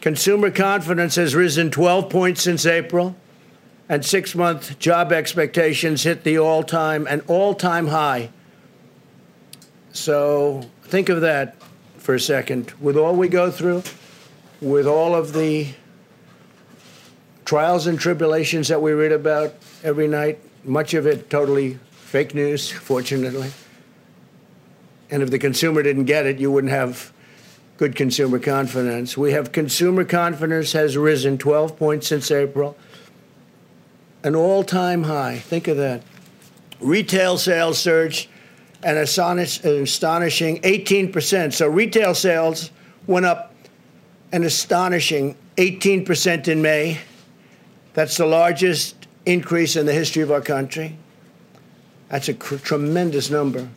Consumer 0.00 0.52
confidence 0.52 1.16
has 1.16 1.34
risen 1.34 1.72
12 1.72 2.08
points 2.08 2.42
since 2.42 2.64
April 2.64 3.16
and 3.88 4.04
six 4.04 4.32
month 4.36 4.78
job 4.78 5.10
expectations 5.10 6.04
hit 6.04 6.22
the 6.22 6.38
all 6.38 6.62
time 6.62 7.08
and 7.10 7.20
all 7.26 7.54
time 7.54 7.88
high. 7.88 8.30
So 9.92 10.62
think 10.84 11.08
of 11.08 11.22
that 11.22 11.56
for 11.98 12.14
a 12.14 12.20
second. 12.20 12.72
With 12.80 12.96
all 12.96 13.16
we 13.16 13.26
go 13.26 13.50
through, 13.50 13.82
with 14.60 14.86
all 14.86 15.16
of 15.16 15.32
the 15.32 15.74
trials 17.52 17.86
and 17.86 18.00
tribulations 18.00 18.68
that 18.68 18.80
we 18.80 18.92
read 18.92 19.12
about 19.12 19.52
every 19.84 20.08
night, 20.08 20.38
much 20.64 20.94
of 20.94 21.06
it 21.06 21.28
totally 21.28 21.78
fake 21.90 22.34
news, 22.34 22.70
fortunately. 22.70 23.52
And 25.10 25.22
if 25.22 25.30
the 25.30 25.38
consumer 25.38 25.82
didn't 25.82 26.06
get 26.06 26.24
it, 26.24 26.38
you 26.38 26.50
wouldn't 26.50 26.72
have 26.72 27.12
good 27.76 27.94
consumer 27.94 28.38
confidence. 28.38 29.18
We 29.18 29.32
have 29.32 29.52
consumer 29.52 30.02
confidence 30.02 30.72
has 30.72 30.96
risen 30.96 31.36
12 31.36 31.76
points 31.76 32.06
since 32.06 32.30
April 32.30 32.74
an 34.24 34.34
all 34.34 34.64
time 34.64 35.02
high. 35.02 35.36
Think 35.36 35.68
of 35.68 35.76
that. 35.76 36.02
Retail 36.80 37.36
sales 37.36 37.78
surged 37.78 38.30
an 38.82 38.96
astonishing 38.96 39.60
18%. 40.62 41.52
So 41.52 41.68
retail 41.68 42.14
sales 42.14 42.70
went 43.06 43.26
up 43.26 43.54
an 44.32 44.42
astonishing 44.42 45.36
18% 45.58 46.48
in 46.48 46.62
May. 46.62 46.98
That's 47.94 48.16
the 48.16 48.26
largest 48.26 49.06
increase 49.26 49.76
in 49.76 49.86
the 49.86 49.92
history 49.92 50.22
of 50.22 50.30
our 50.30 50.40
country. 50.40 50.96
That's 52.08 52.28
a 52.28 52.34
cr- 52.34 52.56
tremendous 52.56 53.30
number. 53.30 53.68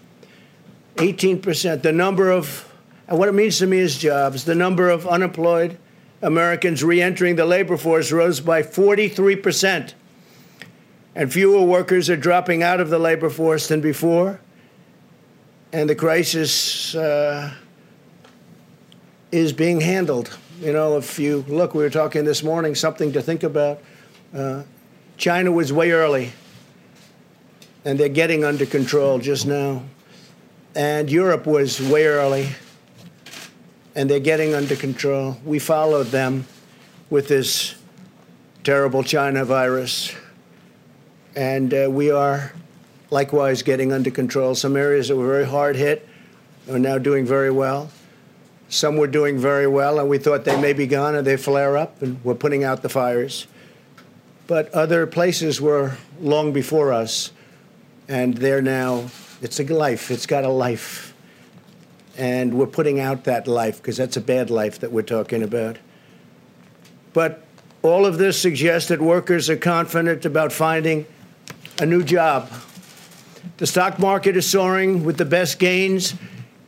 18%. 0.96 1.82
The 1.82 1.92
number 1.92 2.32
of, 2.32 2.72
and 3.08 3.20
what 3.20 3.28
it 3.28 3.34
means 3.34 3.60
to 3.60 3.68
me 3.68 3.80
is 3.80 3.98
jobs, 3.98 4.46
the 4.46 4.56
number 4.56 4.90
of 4.90 5.08
unemployed 5.08 5.78
Americans 6.22 6.84
re 6.84 7.02
entering 7.02 7.36
the 7.36 7.46
labor 7.46 7.78
force 7.78 8.12
rose 8.12 8.40
by 8.40 8.64
43% 8.64 9.94
and 11.16 11.32
fewer 11.32 11.62
workers 11.62 12.10
are 12.10 12.18
dropping 12.18 12.62
out 12.62 12.82
of 12.82 12.90
the 12.90 13.00
labor 13.00 13.30
force 13.30 13.68
than 13.70 13.80
before. 13.80 14.42
And 15.72 15.90
the 15.90 15.96
crisis 15.96 16.94
uh, 16.94 17.54
is 19.32 19.54
being 19.54 19.82
handled. 19.82 20.38
You 20.60 20.74
know, 20.74 20.98
if 20.98 21.18
you 21.18 21.46
look, 21.48 21.74
we 21.74 21.84
were 21.84 21.90
talking 21.90 22.26
this 22.26 22.44
morning, 22.44 22.76
something 22.76 23.14
to 23.14 23.22
think 23.22 23.44
about. 23.44 23.82
Uh, 24.36 24.64
China 25.18 25.52
was 25.52 25.72
way 25.72 25.92
early, 25.92 26.34
and 27.86 27.98
they're 27.98 28.10
getting 28.10 28.44
under 28.44 28.66
control 28.66 29.18
just 29.18 29.48
now. 29.48 29.82
And 30.76 31.10
Europe 31.10 31.46
was 31.46 31.80
way 31.82 32.06
early, 32.06 32.50
and 33.96 34.10
they're 34.10 34.20
getting 34.20 34.54
under 34.54 34.76
control. 34.76 35.38
We 35.46 35.60
followed 35.60 36.08
them. 36.08 36.46
with 37.10 37.28
this 37.28 37.76
terrible 38.64 39.04
China 39.04 39.46
virus. 39.46 40.14
And 41.36 41.74
uh, 41.74 41.88
we 41.90 42.12
are 42.12 42.54
likewise 43.12 43.62
getting 43.62 43.94
under 43.94 44.10
control. 44.10 44.56
Some 44.56 44.76
areas 44.76 45.10
that 45.10 45.16
were 45.16 45.28
very 45.28 45.46
hard 45.46 45.76
hit 45.76 46.08
are 46.70 46.80
now 46.80 46.98
doing 46.98 47.26
very 47.26 47.52
well. 47.52 47.92
Some 48.68 48.98
were 48.98 49.08
doing 49.08 49.38
very 49.38 49.68
well, 49.68 50.00
and 50.00 50.10
we 50.10 50.18
thought 50.18 50.44
they 50.44 50.60
may 50.60 50.74
be 50.74 50.88
gone, 50.88 51.14
and 51.16 51.26
they 51.26 51.38
flare 51.38 51.78
up, 51.78 52.02
and 52.02 52.20
we're 52.24 52.34
putting 52.34 52.64
out 52.64 52.82
the 52.82 52.90
fires. 52.90 53.46
But 54.48 54.74
other 54.74 55.08
places 55.08 55.60
were 55.60 55.98
long 56.22 56.54
before 56.54 56.94
us, 56.94 57.32
and 58.08 58.36
they're 58.36 58.62
now, 58.62 59.10
it's 59.42 59.60
a 59.60 59.64
life, 59.64 60.12
it's 60.12 60.26
got 60.26 60.44
a 60.44 60.50
life. 60.50 61.14
And 62.18 62.54
we're 62.54 62.68
putting 62.68 63.00
out 63.00 63.24
that 63.24 63.48
life, 63.48 63.78
because 63.78 63.98
that's 63.98 64.18
a 64.18 64.22
bad 64.22 64.50
life 64.50 64.80
that 64.80 64.92
we're 64.92 65.02
talking 65.02 65.42
about. 65.42 65.78
But 67.14 67.44
all 67.82 68.06
of 68.06 68.18
this 68.18 68.40
suggests 68.40 68.90
that 68.90 69.02
workers 69.02 69.50
are 69.50 69.58
confident 69.58 70.26
about 70.26 70.52
finding 70.52 71.06
a 71.80 71.86
new 71.86 72.04
job. 72.04 72.50
The 73.58 73.68
stock 73.68 74.00
market 74.00 74.38
is 74.38 74.50
soaring 74.50 75.04
with 75.04 75.18
the 75.18 75.26
best 75.26 75.60
gains 75.60 76.14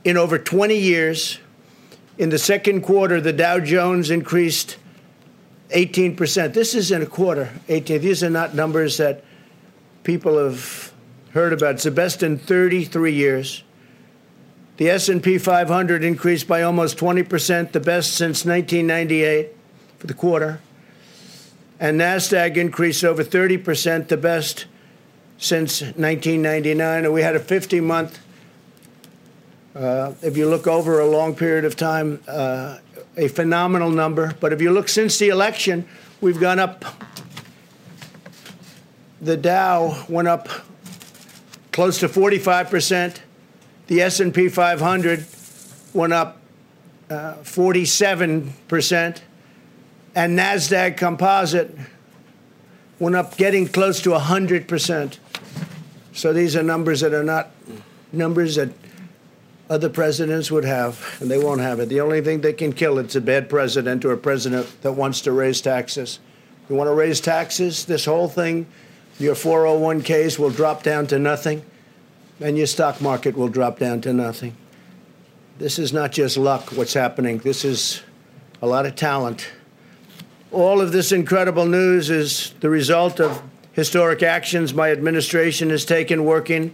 in 0.04 0.18
over 0.18 0.38
20 0.38 0.76
years. 0.76 1.40
In 2.18 2.30
the 2.30 2.38
second 2.38 2.82
quarter, 2.82 3.22
the 3.22 3.34
Dow 3.34 3.60
Jones 3.60 4.10
increased 4.10 4.78
18%. 5.70 6.54
This 6.54 6.74
is 6.74 6.92
in 6.92 7.02
a 7.02 7.06
quarter, 7.06 7.52
18. 7.68 8.02
These 8.02 8.24
are 8.24 8.30
not 8.30 8.56
numbers 8.56 8.98
that 8.98 9.24
people 10.04 10.38
have 10.38 10.94
heard 11.32 11.54
about. 11.54 11.76
It's 11.76 11.84
the 11.84 11.92
best 11.92 12.24
in 12.24 12.38
33 12.38 13.14
years. 13.14 13.64
The 14.78 14.90
S&P 14.90 15.38
500 15.38 16.04
increased 16.04 16.48
by 16.48 16.62
almost 16.62 16.98
20%, 16.98 17.72
the 17.72 17.80
best 17.80 18.14
since 18.14 18.46
1998 18.46 19.50
for 19.98 20.08
the 20.08 20.14
quarter. 20.14 20.62
And 21.80 22.00
Nasdaq 22.00 22.58
increased 22.58 23.04
over 23.04 23.24
30%, 23.24 24.08
the 24.08 24.18
best 24.18 24.66
since 25.38 25.82
1999. 25.82 27.06
And 27.06 27.14
we 27.14 27.22
had 27.22 27.36
a 27.36 27.40
50-month 27.40 28.20
uh, 29.78 30.12
if 30.24 30.36
you 30.36 30.50
look 30.50 30.66
over 30.66 31.00
a 31.00 31.06
long 31.06 31.36
period 31.36 31.64
of 31.64 31.76
time, 31.76 32.20
uh, 32.28 32.80
a 33.18 33.28
phenomenal 33.28 33.90
number. 33.90 34.36
But 34.40 34.54
if 34.54 34.62
you 34.62 34.72
look 34.72 34.88
since 34.88 35.18
the 35.18 35.30
election, 35.30 35.88
we've 36.22 36.40
gone 36.40 36.60
up. 36.60 36.86
The 39.20 39.36
Dow 39.36 40.06
went 40.08 40.28
up 40.28 40.48
close 41.72 42.00
to 42.00 42.08
45 42.08 42.70
percent. 42.70 43.24
The 43.88 44.02
S&P 44.02 44.50
500 44.50 45.26
went 45.94 46.14
up 46.14 46.42
uh, 47.10 47.34
47 47.36 48.54
percent, 48.68 49.24
and 50.14 50.38
Nasdaq 50.38 50.98
Composite 50.98 51.76
went 53.00 53.16
up, 53.16 53.38
getting 53.38 53.68
close 53.68 54.02
to 54.02 54.12
100 54.12 54.68
percent. 54.68 55.20
So 56.14 56.34
these 56.34 56.56
are 56.56 56.64
numbers 56.64 57.02
that 57.02 57.14
are 57.14 57.24
not 57.24 57.52
numbers 58.12 58.56
that 58.56 58.70
other 59.70 59.90
presidents 59.90 60.50
would 60.50 60.64
have, 60.64 61.18
and 61.20 61.30
they 61.30 61.38
won't 61.38 61.62
have 61.62 61.80
it. 61.80 61.90
The 61.90 62.00
only 62.00 62.22
thing 62.22 62.42
they 62.42 62.54
can 62.54 62.72
kill 62.72 63.00
it's 63.00 63.16
a 63.16 63.22
bad 63.22 63.50
president 63.50 64.06
or 64.06 64.14
a 64.14 64.18
president 64.18 64.82
that 64.82 64.94
wants 64.94 65.22
to 65.22 65.32
raise 65.32 65.60
taxes. 65.62 66.20
You 66.70 66.76
want 66.76 66.90
to 66.90 66.94
raise 66.94 67.20
taxes? 67.20 67.86
This 67.86 68.06
whole 68.06 68.30
thing, 68.30 68.66
your 69.20 69.36
401ks 69.36 70.40
will 70.40 70.50
drop 70.50 70.84
down 70.84 71.08
to 71.08 71.20
nothing, 71.20 71.64
and 72.40 72.58
your 72.58 72.68
stock 72.68 73.02
market 73.02 73.36
will 73.36 73.50
drop 73.50 73.80
down 73.80 74.02
to 74.02 74.14
nothing. 74.14 74.56
This 75.58 75.80
is 75.80 75.92
not 75.92 76.12
just 76.12 76.38
luck, 76.38 76.72
what's 76.74 76.94
happening. 76.94 77.40
This 77.40 77.66
is 77.66 78.04
a 78.62 78.68
lot 78.68 78.86
of 78.86 78.96
talent. 78.96 79.50
All 80.52 80.80
of 80.80 80.92
this 80.92 81.12
incredible 81.12 81.66
news 81.66 82.10
is 82.10 82.54
the 82.62 82.70
result 82.70 83.20
of 83.20 83.42
historic 83.74 84.24
actions 84.24 84.74
my 84.74 84.92
administration 84.92 85.70
has 85.72 85.84
taken 85.84 86.24
working 86.24 86.74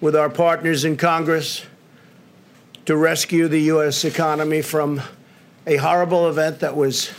with 0.00 0.16
our 0.16 0.28
partners 0.28 0.84
in 0.84 0.96
Congress 0.96 1.64
to 2.86 2.96
rescue 2.96 3.48
the 3.48 3.60
U.S. 3.62 4.04
economy 4.04 4.60
from 4.60 5.00
a 5.66 5.76
horrible 5.76 6.28
event 6.28 6.60
that 6.60 6.76
was 6.76 7.10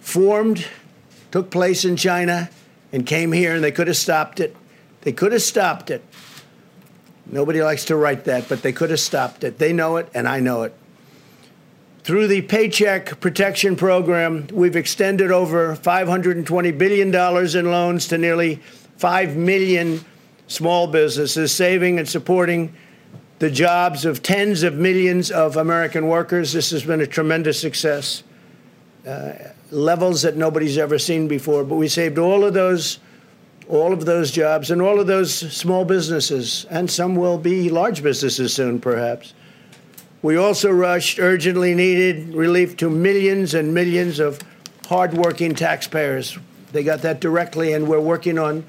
formed, 0.00 0.66
took 1.30 1.50
place 1.50 1.84
in 1.84 1.96
China, 1.96 2.50
and 2.92 3.06
came 3.06 3.32
here, 3.32 3.54
and 3.54 3.62
they 3.62 3.72
could 3.72 3.86
have 3.86 3.96
stopped 3.96 4.40
it. 4.40 4.56
They 5.02 5.12
could 5.12 5.32
have 5.32 5.42
stopped 5.42 5.90
it. 5.90 6.02
Nobody 7.26 7.62
likes 7.62 7.84
to 7.86 7.96
write 7.96 8.24
that, 8.24 8.48
but 8.48 8.62
they 8.62 8.72
could 8.72 8.90
have 8.90 9.00
stopped 9.00 9.44
it. 9.44 9.58
They 9.58 9.72
know 9.72 9.96
it, 9.96 10.08
and 10.14 10.28
I 10.28 10.40
know 10.40 10.62
it. 10.62 10.74
Through 12.02 12.26
the 12.26 12.42
Paycheck 12.42 13.20
Protection 13.20 13.76
Program, 13.76 14.46
we've 14.52 14.76
extended 14.76 15.30
over 15.30 15.74
$520 15.74 16.76
billion 16.76 17.14
in 17.56 17.70
loans 17.70 18.08
to 18.08 18.18
nearly 18.18 18.56
5 18.98 19.36
million 19.36 20.04
small 20.46 20.86
businesses, 20.86 21.50
saving 21.50 21.98
and 21.98 22.08
supporting 22.08 22.74
the 23.44 23.50
jobs 23.50 24.06
of 24.06 24.22
tens 24.22 24.62
of 24.62 24.72
millions 24.72 25.30
of 25.30 25.58
American 25.58 26.08
workers. 26.08 26.54
This 26.54 26.70
has 26.70 26.82
been 26.82 27.02
a 27.02 27.06
tremendous 27.06 27.60
success. 27.60 28.22
Uh, 29.06 29.34
levels 29.70 30.22
that 30.22 30.34
nobody's 30.34 30.78
ever 30.78 30.98
seen 30.98 31.28
before. 31.28 31.62
But 31.62 31.74
we 31.74 31.86
saved 31.86 32.16
all 32.16 32.42
of 32.42 32.54
those, 32.54 33.00
all 33.68 33.92
of 33.92 34.06
those 34.06 34.30
jobs 34.30 34.70
and 34.70 34.80
all 34.80 34.98
of 34.98 35.06
those 35.06 35.34
small 35.34 35.84
businesses, 35.84 36.64
and 36.70 36.90
some 36.90 37.16
will 37.16 37.36
be 37.36 37.68
large 37.68 38.02
businesses 38.02 38.54
soon, 38.54 38.80
perhaps. 38.80 39.34
We 40.22 40.38
also 40.38 40.70
rushed 40.70 41.18
urgently 41.18 41.74
needed 41.74 42.34
relief 42.34 42.78
to 42.78 42.88
millions 42.88 43.52
and 43.52 43.74
millions 43.74 44.20
of 44.20 44.40
hardworking 44.86 45.54
taxpayers. 45.54 46.38
They 46.72 46.82
got 46.82 47.02
that 47.02 47.20
directly, 47.20 47.74
and 47.74 47.88
we're 47.88 48.00
working 48.00 48.38
on 48.38 48.64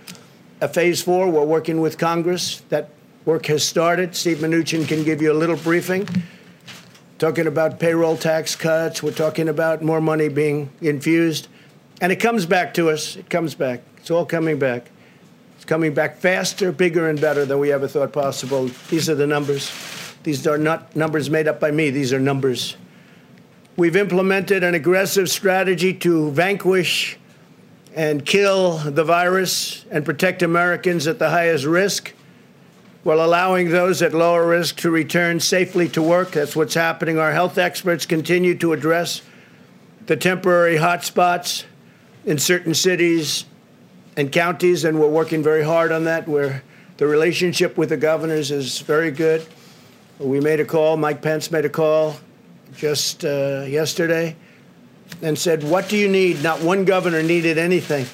a 0.60 0.68
phase 0.68 1.02
four. 1.02 1.30
We're 1.30 1.46
working 1.46 1.80
with 1.80 1.98
Congress 1.98 2.60
that 2.68 2.90
Work 3.26 3.48
has 3.48 3.64
started. 3.64 4.16
Steve 4.16 4.38
Mnuchin 4.38 4.88
can 4.88 5.04
give 5.04 5.20
you 5.20 5.32
a 5.32 5.34
little 5.34 5.56
briefing. 5.56 6.08
Talking 7.18 7.48
about 7.48 7.80
payroll 7.80 8.18
tax 8.18 8.56
cuts, 8.56 9.02
we're 9.02 9.14
talking 9.14 9.50
about 9.50 9.82
more 9.82 10.00
money 10.00 10.30
being 10.30 10.70
infused. 10.80 11.48
And 12.02 12.12
it 12.12 12.18
comes 12.18 12.46
back 12.46 12.76
to 12.76 12.92
us. 12.92 13.16
It 13.16 13.28
comes 13.28 13.56
back. 13.56 13.82
It's 13.98 14.12
all 14.12 14.28
coming 14.28 14.60
back. 14.60 14.92
It's 15.56 15.66
coming 15.66 15.96
back 15.96 16.18
faster, 16.18 16.72
bigger, 16.72 17.10
and 17.10 17.20
better 17.20 17.46
than 17.46 17.58
we 17.58 17.72
ever 17.72 17.88
thought 17.88 18.14
possible. 18.14 18.70
These 18.90 19.10
are 19.10 19.16
the 19.16 19.26
numbers. 19.26 19.72
These 20.22 20.46
are 20.46 20.60
not 20.60 20.96
numbers 20.96 21.28
made 21.28 21.48
up 21.48 21.60
by 21.60 21.72
me, 21.72 21.90
these 21.90 22.14
are 22.14 22.20
numbers. 22.20 22.78
We've 23.76 23.96
implemented 23.96 24.64
an 24.64 24.76
aggressive 24.76 25.30
strategy 25.30 25.94
to 25.96 26.30
vanquish 26.32 27.18
and 27.96 28.26
kill 28.26 28.78
the 28.78 29.04
virus 29.04 29.84
and 29.90 30.06
protect 30.06 30.44
Americans 30.44 31.08
at 31.08 31.18
the 31.18 31.30
highest 31.30 31.66
risk 31.66 32.14
while 33.06 33.24
allowing 33.24 33.70
those 33.70 34.02
at 34.02 34.16
lower 34.16 34.48
risk 34.48 34.78
to 34.78 34.90
return 34.90 35.40
safely 35.40 35.88
to 35.88 36.02
work. 36.02 36.32
That's 36.32 36.56
what's 36.56 36.74
happening. 36.74 37.20
Our 37.20 37.32
health 37.32 37.60
experts 37.60 38.04
continue 38.04 38.58
to 38.58 38.74
address 38.74 39.22
the 40.08 40.18
temporary 40.18 40.78
hotspots 40.78 41.66
in 42.26 42.40
certain 42.40 42.74
cities 42.74 43.46
and 44.18 44.32
counties, 44.32 44.86
and 44.86 45.00
we're 45.00 45.08
working 45.08 45.44
very 45.44 45.64
hard 45.64 45.92
on 45.92 46.06
that. 46.06 46.28
Where 46.28 46.64
the 46.98 47.06
relationship 47.06 47.78
with 47.78 47.90
the 47.90 47.98
governors 47.98 48.50
is 48.50 48.80
very 48.80 49.12
good. 49.12 49.46
We 50.18 50.40
made 50.40 50.60
a 50.60 50.66
call. 50.66 50.98
Mike 50.98 51.22
Pence 51.22 51.52
made 51.52 51.66
a 51.66 51.70
call 51.70 52.18
just 52.76 53.24
uh, 53.24 53.66
yesterday 53.68 54.36
and 55.22 55.38
said, 55.38 55.64
What 55.64 55.90
do 55.90 55.96
you 55.96 56.10
need? 56.10 56.42
Not 56.42 56.64
one 56.64 56.86
governor 56.86 57.22
needed 57.22 57.60
anything. 57.60 58.08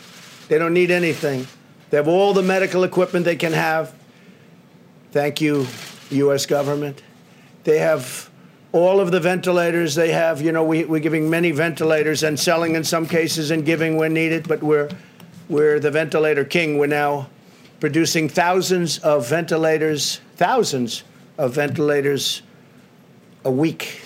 They 0.50 0.58
don't 0.58 0.74
need 0.74 0.92
anything. 0.92 1.48
They 1.92 1.96
have 1.96 2.10
all 2.10 2.34
the 2.34 2.44
medical 2.44 2.84
equipment 2.84 3.24
they 3.24 3.38
can 3.38 3.54
have. 3.54 3.96
Thank 5.12 5.42
you, 5.42 5.68
U.S. 6.12 6.46
government. 6.46 7.04
They 7.66 7.80
have 7.80 8.30
all 8.72 9.02
of 9.02 9.12
the 9.12 9.20
ventilators 9.20 9.94
they 9.94 10.14
have. 10.14 10.42
You 10.42 10.54
know, 10.54 10.64
we, 10.64 10.86
we're 10.86 11.02
giving 11.02 11.30
many 11.30 11.52
ventilators 11.52 12.24
and 12.24 12.40
selling 12.40 12.76
in 12.76 12.86
some 12.86 13.06
cases 13.06 13.52
and 13.52 13.66
giving 13.66 13.98
when 13.98 14.14
needed, 14.14 14.48
but 14.48 14.64
we're, 14.64 14.90
we're 15.50 15.82
the 15.82 15.92
ventilator 15.92 16.46
king. 16.46 16.78
We're 16.78 16.88
now 16.88 17.30
producing 17.82 18.30
thousands 18.30 19.00
of 19.00 19.28
ventilators, 19.28 20.22
thousands 20.38 21.04
of 21.38 21.54
ventilators 21.54 22.42
a 23.44 23.52
week, 23.52 24.02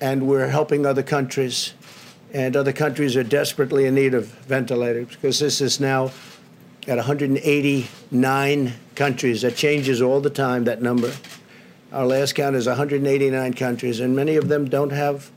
and 0.00 0.26
we're 0.26 0.48
helping 0.48 0.86
other 0.86 1.02
countries. 1.02 1.74
And 2.32 2.56
other 2.56 2.72
countries 2.72 3.14
are 3.14 3.24
desperately 3.24 3.84
in 3.84 3.94
need 3.94 4.14
of 4.14 4.26
ventilators 4.26 5.08
because 5.08 5.38
this 5.38 5.60
is 5.60 5.80
now 5.80 6.12
at 6.86 6.96
189 6.96 8.72
countries. 8.94 9.42
That 9.42 9.56
changes 9.56 10.00
all 10.00 10.20
the 10.20 10.30
time, 10.30 10.64
that 10.64 10.80
number. 10.80 11.12
Our 11.92 12.06
last 12.06 12.34
count 12.34 12.56
is 12.56 12.66
189 12.66 13.54
countries, 13.54 14.00
and 14.00 14.14
many 14.14 14.36
of 14.36 14.48
them 14.48 14.68
don't 14.68 14.90
have 14.90 15.30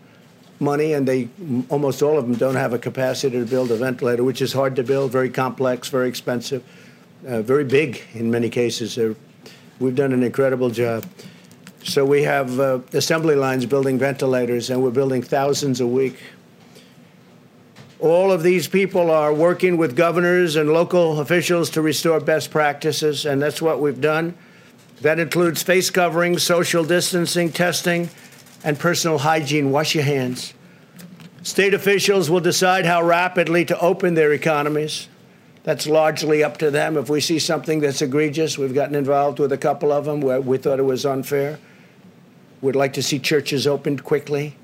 money, 0.60 0.94
and 0.94 1.08
they 1.08 1.30
almost 1.70 2.02
all 2.02 2.18
of 2.18 2.28
them 2.28 2.36
don't 2.36 2.56
have 2.56 2.74
a 2.74 2.80
capacity 2.80 3.40
to 3.40 3.46
build 3.46 3.72
a 3.72 3.78
ventilator, 3.78 4.24
which 4.24 4.42
is 4.42 4.54
hard 4.54 4.76
to 4.76 4.84
build, 4.84 5.12
very 5.12 5.30
complex, 5.30 5.88
very 5.88 6.10
expensive, 6.10 6.64
uh, 7.28 7.42
very 7.42 7.64
big 7.64 8.02
in 8.14 8.30
many 8.30 8.50
cases. 8.50 9.00
We've 9.80 9.96
done 9.96 10.12
an 10.12 10.24
incredible 10.24 10.70
job. 10.70 11.06
So 11.84 12.06
we 12.06 12.24
have 12.24 12.60
uh, 12.60 12.80
assembly 12.92 13.36
lines 13.36 13.66
building 13.66 13.98
ventilators, 13.98 14.70
and 14.70 14.84
we're 14.84 14.92
building 14.92 15.22
thousands 15.22 15.80
a 15.80 15.88
week. 15.88 16.18
All 18.00 18.32
of 18.32 18.44
these 18.44 18.70
people 18.70 19.12
are 19.12 19.34
working 19.34 19.76
with 19.76 19.94
governors 19.94 20.56
and 20.56 20.72
local 20.72 21.20
officials 21.20 21.70
to 21.72 21.82
restore 21.82 22.22
best 22.22 22.50
practices, 22.50 23.26
and 23.26 23.42
that's 23.42 23.62
what 23.62 23.82
we've 23.82 24.00
done. 24.00 24.36
That 25.02 25.20
includes 25.20 25.64
face 25.64 25.90
covering, 25.90 26.38
social 26.38 26.86
distancing, 26.86 27.52
testing, 27.52 28.10
and 28.64 28.80
personal 28.80 29.18
hygiene. 29.18 29.72
Wash 29.72 29.96
your 29.96 30.06
hands. 30.06 30.54
State 31.44 31.74
officials 31.74 32.30
will 32.30 32.40
decide 32.40 32.86
how 32.86 33.04
rapidly 33.04 33.66
to 33.66 33.78
open 33.80 34.14
their 34.14 34.32
economies. 34.32 35.10
That's 35.64 35.86
largely 35.86 36.42
up 36.42 36.58
to 36.58 36.72
them. 36.72 36.96
If 36.96 37.10
we 37.10 37.20
see 37.20 37.38
something 37.38 37.82
that's 37.82 38.02
egregious, 38.02 38.58
we've 38.58 38.74
gotten 38.74 38.96
involved 38.96 39.40
with 39.40 39.52
a 39.52 39.58
couple 39.58 39.92
of 39.92 40.06
them 40.06 40.22
where 40.22 40.40
we 40.40 40.58
thought 40.58 40.80
it 40.80 40.84
was 40.84 41.06
unfair. 41.06 41.60
We'd 42.62 42.78
like 42.78 42.94
to 42.94 43.04
see 43.04 43.20
churches 43.20 43.68
opened 43.68 44.06
quickly 44.06 44.56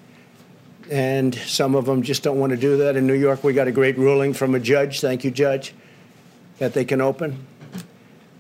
and 0.92 1.34
some 1.34 1.76
of 1.76 1.86
them 1.86 2.04
just 2.04 2.24
don't 2.24 2.40
want 2.40 2.52
to 2.52 2.58
do 2.58 2.78
that. 2.78 2.96
In 2.96 3.08
New 3.08 3.14
York, 3.14 3.44
we 3.44 3.54
got 3.54 3.68
a 3.68 3.72
great 3.72 3.98
ruling 3.98 4.34
from 4.34 4.56
a 4.56 4.60
judge, 4.60 5.02
thank 5.02 5.24
you, 5.24 5.32
Judge, 5.32 5.74
that 6.60 6.74
they 6.74 6.86
can 6.86 7.02
open. 7.02 7.46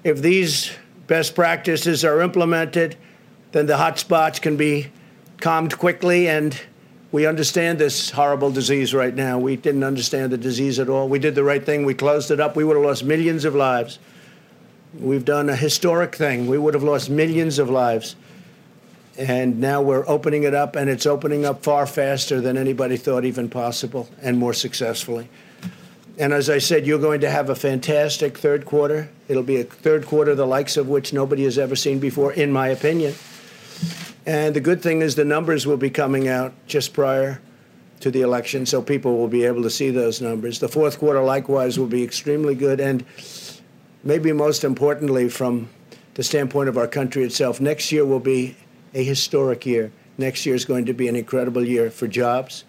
If 0.03 0.21
these 0.21 0.71
best 1.07 1.35
practices 1.35 2.05
are 2.05 2.21
implemented, 2.21 2.95
then 3.51 3.65
the 3.65 3.77
hot 3.77 3.97
spots 3.99 4.39
can 4.39 4.57
be 4.57 4.91
calmed 5.39 5.77
quickly, 5.77 6.27
and 6.27 6.59
we 7.11 7.25
understand 7.25 7.79
this 7.79 8.11
horrible 8.11 8.51
disease 8.51 8.93
right 8.93 9.13
now. 9.13 9.39
We 9.39 9.55
didn't 9.55 9.83
understand 9.83 10.31
the 10.31 10.37
disease 10.37 10.79
at 10.79 10.89
all. 10.89 11.07
We 11.07 11.19
did 11.19 11.35
the 11.35 11.43
right 11.43 11.65
thing. 11.65 11.85
We 11.85 11.93
closed 11.93 12.31
it 12.31 12.39
up. 12.39 12.55
We 12.55 12.63
would 12.63 12.75
have 12.75 12.85
lost 12.85 13.03
millions 13.03 13.45
of 13.45 13.55
lives. 13.55 13.99
We've 14.93 15.25
done 15.25 15.49
a 15.49 15.55
historic 15.55 16.15
thing. 16.15 16.47
We 16.47 16.57
would 16.57 16.73
have 16.73 16.83
lost 16.83 17.09
millions 17.09 17.59
of 17.59 17.69
lives 17.69 18.15
and 19.17 19.59
now 19.59 19.81
we're 19.81 20.07
opening 20.07 20.43
it 20.43 20.53
up, 20.53 20.75
and 20.75 20.89
it's 20.89 21.05
opening 21.05 21.45
up 21.45 21.63
far 21.63 21.85
faster 21.85 22.41
than 22.41 22.57
anybody 22.57 22.97
thought 22.97 23.25
even 23.25 23.49
possible, 23.49 24.09
and 24.21 24.37
more 24.37 24.53
successfully. 24.53 25.29
And 26.17 26.33
as 26.33 26.49
I 26.49 26.59
said, 26.59 26.87
you're 26.87 26.99
going 26.99 27.21
to 27.21 27.29
have 27.29 27.49
a 27.49 27.55
fantastic 27.55 28.37
third 28.37 28.65
quarter. 28.65 29.09
It'll 29.27 29.43
be 29.43 29.59
a 29.59 29.63
third 29.63 30.05
quarter 30.05 30.33
the 30.33 30.45
likes 30.45 30.77
of 30.77 30.87
which 30.87 31.11
nobody 31.11 31.43
has 31.43 31.57
ever 31.57 31.75
seen 31.75 31.99
before, 31.99 32.31
in 32.31 32.51
my 32.51 32.69
opinion. 32.69 33.15
And 34.25 34.55
the 34.55 34.61
good 34.61 34.81
thing 34.81 35.01
is 35.01 35.15
the 35.15 35.25
numbers 35.25 35.67
will 35.67 35.77
be 35.77 35.89
coming 35.89 36.27
out 36.27 36.53
just 36.67 36.93
prior 36.93 37.41
to 37.99 38.11
the 38.11 38.21
election, 38.21 38.65
so 38.65 38.81
people 38.81 39.17
will 39.17 39.27
be 39.27 39.45
able 39.45 39.63
to 39.63 39.69
see 39.69 39.89
those 39.89 40.21
numbers. 40.21 40.59
The 40.59 40.67
fourth 40.67 40.99
quarter, 40.99 41.21
likewise, 41.21 41.77
will 41.77 41.87
be 41.87 42.03
extremely 42.03 42.55
good, 42.55 42.79
and 42.79 43.05
maybe 44.03 44.31
most 44.31 44.63
importantly, 44.63 45.29
from 45.29 45.69
the 46.15 46.23
standpoint 46.23 46.69
of 46.69 46.77
our 46.77 46.87
country 46.87 47.23
itself, 47.23 47.59
next 47.59 47.91
year 47.91 48.05
will 48.05 48.19
be 48.19 48.55
a 48.95 49.03
historic 49.03 49.65
year. 49.65 49.91
Next 50.17 50.45
year 50.45 50.55
is 50.55 50.65
going 50.65 50.85
to 50.85 50.93
be 50.93 51.07
an 51.07 51.15
incredible 51.15 51.63
year 51.63 51.91
for 51.91 52.07
jobs. 52.07 52.63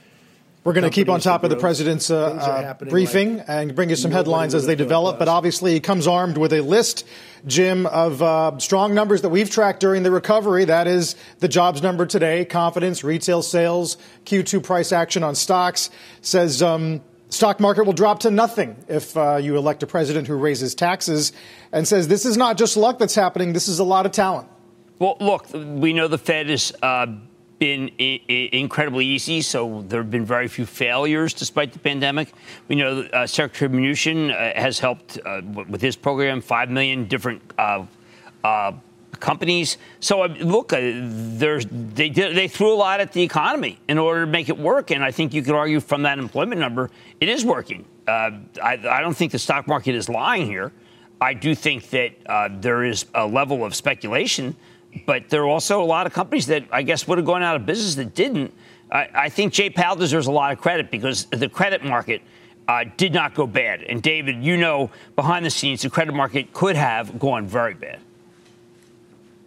We're 0.65 0.73
going 0.73 0.83
to 0.83 0.91
keep 0.91 1.09
on 1.09 1.21
top 1.21 1.45
of 1.45 1.51
the 1.51 1.57
president's 1.57 2.11
uh, 2.11 2.75
uh, 2.81 2.85
briefing 2.87 3.37
like 3.37 3.49
and 3.49 3.77
bring 3.77 3.89
you 3.89 3.95
some 3.95 4.11
headlines 4.11 4.53
as 4.53 4.67
they 4.67 4.75
develop. 4.75 5.17
But 5.17 5.29
obviously, 5.29 5.75
he 5.75 5.79
comes 5.79 6.09
armed 6.09 6.37
with 6.37 6.53
a 6.53 6.61
list, 6.61 7.07
Jim, 7.47 7.87
of 7.87 8.21
uh, 8.21 8.59
strong 8.59 8.93
numbers 8.93 9.23
that 9.23 9.29
we've 9.29 9.49
tracked 9.49 9.79
during 9.79 10.03
the 10.03 10.11
recovery. 10.11 10.65
That 10.65 10.89
is 10.89 11.15
the 11.39 11.47
jobs 11.47 11.85
number 11.85 12.05
today, 12.05 12.45
confidence, 12.45 13.05
retail 13.05 13.43
sales, 13.43 13.97
Q2 14.25 14.65
price 14.65 14.91
action 14.91 15.23
on 15.23 15.37
stocks. 15.37 15.89
Says 16.21 16.61
um, 16.65 17.01
stock 17.29 17.61
market 17.61 17.85
will 17.85 17.93
drop 17.93 18.19
to 18.21 18.33
nothing 18.33 18.75
if 18.89 19.17
uh, 19.17 19.37
you 19.37 19.57
elect 19.57 19.85
a 19.85 19.87
president 19.87 20.27
who 20.27 20.35
raises 20.35 20.75
taxes, 20.75 21.33
and 21.71 21.87
says 21.87 22.09
this 22.09 22.27
is 22.27 22.37
not 22.37 22.59
just 22.59 22.77
luck 22.77 22.99
that's 22.99 23.15
happening. 23.15 23.53
This 23.53 23.69
is 23.69 23.79
a 23.79 23.85
lot 23.85 24.05
of 24.05 24.11
talent. 24.11 24.49
Well, 24.99 25.17
look, 25.21 25.49
we 25.53 25.93
know 25.93 26.09
the 26.09 26.17
Fed 26.17 26.49
has 26.49 26.73
uh, 26.83 27.07
been 27.59 27.91
I- 28.01 28.21
I- 28.29 28.49
incredibly 28.53 29.05
easy, 29.05 29.43
so 29.43 29.85
there 29.89 30.01
have 30.01 30.11
been 30.11 30.25
very 30.25 30.49
few 30.49 30.65
failures 30.65 31.35
despite 31.35 31.73
the 31.75 31.79
pandemic. 31.79 32.33
We 32.69 32.77
know 32.77 33.01
uh, 33.01 33.27
Secretary 33.27 33.69
Mnuchin 33.69 34.31
uh, 34.31 34.59
has 34.59 34.79
helped 34.79 35.19
uh, 35.27 35.43
with 35.69 35.83
his 35.83 35.97
program, 35.97 36.41
5 36.41 36.71
million 36.71 37.07
different 37.09 37.43
uh, 37.59 37.85
uh, 38.43 38.73
companies. 39.21 39.77
So 40.01 40.25
look, 40.25 40.71
they 40.71 40.93
did, 42.09 42.35
they 42.35 42.49
threw 42.49 42.73
a 42.73 42.77
lot 42.77 43.01
at 43.01 43.13
the 43.13 43.23
economy 43.23 43.79
in 43.89 43.99
order 43.99 44.25
to 44.25 44.31
make 44.31 44.49
it 44.49 44.57
work, 44.57 44.91
and 44.91 45.05
I 45.05 45.11
think 45.11 45.35
you 45.35 45.43
could 45.43 45.55
argue 45.55 45.81
from 45.81 46.03
that 46.03 46.19
employment 46.19 46.59
number, 46.59 46.91
it 47.21 47.29
is 47.29 47.45
working. 47.45 47.85
I, 48.09 48.41
I, 48.63 49.01
don't 49.01 49.17
think 49.17 49.33
the 49.33 49.39
stock 49.39 49.67
market 49.67 49.95
is 49.95 50.09
lying 50.09 50.47
here. 50.47 50.73
I 51.21 51.35
do 51.35 51.55
think 51.55 51.91
that 51.91 52.61
there 52.63 52.85
is 52.85 53.05
a 53.15 53.27
level 53.27 53.65
of 53.65 53.75
speculation 53.75 54.57
but 55.05 55.29
there 55.29 55.43
are 55.43 55.49
also 55.49 55.83
a 55.83 55.85
lot 55.85 56.07
of 56.07 56.13
companies 56.13 56.47
that 56.47 56.65
I 56.71 56.83
guess 56.83 57.07
would 57.07 57.19
have 57.19 57.27
gone 57.27 57.43
out 57.43 57.57
of 57.57 57.67
business 57.67 57.97
that 57.97 58.15
didn't. 58.15 58.53
I, 58.91 59.09
I 59.15 59.29
think 59.29 59.53
Jay 59.53 59.71
Powell 59.71 59.97
deserves 59.97 60.27
a 60.27 60.33
lot 60.33 60.53
of 60.53 60.59
credit 60.59 60.91
because 60.91 61.27
the 61.27 61.49
credit 61.49 61.85
market 61.85 62.23
uh, 62.69 62.85
did 62.97 63.13
not 63.13 63.35
go 63.35 63.47
bad. 63.47 63.83
And 63.83 64.03
David, 64.03 64.43
you 64.43 64.57
know, 64.57 64.91
behind 65.15 65.45
the 65.45 65.51
scenes, 65.51 65.83
the 65.83 65.91
credit 65.91 66.13
market 66.13 66.53
could 66.53 66.77
have 66.77 67.19
gone 67.19 67.47
very 67.47 67.75
bad. 67.75 68.01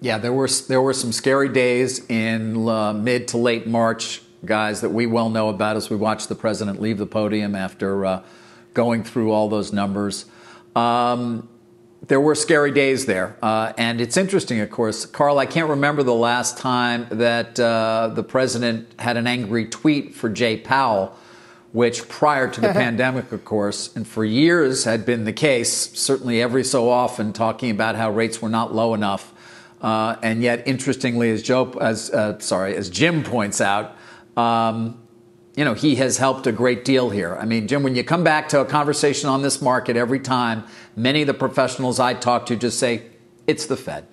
Yeah, 0.01 0.17
there 0.17 0.31
were 0.31 0.47
there 0.67 0.81
were 0.81 0.93
some 0.93 1.11
scary 1.11 1.49
days 1.49 2.05
in 2.09 2.67
uh, 2.69 2.93
mid 2.93 3.27
to 3.29 3.37
late 3.37 3.67
March, 3.67 4.21
guys, 4.45 4.79
that 4.81 4.89
we 4.89 5.05
well 5.05 5.29
know 5.29 5.49
about 5.49 5.75
as 5.75 5.89
we 5.89 5.97
watched 5.97 6.29
the 6.29 6.35
president 6.35 6.81
leave 6.81 6.97
the 6.97 7.05
podium 7.05 7.53
after 7.53 8.05
uh, 8.05 8.23
going 8.73 9.03
through 9.03 9.31
all 9.31 9.49
those 9.49 9.73
numbers. 9.73 10.25
Um, 10.73 11.48
there 12.07 12.19
were 12.19 12.35
scary 12.35 12.71
days 12.71 13.05
there. 13.05 13.35
Uh, 13.41 13.73
and 13.77 13.99
it's 14.01 14.17
interesting, 14.17 14.59
of 14.59 14.69
course. 14.71 15.05
Carl, 15.05 15.37
I 15.37 15.45
can't 15.45 15.69
remember 15.69 16.03
the 16.03 16.13
last 16.13 16.57
time 16.57 17.07
that 17.11 17.59
uh, 17.59 18.11
the 18.13 18.23
president 18.23 18.87
had 18.99 19.17
an 19.17 19.27
angry 19.27 19.65
tweet 19.65 20.15
for 20.15 20.29
Jay 20.29 20.57
Powell, 20.57 21.15
which 21.71 22.07
prior 22.07 22.49
to 22.49 22.61
the 22.61 22.69
pandemic, 22.73 23.31
of 23.31 23.43
course, 23.45 23.95
and 23.95 24.07
for 24.07 24.23
years 24.23 24.85
had 24.85 25.05
been 25.05 25.25
the 25.25 25.33
case, 25.33 25.71
certainly 25.71 26.41
every 26.41 26.63
so 26.63 26.89
often, 26.89 27.33
talking 27.33 27.69
about 27.69 27.95
how 27.95 28.09
rates 28.09 28.41
were 28.41 28.49
not 28.49 28.73
low 28.73 28.93
enough. 28.93 29.33
Uh, 29.81 30.15
and 30.23 30.41
yet, 30.41 30.67
interestingly, 30.67 31.29
as 31.31 31.43
Joe, 31.43 31.71
as 31.79 32.09
uh, 32.11 32.39
sorry, 32.39 32.75
as 32.75 32.89
Jim 32.89 33.23
points 33.23 33.61
out, 33.61 33.95
um, 34.35 34.99
you 35.59 35.65
know, 35.65 35.73
he 35.73 35.95
has 35.95 36.19
helped 36.19 36.47
a 36.47 36.53
great 36.53 36.85
deal 36.85 37.09
here. 37.09 37.35
I 37.35 37.43
mean, 37.43 37.67
Jim, 37.67 37.83
when 37.83 37.93
you 37.93 38.01
come 38.01 38.23
back 38.23 38.47
to 38.47 38.61
a 38.61 38.65
conversation 38.65 39.27
on 39.27 39.41
this 39.41 39.61
market 39.61 39.97
every 39.97 40.21
time, 40.21 40.63
many 40.95 41.19
of 41.19 41.27
the 41.27 41.33
professionals 41.33 41.99
I 41.99 42.13
talk 42.13 42.45
to 42.45 42.55
just 42.55 42.79
say, 42.79 43.03
it's 43.45 43.65
the 43.65 43.75
Fed. 43.75 44.07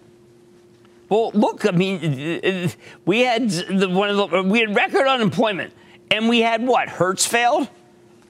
Well, 1.09 1.30
look, 1.34 1.64
I 1.64 1.70
mean, 1.70 2.72
we 3.05 3.20
had 3.20 3.49
the, 3.49 3.88
one 3.88 4.11
of 4.11 4.28
the, 4.28 4.42
we 4.42 4.59
had 4.59 4.74
record 4.74 5.07
unemployment, 5.07 5.72
and 6.11 6.28
we 6.28 6.40
had 6.40 6.66
what? 6.66 6.88
Hertz 6.88 7.24
failed. 7.24 7.68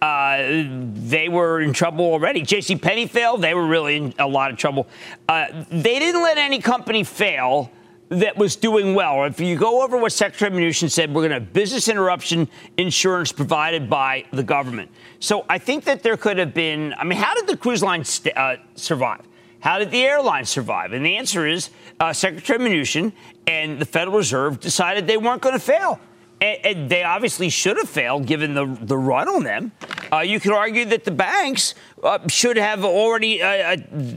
Uh, 0.03 0.65
they 0.93 1.31
were 1.31 1.63
in 1.63 1.73
trouble 1.73 2.05
already. 2.05 2.43
J.C. 2.43 2.77
Penney 2.77 3.07
failed. 3.07 3.41
They 3.41 3.55
were 3.55 3.67
really 3.67 3.97
in 3.97 4.15
a 4.19 4.27
lot 4.27 4.51
of 4.51 4.59
trouble. 4.59 4.89
Uh, 5.27 5.47
they 5.71 5.99
didn't 5.99 6.23
let 6.23 6.37
any 6.37 6.59
company 6.59 7.03
fail 7.03 7.73
that 8.09 8.37
was 8.37 8.57
doing 8.57 8.95
well. 8.95 9.25
If 9.25 9.41
you 9.41 9.57
go 9.57 9.83
over 9.83 9.97
what 9.97 10.13
Secretary 10.13 10.51
Mnuchin 10.51 10.91
said, 10.91 11.13
we're 11.13 11.23
going 11.23 11.31
to 11.31 11.41
have 11.41 11.53
business 11.53 11.89
interruption 11.89 12.49
insurance 12.77 13.33
provided 13.33 13.91
by 13.91 14.25
the 14.33 14.43
government. 14.43 14.91
So 15.19 15.45
I 15.49 15.59
think 15.59 15.85
that 15.85 16.03
there 16.03 16.17
could 16.17 16.39
have 16.39 16.55
been. 16.55 16.95
I 16.99 17.05
mean, 17.05 17.19
how 17.19 17.35
did 17.35 17.47
the 17.47 17.57
cruise 17.57 17.83
line 17.83 18.05
st- 18.05 18.37
uh, 18.37 18.57
survive? 18.75 19.23
How 19.61 19.79
did 19.79 19.91
the 19.91 20.05
airlines 20.05 20.49
survive? 20.49 20.93
And 20.93 21.05
the 21.05 21.17
answer 21.17 21.47
is 21.47 21.71
uh, 21.99 22.13
Secretary 22.13 22.59
Mnuchin 22.59 23.13
and 23.47 23.81
the 23.81 23.85
Federal 23.85 24.19
Reserve 24.19 24.61
decided 24.61 25.07
they 25.07 25.17
weren't 25.17 25.43
going 25.43 25.55
to 25.55 25.61
fail. 25.61 25.99
And, 26.41 26.67
and 26.67 26.91
they 26.91 27.03
obviously 27.03 27.49
should 27.49 27.77
have 27.79 27.89
failed 27.89 28.27
given 28.27 28.55
the, 28.55 28.67
the 28.83 28.99
run 28.99 29.29
on 29.29 29.45
them. 29.45 29.73
Uh, 30.13 30.21
you 30.21 30.39
could 30.39 30.53
argue 30.53 30.85
that 30.85 31.05
the 31.05 31.11
banks 31.11 31.75
uh, 32.03 32.19
should 32.29 32.57
have 32.57 32.85
already, 32.85 33.43
uh, 33.43 33.49
uh, 33.49 33.77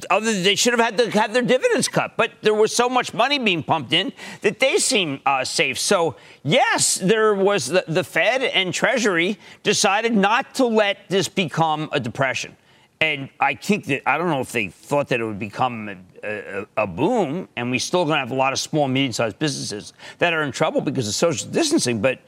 other 0.09 0.33
they 0.41 0.55
should 0.55 0.77
have 0.77 0.79
had 0.79 0.97
to 0.97 1.09
have 1.11 1.33
their 1.33 1.41
dividends 1.41 1.87
cut, 1.87 2.15
but 2.15 2.31
there 2.41 2.53
was 2.53 2.75
so 2.75 2.87
much 2.89 3.13
money 3.13 3.39
being 3.39 3.63
pumped 3.63 3.93
in 3.93 4.13
that 4.41 4.59
they 4.59 4.77
seem 4.77 5.19
uh, 5.25 5.43
safe. 5.43 5.79
So 5.79 6.15
yes, 6.43 6.95
there 6.95 7.33
was 7.33 7.67
the, 7.67 7.85
the 7.87 8.03
Fed 8.03 8.43
and 8.43 8.73
Treasury 8.73 9.39
decided 9.63 10.15
not 10.15 10.53
to 10.55 10.65
let 10.65 11.09
this 11.09 11.27
become 11.27 11.89
a 11.91 11.99
depression. 11.99 12.55
And 13.01 13.29
I 13.39 13.55
think 13.55 13.85
that 13.85 14.07
I 14.07 14.17
don't 14.17 14.29
know 14.29 14.41
if 14.41 14.51
they 14.51 14.67
thought 14.67 15.07
that 15.07 15.21
it 15.21 15.23
would 15.23 15.39
become 15.39 16.05
a, 16.23 16.67
a, 16.77 16.87
boom, 16.87 17.47
and 17.55 17.71
we 17.71 17.79
still 17.79 18.05
going 18.05 18.15
to 18.15 18.19
have 18.19 18.31
a 18.31 18.35
lot 18.35 18.53
of 18.53 18.59
small, 18.59 18.87
medium-sized 18.87 19.39
businesses 19.39 19.93
that 20.19 20.33
are 20.33 20.43
in 20.43 20.51
trouble 20.51 20.81
because 20.81 21.07
of 21.07 21.13
social 21.13 21.49
distancing. 21.49 22.01
But 22.01 22.19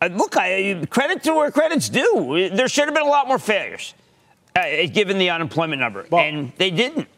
uh, 0.00 0.08
look, 0.12 0.36
I, 0.36 0.84
credit 0.90 1.22
to 1.24 1.34
where 1.34 1.50
credit's 1.50 1.88
due. 1.88 2.50
There 2.52 2.68
should 2.68 2.86
have 2.86 2.94
been 2.94 3.06
a 3.06 3.10
lot 3.10 3.28
more 3.28 3.38
failures, 3.38 3.94
uh, 4.56 4.62
given 4.92 5.18
the 5.18 5.30
unemployment 5.30 5.80
number, 5.80 6.06
well, 6.10 6.24
and 6.24 6.52
they 6.56 6.70
didn't. 6.70 7.08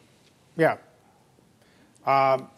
Yeah. 0.57 0.77
Um, 2.05 2.49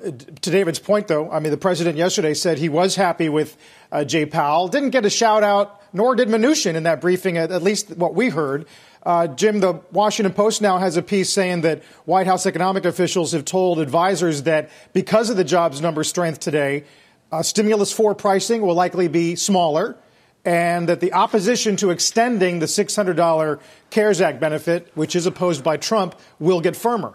to 0.42 0.50
David's 0.50 0.80
point, 0.80 1.08
though, 1.08 1.30
I 1.30 1.40
mean, 1.40 1.52
the 1.52 1.58
president 1.58 1.98
yesterday 1.98 2.34
said 2.34 2.58
he 2.58 2.70
was 2.70 2.96
happy 2.96 3.30
with 3.30 3.58
uh, 3.92 4.04
Jay 4.04 4.26
Powell. 4.26 4.68
Didn't 4.68 4.90
get 4.90 5.06
a 5.06 5.10
shout 5.10 5.44
out, 5.44 5.82
nor 5.94 6.16
did 6.16 6.30
Mnuchin 6.30 6.74
in 6.74 6.84
that 6.84 7.00
briefing, 7.00 7.38
at, 7.38 7.52
at 7.52 7.62
least 7.62 7.96
what 7.96 8.16
we 8.16 8.30
heard. 8.30 8.66
Uh, 9.06 9.28
Jim, 9.28 9.60
the 9.60 9.74
Washington 9.92 10.34
Post 10.34 10.62
now 10.62 10.80
has 10.80 10.98
a 10.98 11.02
piece 11.02 11.32
saying 11.32 11.62
that 11.62 11.84
White 12.06 12.26
House 12.26 12.48
economic 12.48 12.86
officials 12.86 13.34
have 13.34 13.46
told 13.46 13.80
advisors 13.80 14.44
that 14.44 14.72
because 14.94 15.30
of 15.30 15.38
the 15.38 15.44
jobs 15.44 15.80
number 15.80 16.04
strength 16.04 16.40
today, 16.40 16.86
uh, 17.32 17.44
stimulus 17.44 17.92
four 17.94 18.16
pricing 18.16 18.62
will 18.62 18.74
likely 18.74 19.08
be 19.08 19.36
smaller 19.36 19.96
and 20.44 20.90
that 20.90 21.02
the 21.02 21.14
opposition 21.14 21.76
to 21.76 21.90
extending 21.90 22.60
the 22.60 22.66
$600 22.68 23.60
CARES 23.90 24.22
Act 24.22 24.40
benefit, 24.40 24.92
which 24.96 25.16
is 25.16 25.26
opposed 25.26 25.64
by 25.64 25.78
Trump, 25.78 26.16
will 26.40 26.62
get 26.62 26.76
firmer. 26.76 27.14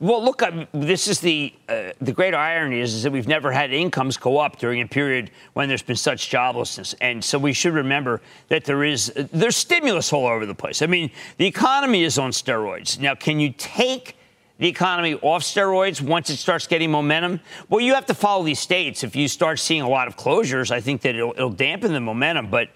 Well, 0.00 0.24
look, 0.24 0.44
this 0.72 1.08
is 1.08 1.18
the 1.18 1.52
uh, 1.68 1.90
the 2.00 2.12
great 2.12 2.32
irony 2.32 2.78
is, 2.78 2.94
is 2.94 3.02
that 3.02 3.10
we've 3.10 3.26
never 3.26 3.50
had 3.50 3.72
incomes 3.72 4.16
go 4.16 4.38
up 4.38 4.56
during 4.56 4.80
a 4.80 4.86
period 4.86 5.32
when 5.54 5.68
there's 5.68 5.82
been 5.82 5.96
such 5.96 6.30
joblessness, 6.30 6.94
and 7.00 7.24
so 7.24 7.36
we 7.36 7.52
should 7.52 7.74
remember 7.74 8.20
that 8.46 8.64
there 8.64 8.84
is 8.84 9.12
there's 9.32 9.56
stimulus 9.56 10.12
all 10.12 10.26
over 10.26 10.46
the 10.46 10.54
place. 10.54 10.82
I 10.82 10.86
mean, 10.86 11.10
the 11.38 11.46
economy 11.46 12.04
is 12.04 12.16
on 12.16 12.30
steroids 12.30 13.00
now. 13.00 13.16
Can 13.16 13.40
you 13.40 13.52
take 13.58 14.16
the 14.58 14.68
economy 14.68 15.14
off 15.14 15.42
steroids 15.42 16.00
once 16.00 16.30
it 16.30 16.36
starts 16.36 16.68
getting 16.68 16.92
momentum? 16.92 17.40
Well, 17.68 17.80
you 17.80 17.94
have 17.94 18.06
to 18.06 18.14
follow 18.14 18.44
these 18.44 18.60
states. 18.60 19.02
If 19.02 19.16
you 19.16 19.26
start 19.26 19.58
seeing 19.58 19.82
a 19.82 19.88
lot 19.88 20.06
of 20.06 20.16
closures, 20.16 20.70
I 20.70 20.80
think 20.80 21.00
that 21.02 21.16
it'll, 21.16 21.32
it'll 21.32 21.50
dampen 21.50 21.92
the 21.92 22.00
momentum, 22.00 22.50
but 22.50 22.68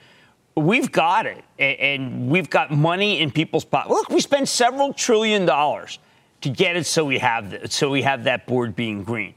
we've 0.56 0.90
got 0.90 1.26
it, 1.26 1.44
and 1.60 2.28
we've 2.28 2.50
got 2.50 2.72
money 2.72 3.20
in 3.20 3.30
people's 3.30 3.64
pockets. 3.64 3.94
Look, 3.94 4.10
we 4.10 4.20
spent 4.20 4.48
several 4.48 4.92
trillion 4.92 5.46
dollars 5.46 6.00
to 6.42 6.50
get 6.50 6.76
it 6.76 6.86
so 6.86 7.04
we 7.04 7.18
have 7.18 7.72
so 7.72 7.90
we 7.90 8.02
have 8.02 8.24
that 8.24 8.46
board 8.46 8.76
being 8.76 9.04
green. 9.04 9.34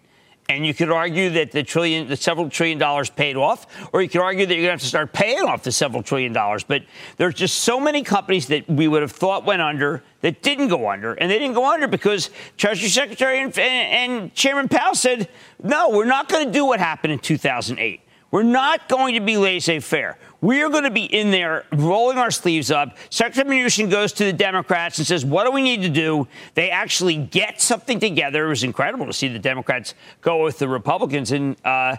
And 0.48 0.64
you 0.64 0.76
could 0.76 0.92
argue 0.92 1.32
that 1.32 1.52
the 1.52 1.64
trillion, 1.64 2.08
the 2.08 2.16
several 2.16 2.52
trillion 2.52 2.78
dollars 2.78 3.10
paid 3.10 3.36
off, 3.36 3.66
or 3.92 4.04
you 4.04 4.10
could 4.10 4.22
argue 4.22 4.46
that 4.46 4.54
you're 4.54 4.66
going 4.66 4.68
to 4.68 4.74
have 4.74 4.82
to 4.82 4.88
start 4.88 5.12
paying 5.12 5.42
off 5.42 5.64
the 5.64 5.72
several 5.72 6.04
trillion 6.04 6.34
dollars. 6.34 6.64
But 6.64 6.84
there's 7.18 7.34
just 7.34 7.60
so 7.64 7.80
many 7.80 8.04
companies 8.04 8.46
that 8.48 8.70
we 8.70 8.88
would 8.88 9.02
have 9.02 9.12
thought 9.12 9.44
went 9.44 9.64
under 9.64 10.04
that 10.22 10.44
didn't 10.44 10.68
go 10.68 10.88
under, 10.88 11.14
and 11.14 11.32
they 11.32 11.40
didn't 11.40 11.56
go 11.56 11.72
under 11.72 11.88
because 11.88 12.30
Treasury 12.58 12.90
Secretary 12.90 13.42
and, 13.42 13.58
and 13.58 14.36
Chairman 14.36 14.70
Powell 14.70 14.94
said, 14.94 15.30
"No, 15.64 15.90
we're 15.90 16.06
not 16.06 16.30
going 16.30 16.46
to 16.46 16.52
do 16.52 16.66
what 16.66 16.80
happened 16.80 17.14
in 17.14 17.20
2008. 17.20 18.02
We're 18.36 18.44
not 18.44 18.90
going 18.90 19.14
to 19.14 19.22
be 19.22 19.38
laissez-faire. 19.38 20.18
We 20.42 20.62
are 20.62 20.68
going 20.68 20.84
to 20.84 20.92
be 20.92 21.06
in 21.06 21.32
there 21.32 21.64
rolling 21.72 22.18
our 22.18 22.32
sleeves 22.32 22.70
up. 22.70 22.98
Secretary 23.10 23.48
Mnuchin 23.48 23.90
goes 23.90 24.12
to 24.12 24.26
the 24.26 24.34
Democrats 24.34 24.98
and 24.98 25.08
says, 25.08 25.24
What 25.24 25.46
do 25.46 25.52
we 25.52 25.62
need 25.62 25.84
to 25.84 25.90
do? 25.90 26.28
They 26.54 26.70
actually 26.70 27.16
get 27.16 27.62
something 27.62 27.98
together. 27.98 28.48
It 28.48 28.50
was 28.50 28.66
incredible 28.66 29.06
to 29.06 29.14
see 29.14 29.30
the 29.30 29.40
Democrats 29.40 29.94
go 30.20 30.44
with 30.44 30.60
the 30.60 30.68
Republicans. 30.68 31.32
And, 31.32 31.56
uh, 31.64 31.96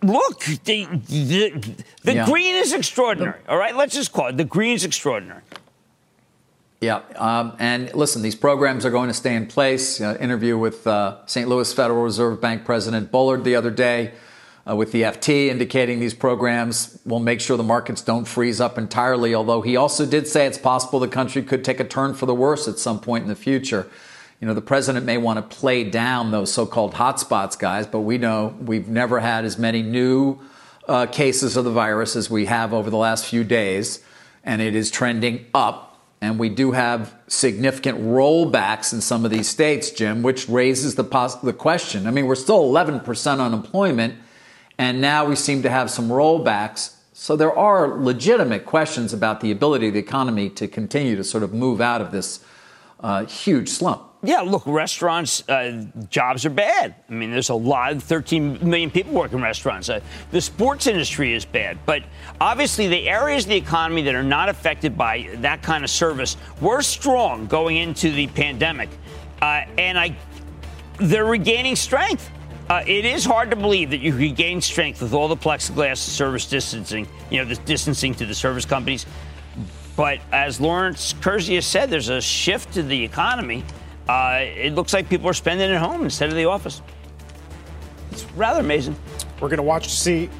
look, 0.00 0.44
the, 0.44 0.86
the, 1.08 1.74
the 2.04 2.14
yeah. 2.14 2.24
green 2.24 2.54
is 2.54 2.72
extraordinary. 2.72 3.40
All 3.48 3.58
right, 3.58 3.74
let's 3.74 3.96
just 3.96 4.12
call 4.12 4.28
it 4.28 4.36
the 4.36 4.44
green 4.44 4.74
is 4.74 4.84
extraordinary. 4.84 5.42
Yeah, 6.80 7.00
um, 7.16 7.56
and 7.58 7.92
listen, 7.96 8.22
these 8.22 8.36
programs 8.36 8.86
are 8.86 8.90
going 8.92 9.08
to 9.08 9.14
stay 9.14 9.34
in 9.34 9.46
place. 9.46 10.00
Uh, 10.00 10.16
interview 10.20 10.56
with 10.56 10.86
uh, 10.86 11.26
St. 11.26 11.48
Louis 11.48 11.72
Federal 11.72 12.00
Reserve 12.00 12.40
Bank 12.40 12.64
President 12.64 13.10
Bullard 13.10 13.42
the 13.42 13.56
other 13.56 13.72
day 13.72 14.12
uh, 14.70 14.74
with 14.74 14.92
the 14.92 15.02
FT 15.02 15.48
indicating 15.48 16.00
these 16.00 16.14
programs 16.14 16.98
will 17.04 17.18
make 17.18 17.40
sure 17.40 17.56
the 17.56 17.62
markets 17.62 18.02
don't 18.02 18.26
freeze 18.26 18.60
up 18.60 18.78
entirely, 18.78 19.34
although 19.34 19.62
he 19.62 19.76
also 19.76 20.06
did 20.06 20.26
say 20.26 20.46
it's 20.46 20.58
possible 20.58 21.00
the 21.00 21.08
country 21.08 21.42
could 21.42 21.64
take 21.64 21.80
a 21.80 21.84
turn 21.84 22.14
for 22.14 22.26
the 22.26 22.34
worse 22.34 22.68
at 22.68 22.78
some 22.78 23.00
point 23.00 23.22
in 23.22 23.28
the 23.28 23.34
future. 23.34 23.88
You 24.40 24.46
know, 24.46 24.54
the 24.54 24.62
president 24.62 25.04
may 25.04 25.18
want 25.18 25.36
to 25.38 25.56
play 25.56 25.84
down 25.84 26.30
those 26.30 26.52
so 26.52 26.66
called 26.66 26.94
hotspots, 26.94 27.58
guys, 27.58 27.86
but 27.86 28.00
we 28.00 28.16
know 28.16 28.54
we've 28.60 28.88
never 28.88 29.20
had 29.20 29.44
as 29.44 29.58
many 29.58 29.82
new 29.82 30.38
uh, 30.88 31.06
cases 31.06 31.56
of 31.56 31.64
the 31.64 31.70
virus 31.70 32.16
as 32.16 32.30
we 32.30 32.46
have 32.46 32.72
over 32.72 32.90
the 32.90 32.96
last 32.96 33.26
few 33.26 33.44
days, 33.44 34.02
and 34.44 34.62
it 34.62 34.74
is 34.74 34.90
trending 34.90 35.46
up. 35.52 35.86
And 36.22 36.38
we 36.38 36.48
do 36.48 36.72
have 36.72 37.14
significant 37.28 37.98
rollbacks 37.98 38.92
in 38.92 39.00
some 39.00 39.24
of 39.24 39.30
these 39.30 39.48
states, 39.48 39.90
Jim, 39.90 40.22
which 40.22 40.48
raises 40.48 40.94
the, 40.94 41.04
pos- 41.04 41.36
the 41.36 41.54
question. 41.54 42.06
I 42.06 42.10
mean, 42.10 42.26
we're 42.26 42.34
still 42.34 42.62
11% 42.70 43.40
unemployment 43.40 44.14
and 44.80 44.98
now 44.98 45.26
we 45.26 45.36
seem 45.36 45.62
to 45.62 45.68
have 45.68 45.90
some 45.90 46.08
rollbacks. 46.08 46.94
So 47.12 47.36
there 47.36 47.54
are 47.54 47.98
legitimate 47.98 48.64
questions 48.64 49.12
about 49.12 49.42
the 49.42 49.50
ability 49.50 49.88
of 49.88 49.92
the 49.92 50.00
economy 50.00 50.48
to 50.50 50.66
continue 50.66 51.16
to 51.16 51.22
sort 51.22 51.42
of 51.42 51.52
move 51.52 51.82
out 51.82 52.00
of 52.00 52.12
this 52.12 52.42
uh, 53.00 53.26
huge 53.26 53.68
slump. 53.68 54.04
Yeah, 54.22 54.40
look, 54.40 54.62
restaurants 54.64 55.46
uh, 55.50 55.84
jobs 56.08 56.46
are 56.46 56.50
bad. 56.50 56.94
I 57.10 57.12
mean, 57.12 57.30
there's 57.30 57.50
a 57.50 57.54
lot, 57.54 57.92
of 57.92 58.02
13 58.02 58.70
million 58.70 58.90
people 58.90 59.12
work 59.12 59.34
in 59.34 59.42
restaurants. 59.42 59.90
Uh, 59.90 60.00
the 60.30 60.40
sports 60.40 60.86
industry 60.86 61.34
is 61.34 61.44
bad, 61.44 61.76
but 61.84 62.02
obviously 62.40 62.88
the 62.88 63.06
areas 63.06 63.44
of 63.44 63.50
the 63.50 63.56
economy 63.56 64.00
that 64.04 64.14
are 64.14 64.22
not 64.22 64.48
affected 64.48 64.96
by 64.96 65.28
that 65.36 65.62
kind 65.62 65.84
of 65.84 65.90
service 65.90 66.38
were 66.62 66.80
strong 66.80 67.46
going 67.46 67.76
into 67.76 68.10
the 68.12 68.28
pandemic, 68.28 68.88
uh, 69.42 69.64
and 69.76 69.98
I, 69.98 70.16
they're 70.96 71.26
regaining 71.26 71.76
strength. 71.76 72.30
Uh, 72.70 72.84
it 72.86 73.04
is 73.04 73.24
hard 73.24 73.50
to 73.50 73.56
believe 73.56 73.90
that 73.90 73.98
you 73.98 74.16
could 74.16 74.36
gain 74.36 74.60
strength 74.60 75.02
with 75.02 75.12
all 75.12 75.26
the 75.26 75.36
plexiglass 75.36 75.96
service 75.96 76.46
distancing, 76.46 77.04
you 77.28 77.38
know, 77.38 77.44
the 77.44 77.56
distancing 77.62 78.14
to 78.14 78.24
the 78.24 78.34
service 78.34 78.64
companies. 78.64 79.06
But 79.96 80.20
as 80.30 80.60
Lawrence 80.60 81.12
Kersey 81.20 81.60
said, 81.62 81.90
there's 81.90 82.10
a 82.10 82.20
shift 82.20 82.74
to 82.74 82.84
the 82.84 83.02
economy. 83.02 83.64
Uh, 84.08 84.42
it 84.42 84.76
looks 84.76 84.92
like 84.92 85.08
people 85.08 85.28
are 85.28 85.34
spending 85.34 85.68
at 85.68 85.82
home 85.82 86.04
instead 86.04 86.28
of 86.28 86.36
the 86.36 86.44
office. 86.44 86.80
It's 88.12 88.24
rather 88.36 88.60
amazing. 88.60 88.94
We're 89.40 89.48
going 89.48 89.56
to 89.56 89.64
watch 89.64 89.88
to 89.88 89.96
see. 89.96 90.30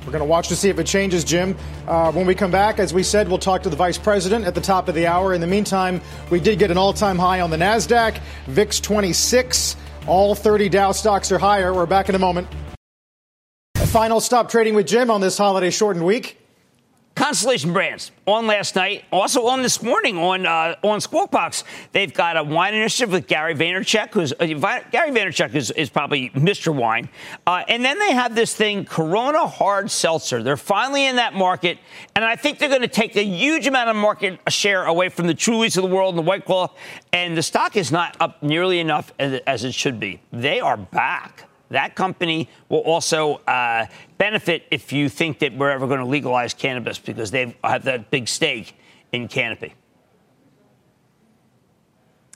We're 0.00 0.10
going 0.10 0.18
to 0.18 0.24
watch 0.24 0.48
to 0.48 0.56
see 0.56 0.68
if 0.68 0.80
it 0.80 0.86
changes, 0.88 1.22
Jim. 1.22 1.56
Uh, 1.86 2.10
when 2.10 2.26
we 2.26 2.34
come 2.34 2.50
back, 2.50 2.80
as 2.80 2.92
we 2.92 3.04
said, 3.04 3.28
we'll 3.28 3.38
talk 3.38 3.62
to 3.62 3.70
the 3.70 3.76
vice 3.76 3.98
president 3.98 4.46
at 4.46 4.56
the 4.56 4.60
top 4.60 4.88
of 4.88 4.96
the 4.96 5.06
hour. 5.06 5.32
In 5.32 5.40
the 5.40 5.46
meantime, 5.46 6.00
we 6.28 6.40
did 6.40 6.58
get 6.58 6.72
an 6.72 6.76
all-time 6.76 7.20
high 7.20 7.40
on 7.40 7.50
the 7.50 7.56
Nasdaq, 7.56 8.20
VIX 8.48 8.80
26. 8.80 9.76
All 10.06 10.34
30 10.34 10.68
Dow 10.68 10.92
stocks 10.92 11.30
are 11.30 11.38
higher. 11.38 11.72
We're 11.72 11.86
back 11.86 12.08
in 12.08 12.14
a 12.14 12.18
moment. 12.18 12.48
A 13.76 13.86
final 13.86 14.20
stop 14.20 14.50
trading 14.50 14.74
with 14.74 14.86
Jim 14.86 15.10
on 15.10 15.20
this 15.20 15.38
holiday 15.38 15.70
shortened 15.70 16.04
week. 16.04 16.41
Constellation 17.14 17.74
Brands 17.74 18.10
on 18.26 18.46
last 18.46 18.74
night, 18.74 19.04
also 19.12 19.46
on 19.46 19.60
this 19.60 19.82
morning 19.82 20.16
on 20.16 20.46
uh, 20.46 20.76
on 20.82 21.00
Squawk 21.00 21.30
Box. 21.30 21.62
They've 21.92 22.12
got 22.12 22.38
a 22.38 22.42
wine 22.42 22.74
initiative 22.74 23.12
with 23.12 23.26
Gary 23.26 23.54
Vaynerchuk, 23.54 24.10
who's 24.10 24.32
uh, 24.32 24.80
Gary 24.90 25.10
Vaynerchuk 25.10 25.54
is, 25.54 25.70
is 25.72 25.90
probably 25.90 26.30
Mr. 26.30 26.74
Wine, 26.74 27.10
uh, 27.46 27.64
and 27.68 27.84
then 27.84 27.98
they 27.98 28.12
have 28.12 28.34
this 28.34 28.54
thing, 28.54 28.86
Corona 28.86 29.46
Hard 29.46 29.90
Seltzer. 29.90 30.42
They're 30.42 30.56
finally 30.56 31.06
in 31.06 31.16
that 31.16 31.34
market, 31.34 31.78
and 32.16 32.24
I 32.24 32.34
think 32.34 32.58
they're 32.58 32.70
going 32.70 32.80
to 32.80 32.88
take 32.88 33.14
a 33.16 33.24
huge 33.24 33.66
amount 33.66 33.90
of 33.90 33.96
market 33.96 34.40
share 34.48 34.86
away 34.86 35.10
from 35.10 35.26
the 35.26 35.34
Trulies 35.34 35.76
of 35.76 35.82
the 35.82 35.94
world 35.94 36.14
and 36.14 36.18
the 36.18 36.28
White 36.28 36.46
Claw, 36.46 36.70
and 37.12 37.36
the 37.36 37.42
stock 37.42 37.76
is 37.76 37.92
not 37.92 38.16
up 38.20 38.42
nearly 38.42 38.78
enough 38.78 39.12
as, 39.18 39.40
as 39.46 39.64
it 39.64 39.74
should 39.74 40.00
be. 40.00 40.20
They 40.32 40.60
are 40.60 40.78
back. 40.78 41.46
That 41.72 41.94
company 41.94 42.50
will 42.68 42.80
also 42.80 43.36
uh, 43.46 43.86
benefit 44.22 44.62
if 44.70 44.92
you 44.92 45.08
think 45.08 45.40
that 45.40 45.52
we're 45.52 45.68
ever 45.68 45.88
going 45.88 45.98
to 45.98 46.06
legalize 46.06 46.54
cannabis 46.54 46.96
because 46.96 47.32
they 47.32 47.56
have 47.64 47.82
that 47.82 48.08
big 48.08 48.28
stake 48.28 48.76
in 49.10 49.26
Canopy. 49.26 49.74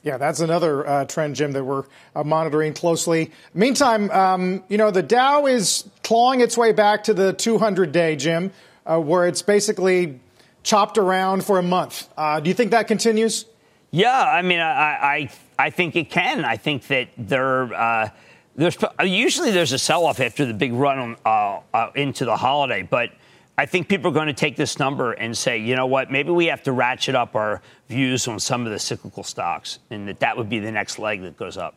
Yeah, 0.03 0.17
that's 0.17 0.41
another 0.41 0.85
uh, 0.85 1.05
trend, 1.05 1.37
Jim, 1.37 1.53
that 1.53 1.63
we're 1.63 1.85
uh, 2.13 2.25
monitoring 2.25 2.73
closely. 2.73 3.31
Meantime, 3.53 4.11
um, 4.11 4.65
you 4.67 4.77
know, 4.77 4.91
the 4.91 5.01
Dow 5.01 5.45
is 5.45 5.89
clawing 6.03 6.41
its 6.41 6.57
way 6.57 6.73
back 6.73 7.05
to 7.05 7.13
the 7.13 7.31
200 7.31 7.93
day, 7.93 8.17
Jim, 8.17 8.51
uh, 8.85 8.99
where 8.99 9.25
it's 9.25 9.41
basically 9.41 10.19
chopped 10.63 10.97
around 10.97 11.45
for 11.45 11.57
a 11.57 11.63
month. 11.63 12.09
Uh, 12.17 12.41
do 12.41 12.49
you 12.49 12.53
think 12.53 12.71
that 12.71 12.89
continues? 12.89 13.45
Yeah, 13.91 14.11
I 14.11 14.41
mean, 14.41 14.59
I, 14.59 14.73
I, 14.73 15.29
I 15.57 15.69
think 15.69 15.95
it 15.95 16.09
can. 16.09 16.43
I 16.43 16.57
think 16.57 16.87
that 16.87 17.07
they're 17.17 17.73
uh, 17.73 18.09
there's 18.57 18.77
usually 19.03 19.51
there's 19.51 19.71
a 19.71 19.79
sell-off 19.79 20.19
after 20.19 20.45
the 20.45 20.53
big 20.53 20.73
run 20.73 21.15
uh, 21.23 21.59
uh, 21.73 21.91
into 21.95 22.25
the 22.25 22.35
holiday, 22.35 22.81
but 22.81 23.11
I 23.55 23.67
think 23.67 23.87
people 23.87 24.11
are 24.11 24.13
going 24.13 24.27
to 24.27 24.33
take 24.33 24.55
this 24.55 24.79
number 24.79 25.13
and 25.13 25.37
say, 25.37 25.59
you 25.59 25.75
know 25.75 25.85
what, 25.85 26.11
maybe 26.11 26.31
we 26.31 26.47
have 26.47 26.63
to 26.63 26.71
ratchet 26.71 27.15
up 27.15 27.35
our 27.35 27.61
views 27.87 28.27
on 28.27 28.39
some 28.39 28.65
of 28.65 28.71
the 28.71 28.79
cyclical 28.79 29.23
stocks, 29.23 29.79
and 29.91 30.07
that 30.07 30.19
that 30.19 30.37
would 30.37 30.49
be 30.49 30.59
the 30.59 30.71
next 30.71 30.97
leg 30.99 31.21
that 31.21 31.37
goes 31.37 31.55
up. 31.55 31.75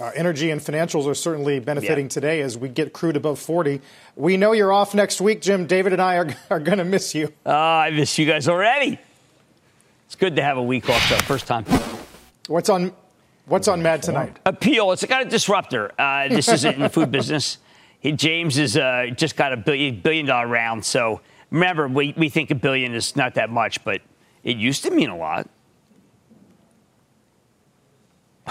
Uh, 0.00 0.10
energy 0.14 0.50
and 0.50 0.62
financials 0.62 1.06
are 1.06 1.14
certainly 1.14 1.60
benefiting 1.60 2.06
yeah. 2.06 2.10
today 2.10 2.40
as 2.40 2.56
we 2.56 2.70
get 2.70 2.94
crude 2.94 3.16
above 3.16 3.38
40. 3.38 3.82
We 4.16 4.38
know 4.38 4.52
you're 4.52 4.72
off 4.72 4.94
next 4.94 5.20
week, 5.20 5.42
Jim. 5.42 5.66
David 5.66 5.92
and 5.92 6.00
I 6.00 6.16
are, 6.16 6.36
are 6.50 6.60
going 6.60 6.78
to 6.78 6.84
miss 6.84 7.14
you. 7.14 7.30
Uh, 7.44 7.50
I 7.50 7.90
miss 7.90 8.18
you 8.18 8.24
guys 8.24 8.48
already. 8.48 8.98
It's 10.06 10.16
good 10.16 10.36
to 10.36 10.42
have 10.42 10.56
a 10.56 10.62
week 10.62 10.88
off, 10.88 11.06
though. 11.10 11.18
First 11.18 11.46
time. 11.46 11.66
What's 12.48 12.70
on 12.70 12.94
What's 13.46 13.68
on 13.68 13.82
Mad 13.82 14.02
tonight? 14.02 14.38
Apeel. 14.46 14.92
It's 14.92 15.02
a 15.02 15.06
kind 15.06 15.22
of 15.24 15.28
disruptor. 15.28 15.92
Uh, 15.98 16.28
this 16.28 16.48
isn't 16.48 16.74
in 16.74 16.80
the 16.80 16.88
food 16.88 17.10
business. 17.18 17.58
He, 17.98 18.12
James 18.12 18.56
has 18.56 18.76
uh, 18.76 19.06
just 19.14 19.36
got 19.36 19.52
a 19.52 19.56
billion, 19.56 20.00
billion 20.00 20.26
dollar 20.26 20.46
round. 20.46 20.84
So 20.84 21.20
remember, 21.50 21.88
we, 21.88 22.14
we 22.16 22.28
think 22.28 22.50
a 22.50 22.54
billion 22.54 22.94
is 22.94 23.16
not 23.16 23.34
that 23.34 23.50
much, 23.50 23.82
but 23.84 24.02
it 24.44 24.56
used 24.56 24.84
to 24.84 24.90
mean 24.90 25.10
a 25.10 25.16
lot. 25.16 25.48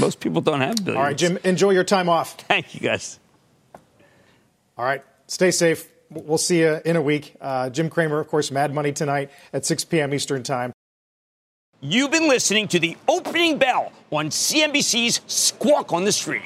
Most 0.00 0.20
people 0.20 0.40
don't 0.40 0.60
have 0.60 0.76
billions. 0.76 0.96
All 0.96 1.02
right, 1.02 1.16
Jim, 1.16 1.38
enjoy 1.44 1.70
your 1.70 1.82
time 1.84 2.08
off. 2.08 2.34
Thank 2.42 2.74
you, 2.74 2.80
guys. 2.80 3.18
All 4.76 4.84
right, 4.84 5.02
stay 5.26 5.50
safe. 5.50 5.88
We'll 6.10 6.38
see 6.38 6.60
you 6.60 6.80
in 6.84 6.96
a 6.96 7.02
week. 7.02 7.34
Uh, 7.40 7.68
Jim 7.70 7.90
Cramer, 7.90 8.18
of 8.18 8.28
course, 8.28 8.50
Mad 8.50 8.72
Money 8.72 8.92
tonight 8.92 9.30
at 9.52 9.66
6 9.66 9.84
p.m. 9.84 10.14
Eastern 10.14 10.42
Time. 10.42 10.72
You've 11.80 12.10
been 12.10 12.28
listening 12.28 12.66
to 12.68 12.80
the 12.80 12.96
opening 13.06 13.58
bell 13.58 13.92
on 14.10 14.30
CNBC's 14.30 15.20
Squawk 15.26 15.92
on 15.92 16.04
the 16.04 16.12
Street. 16.12 16.42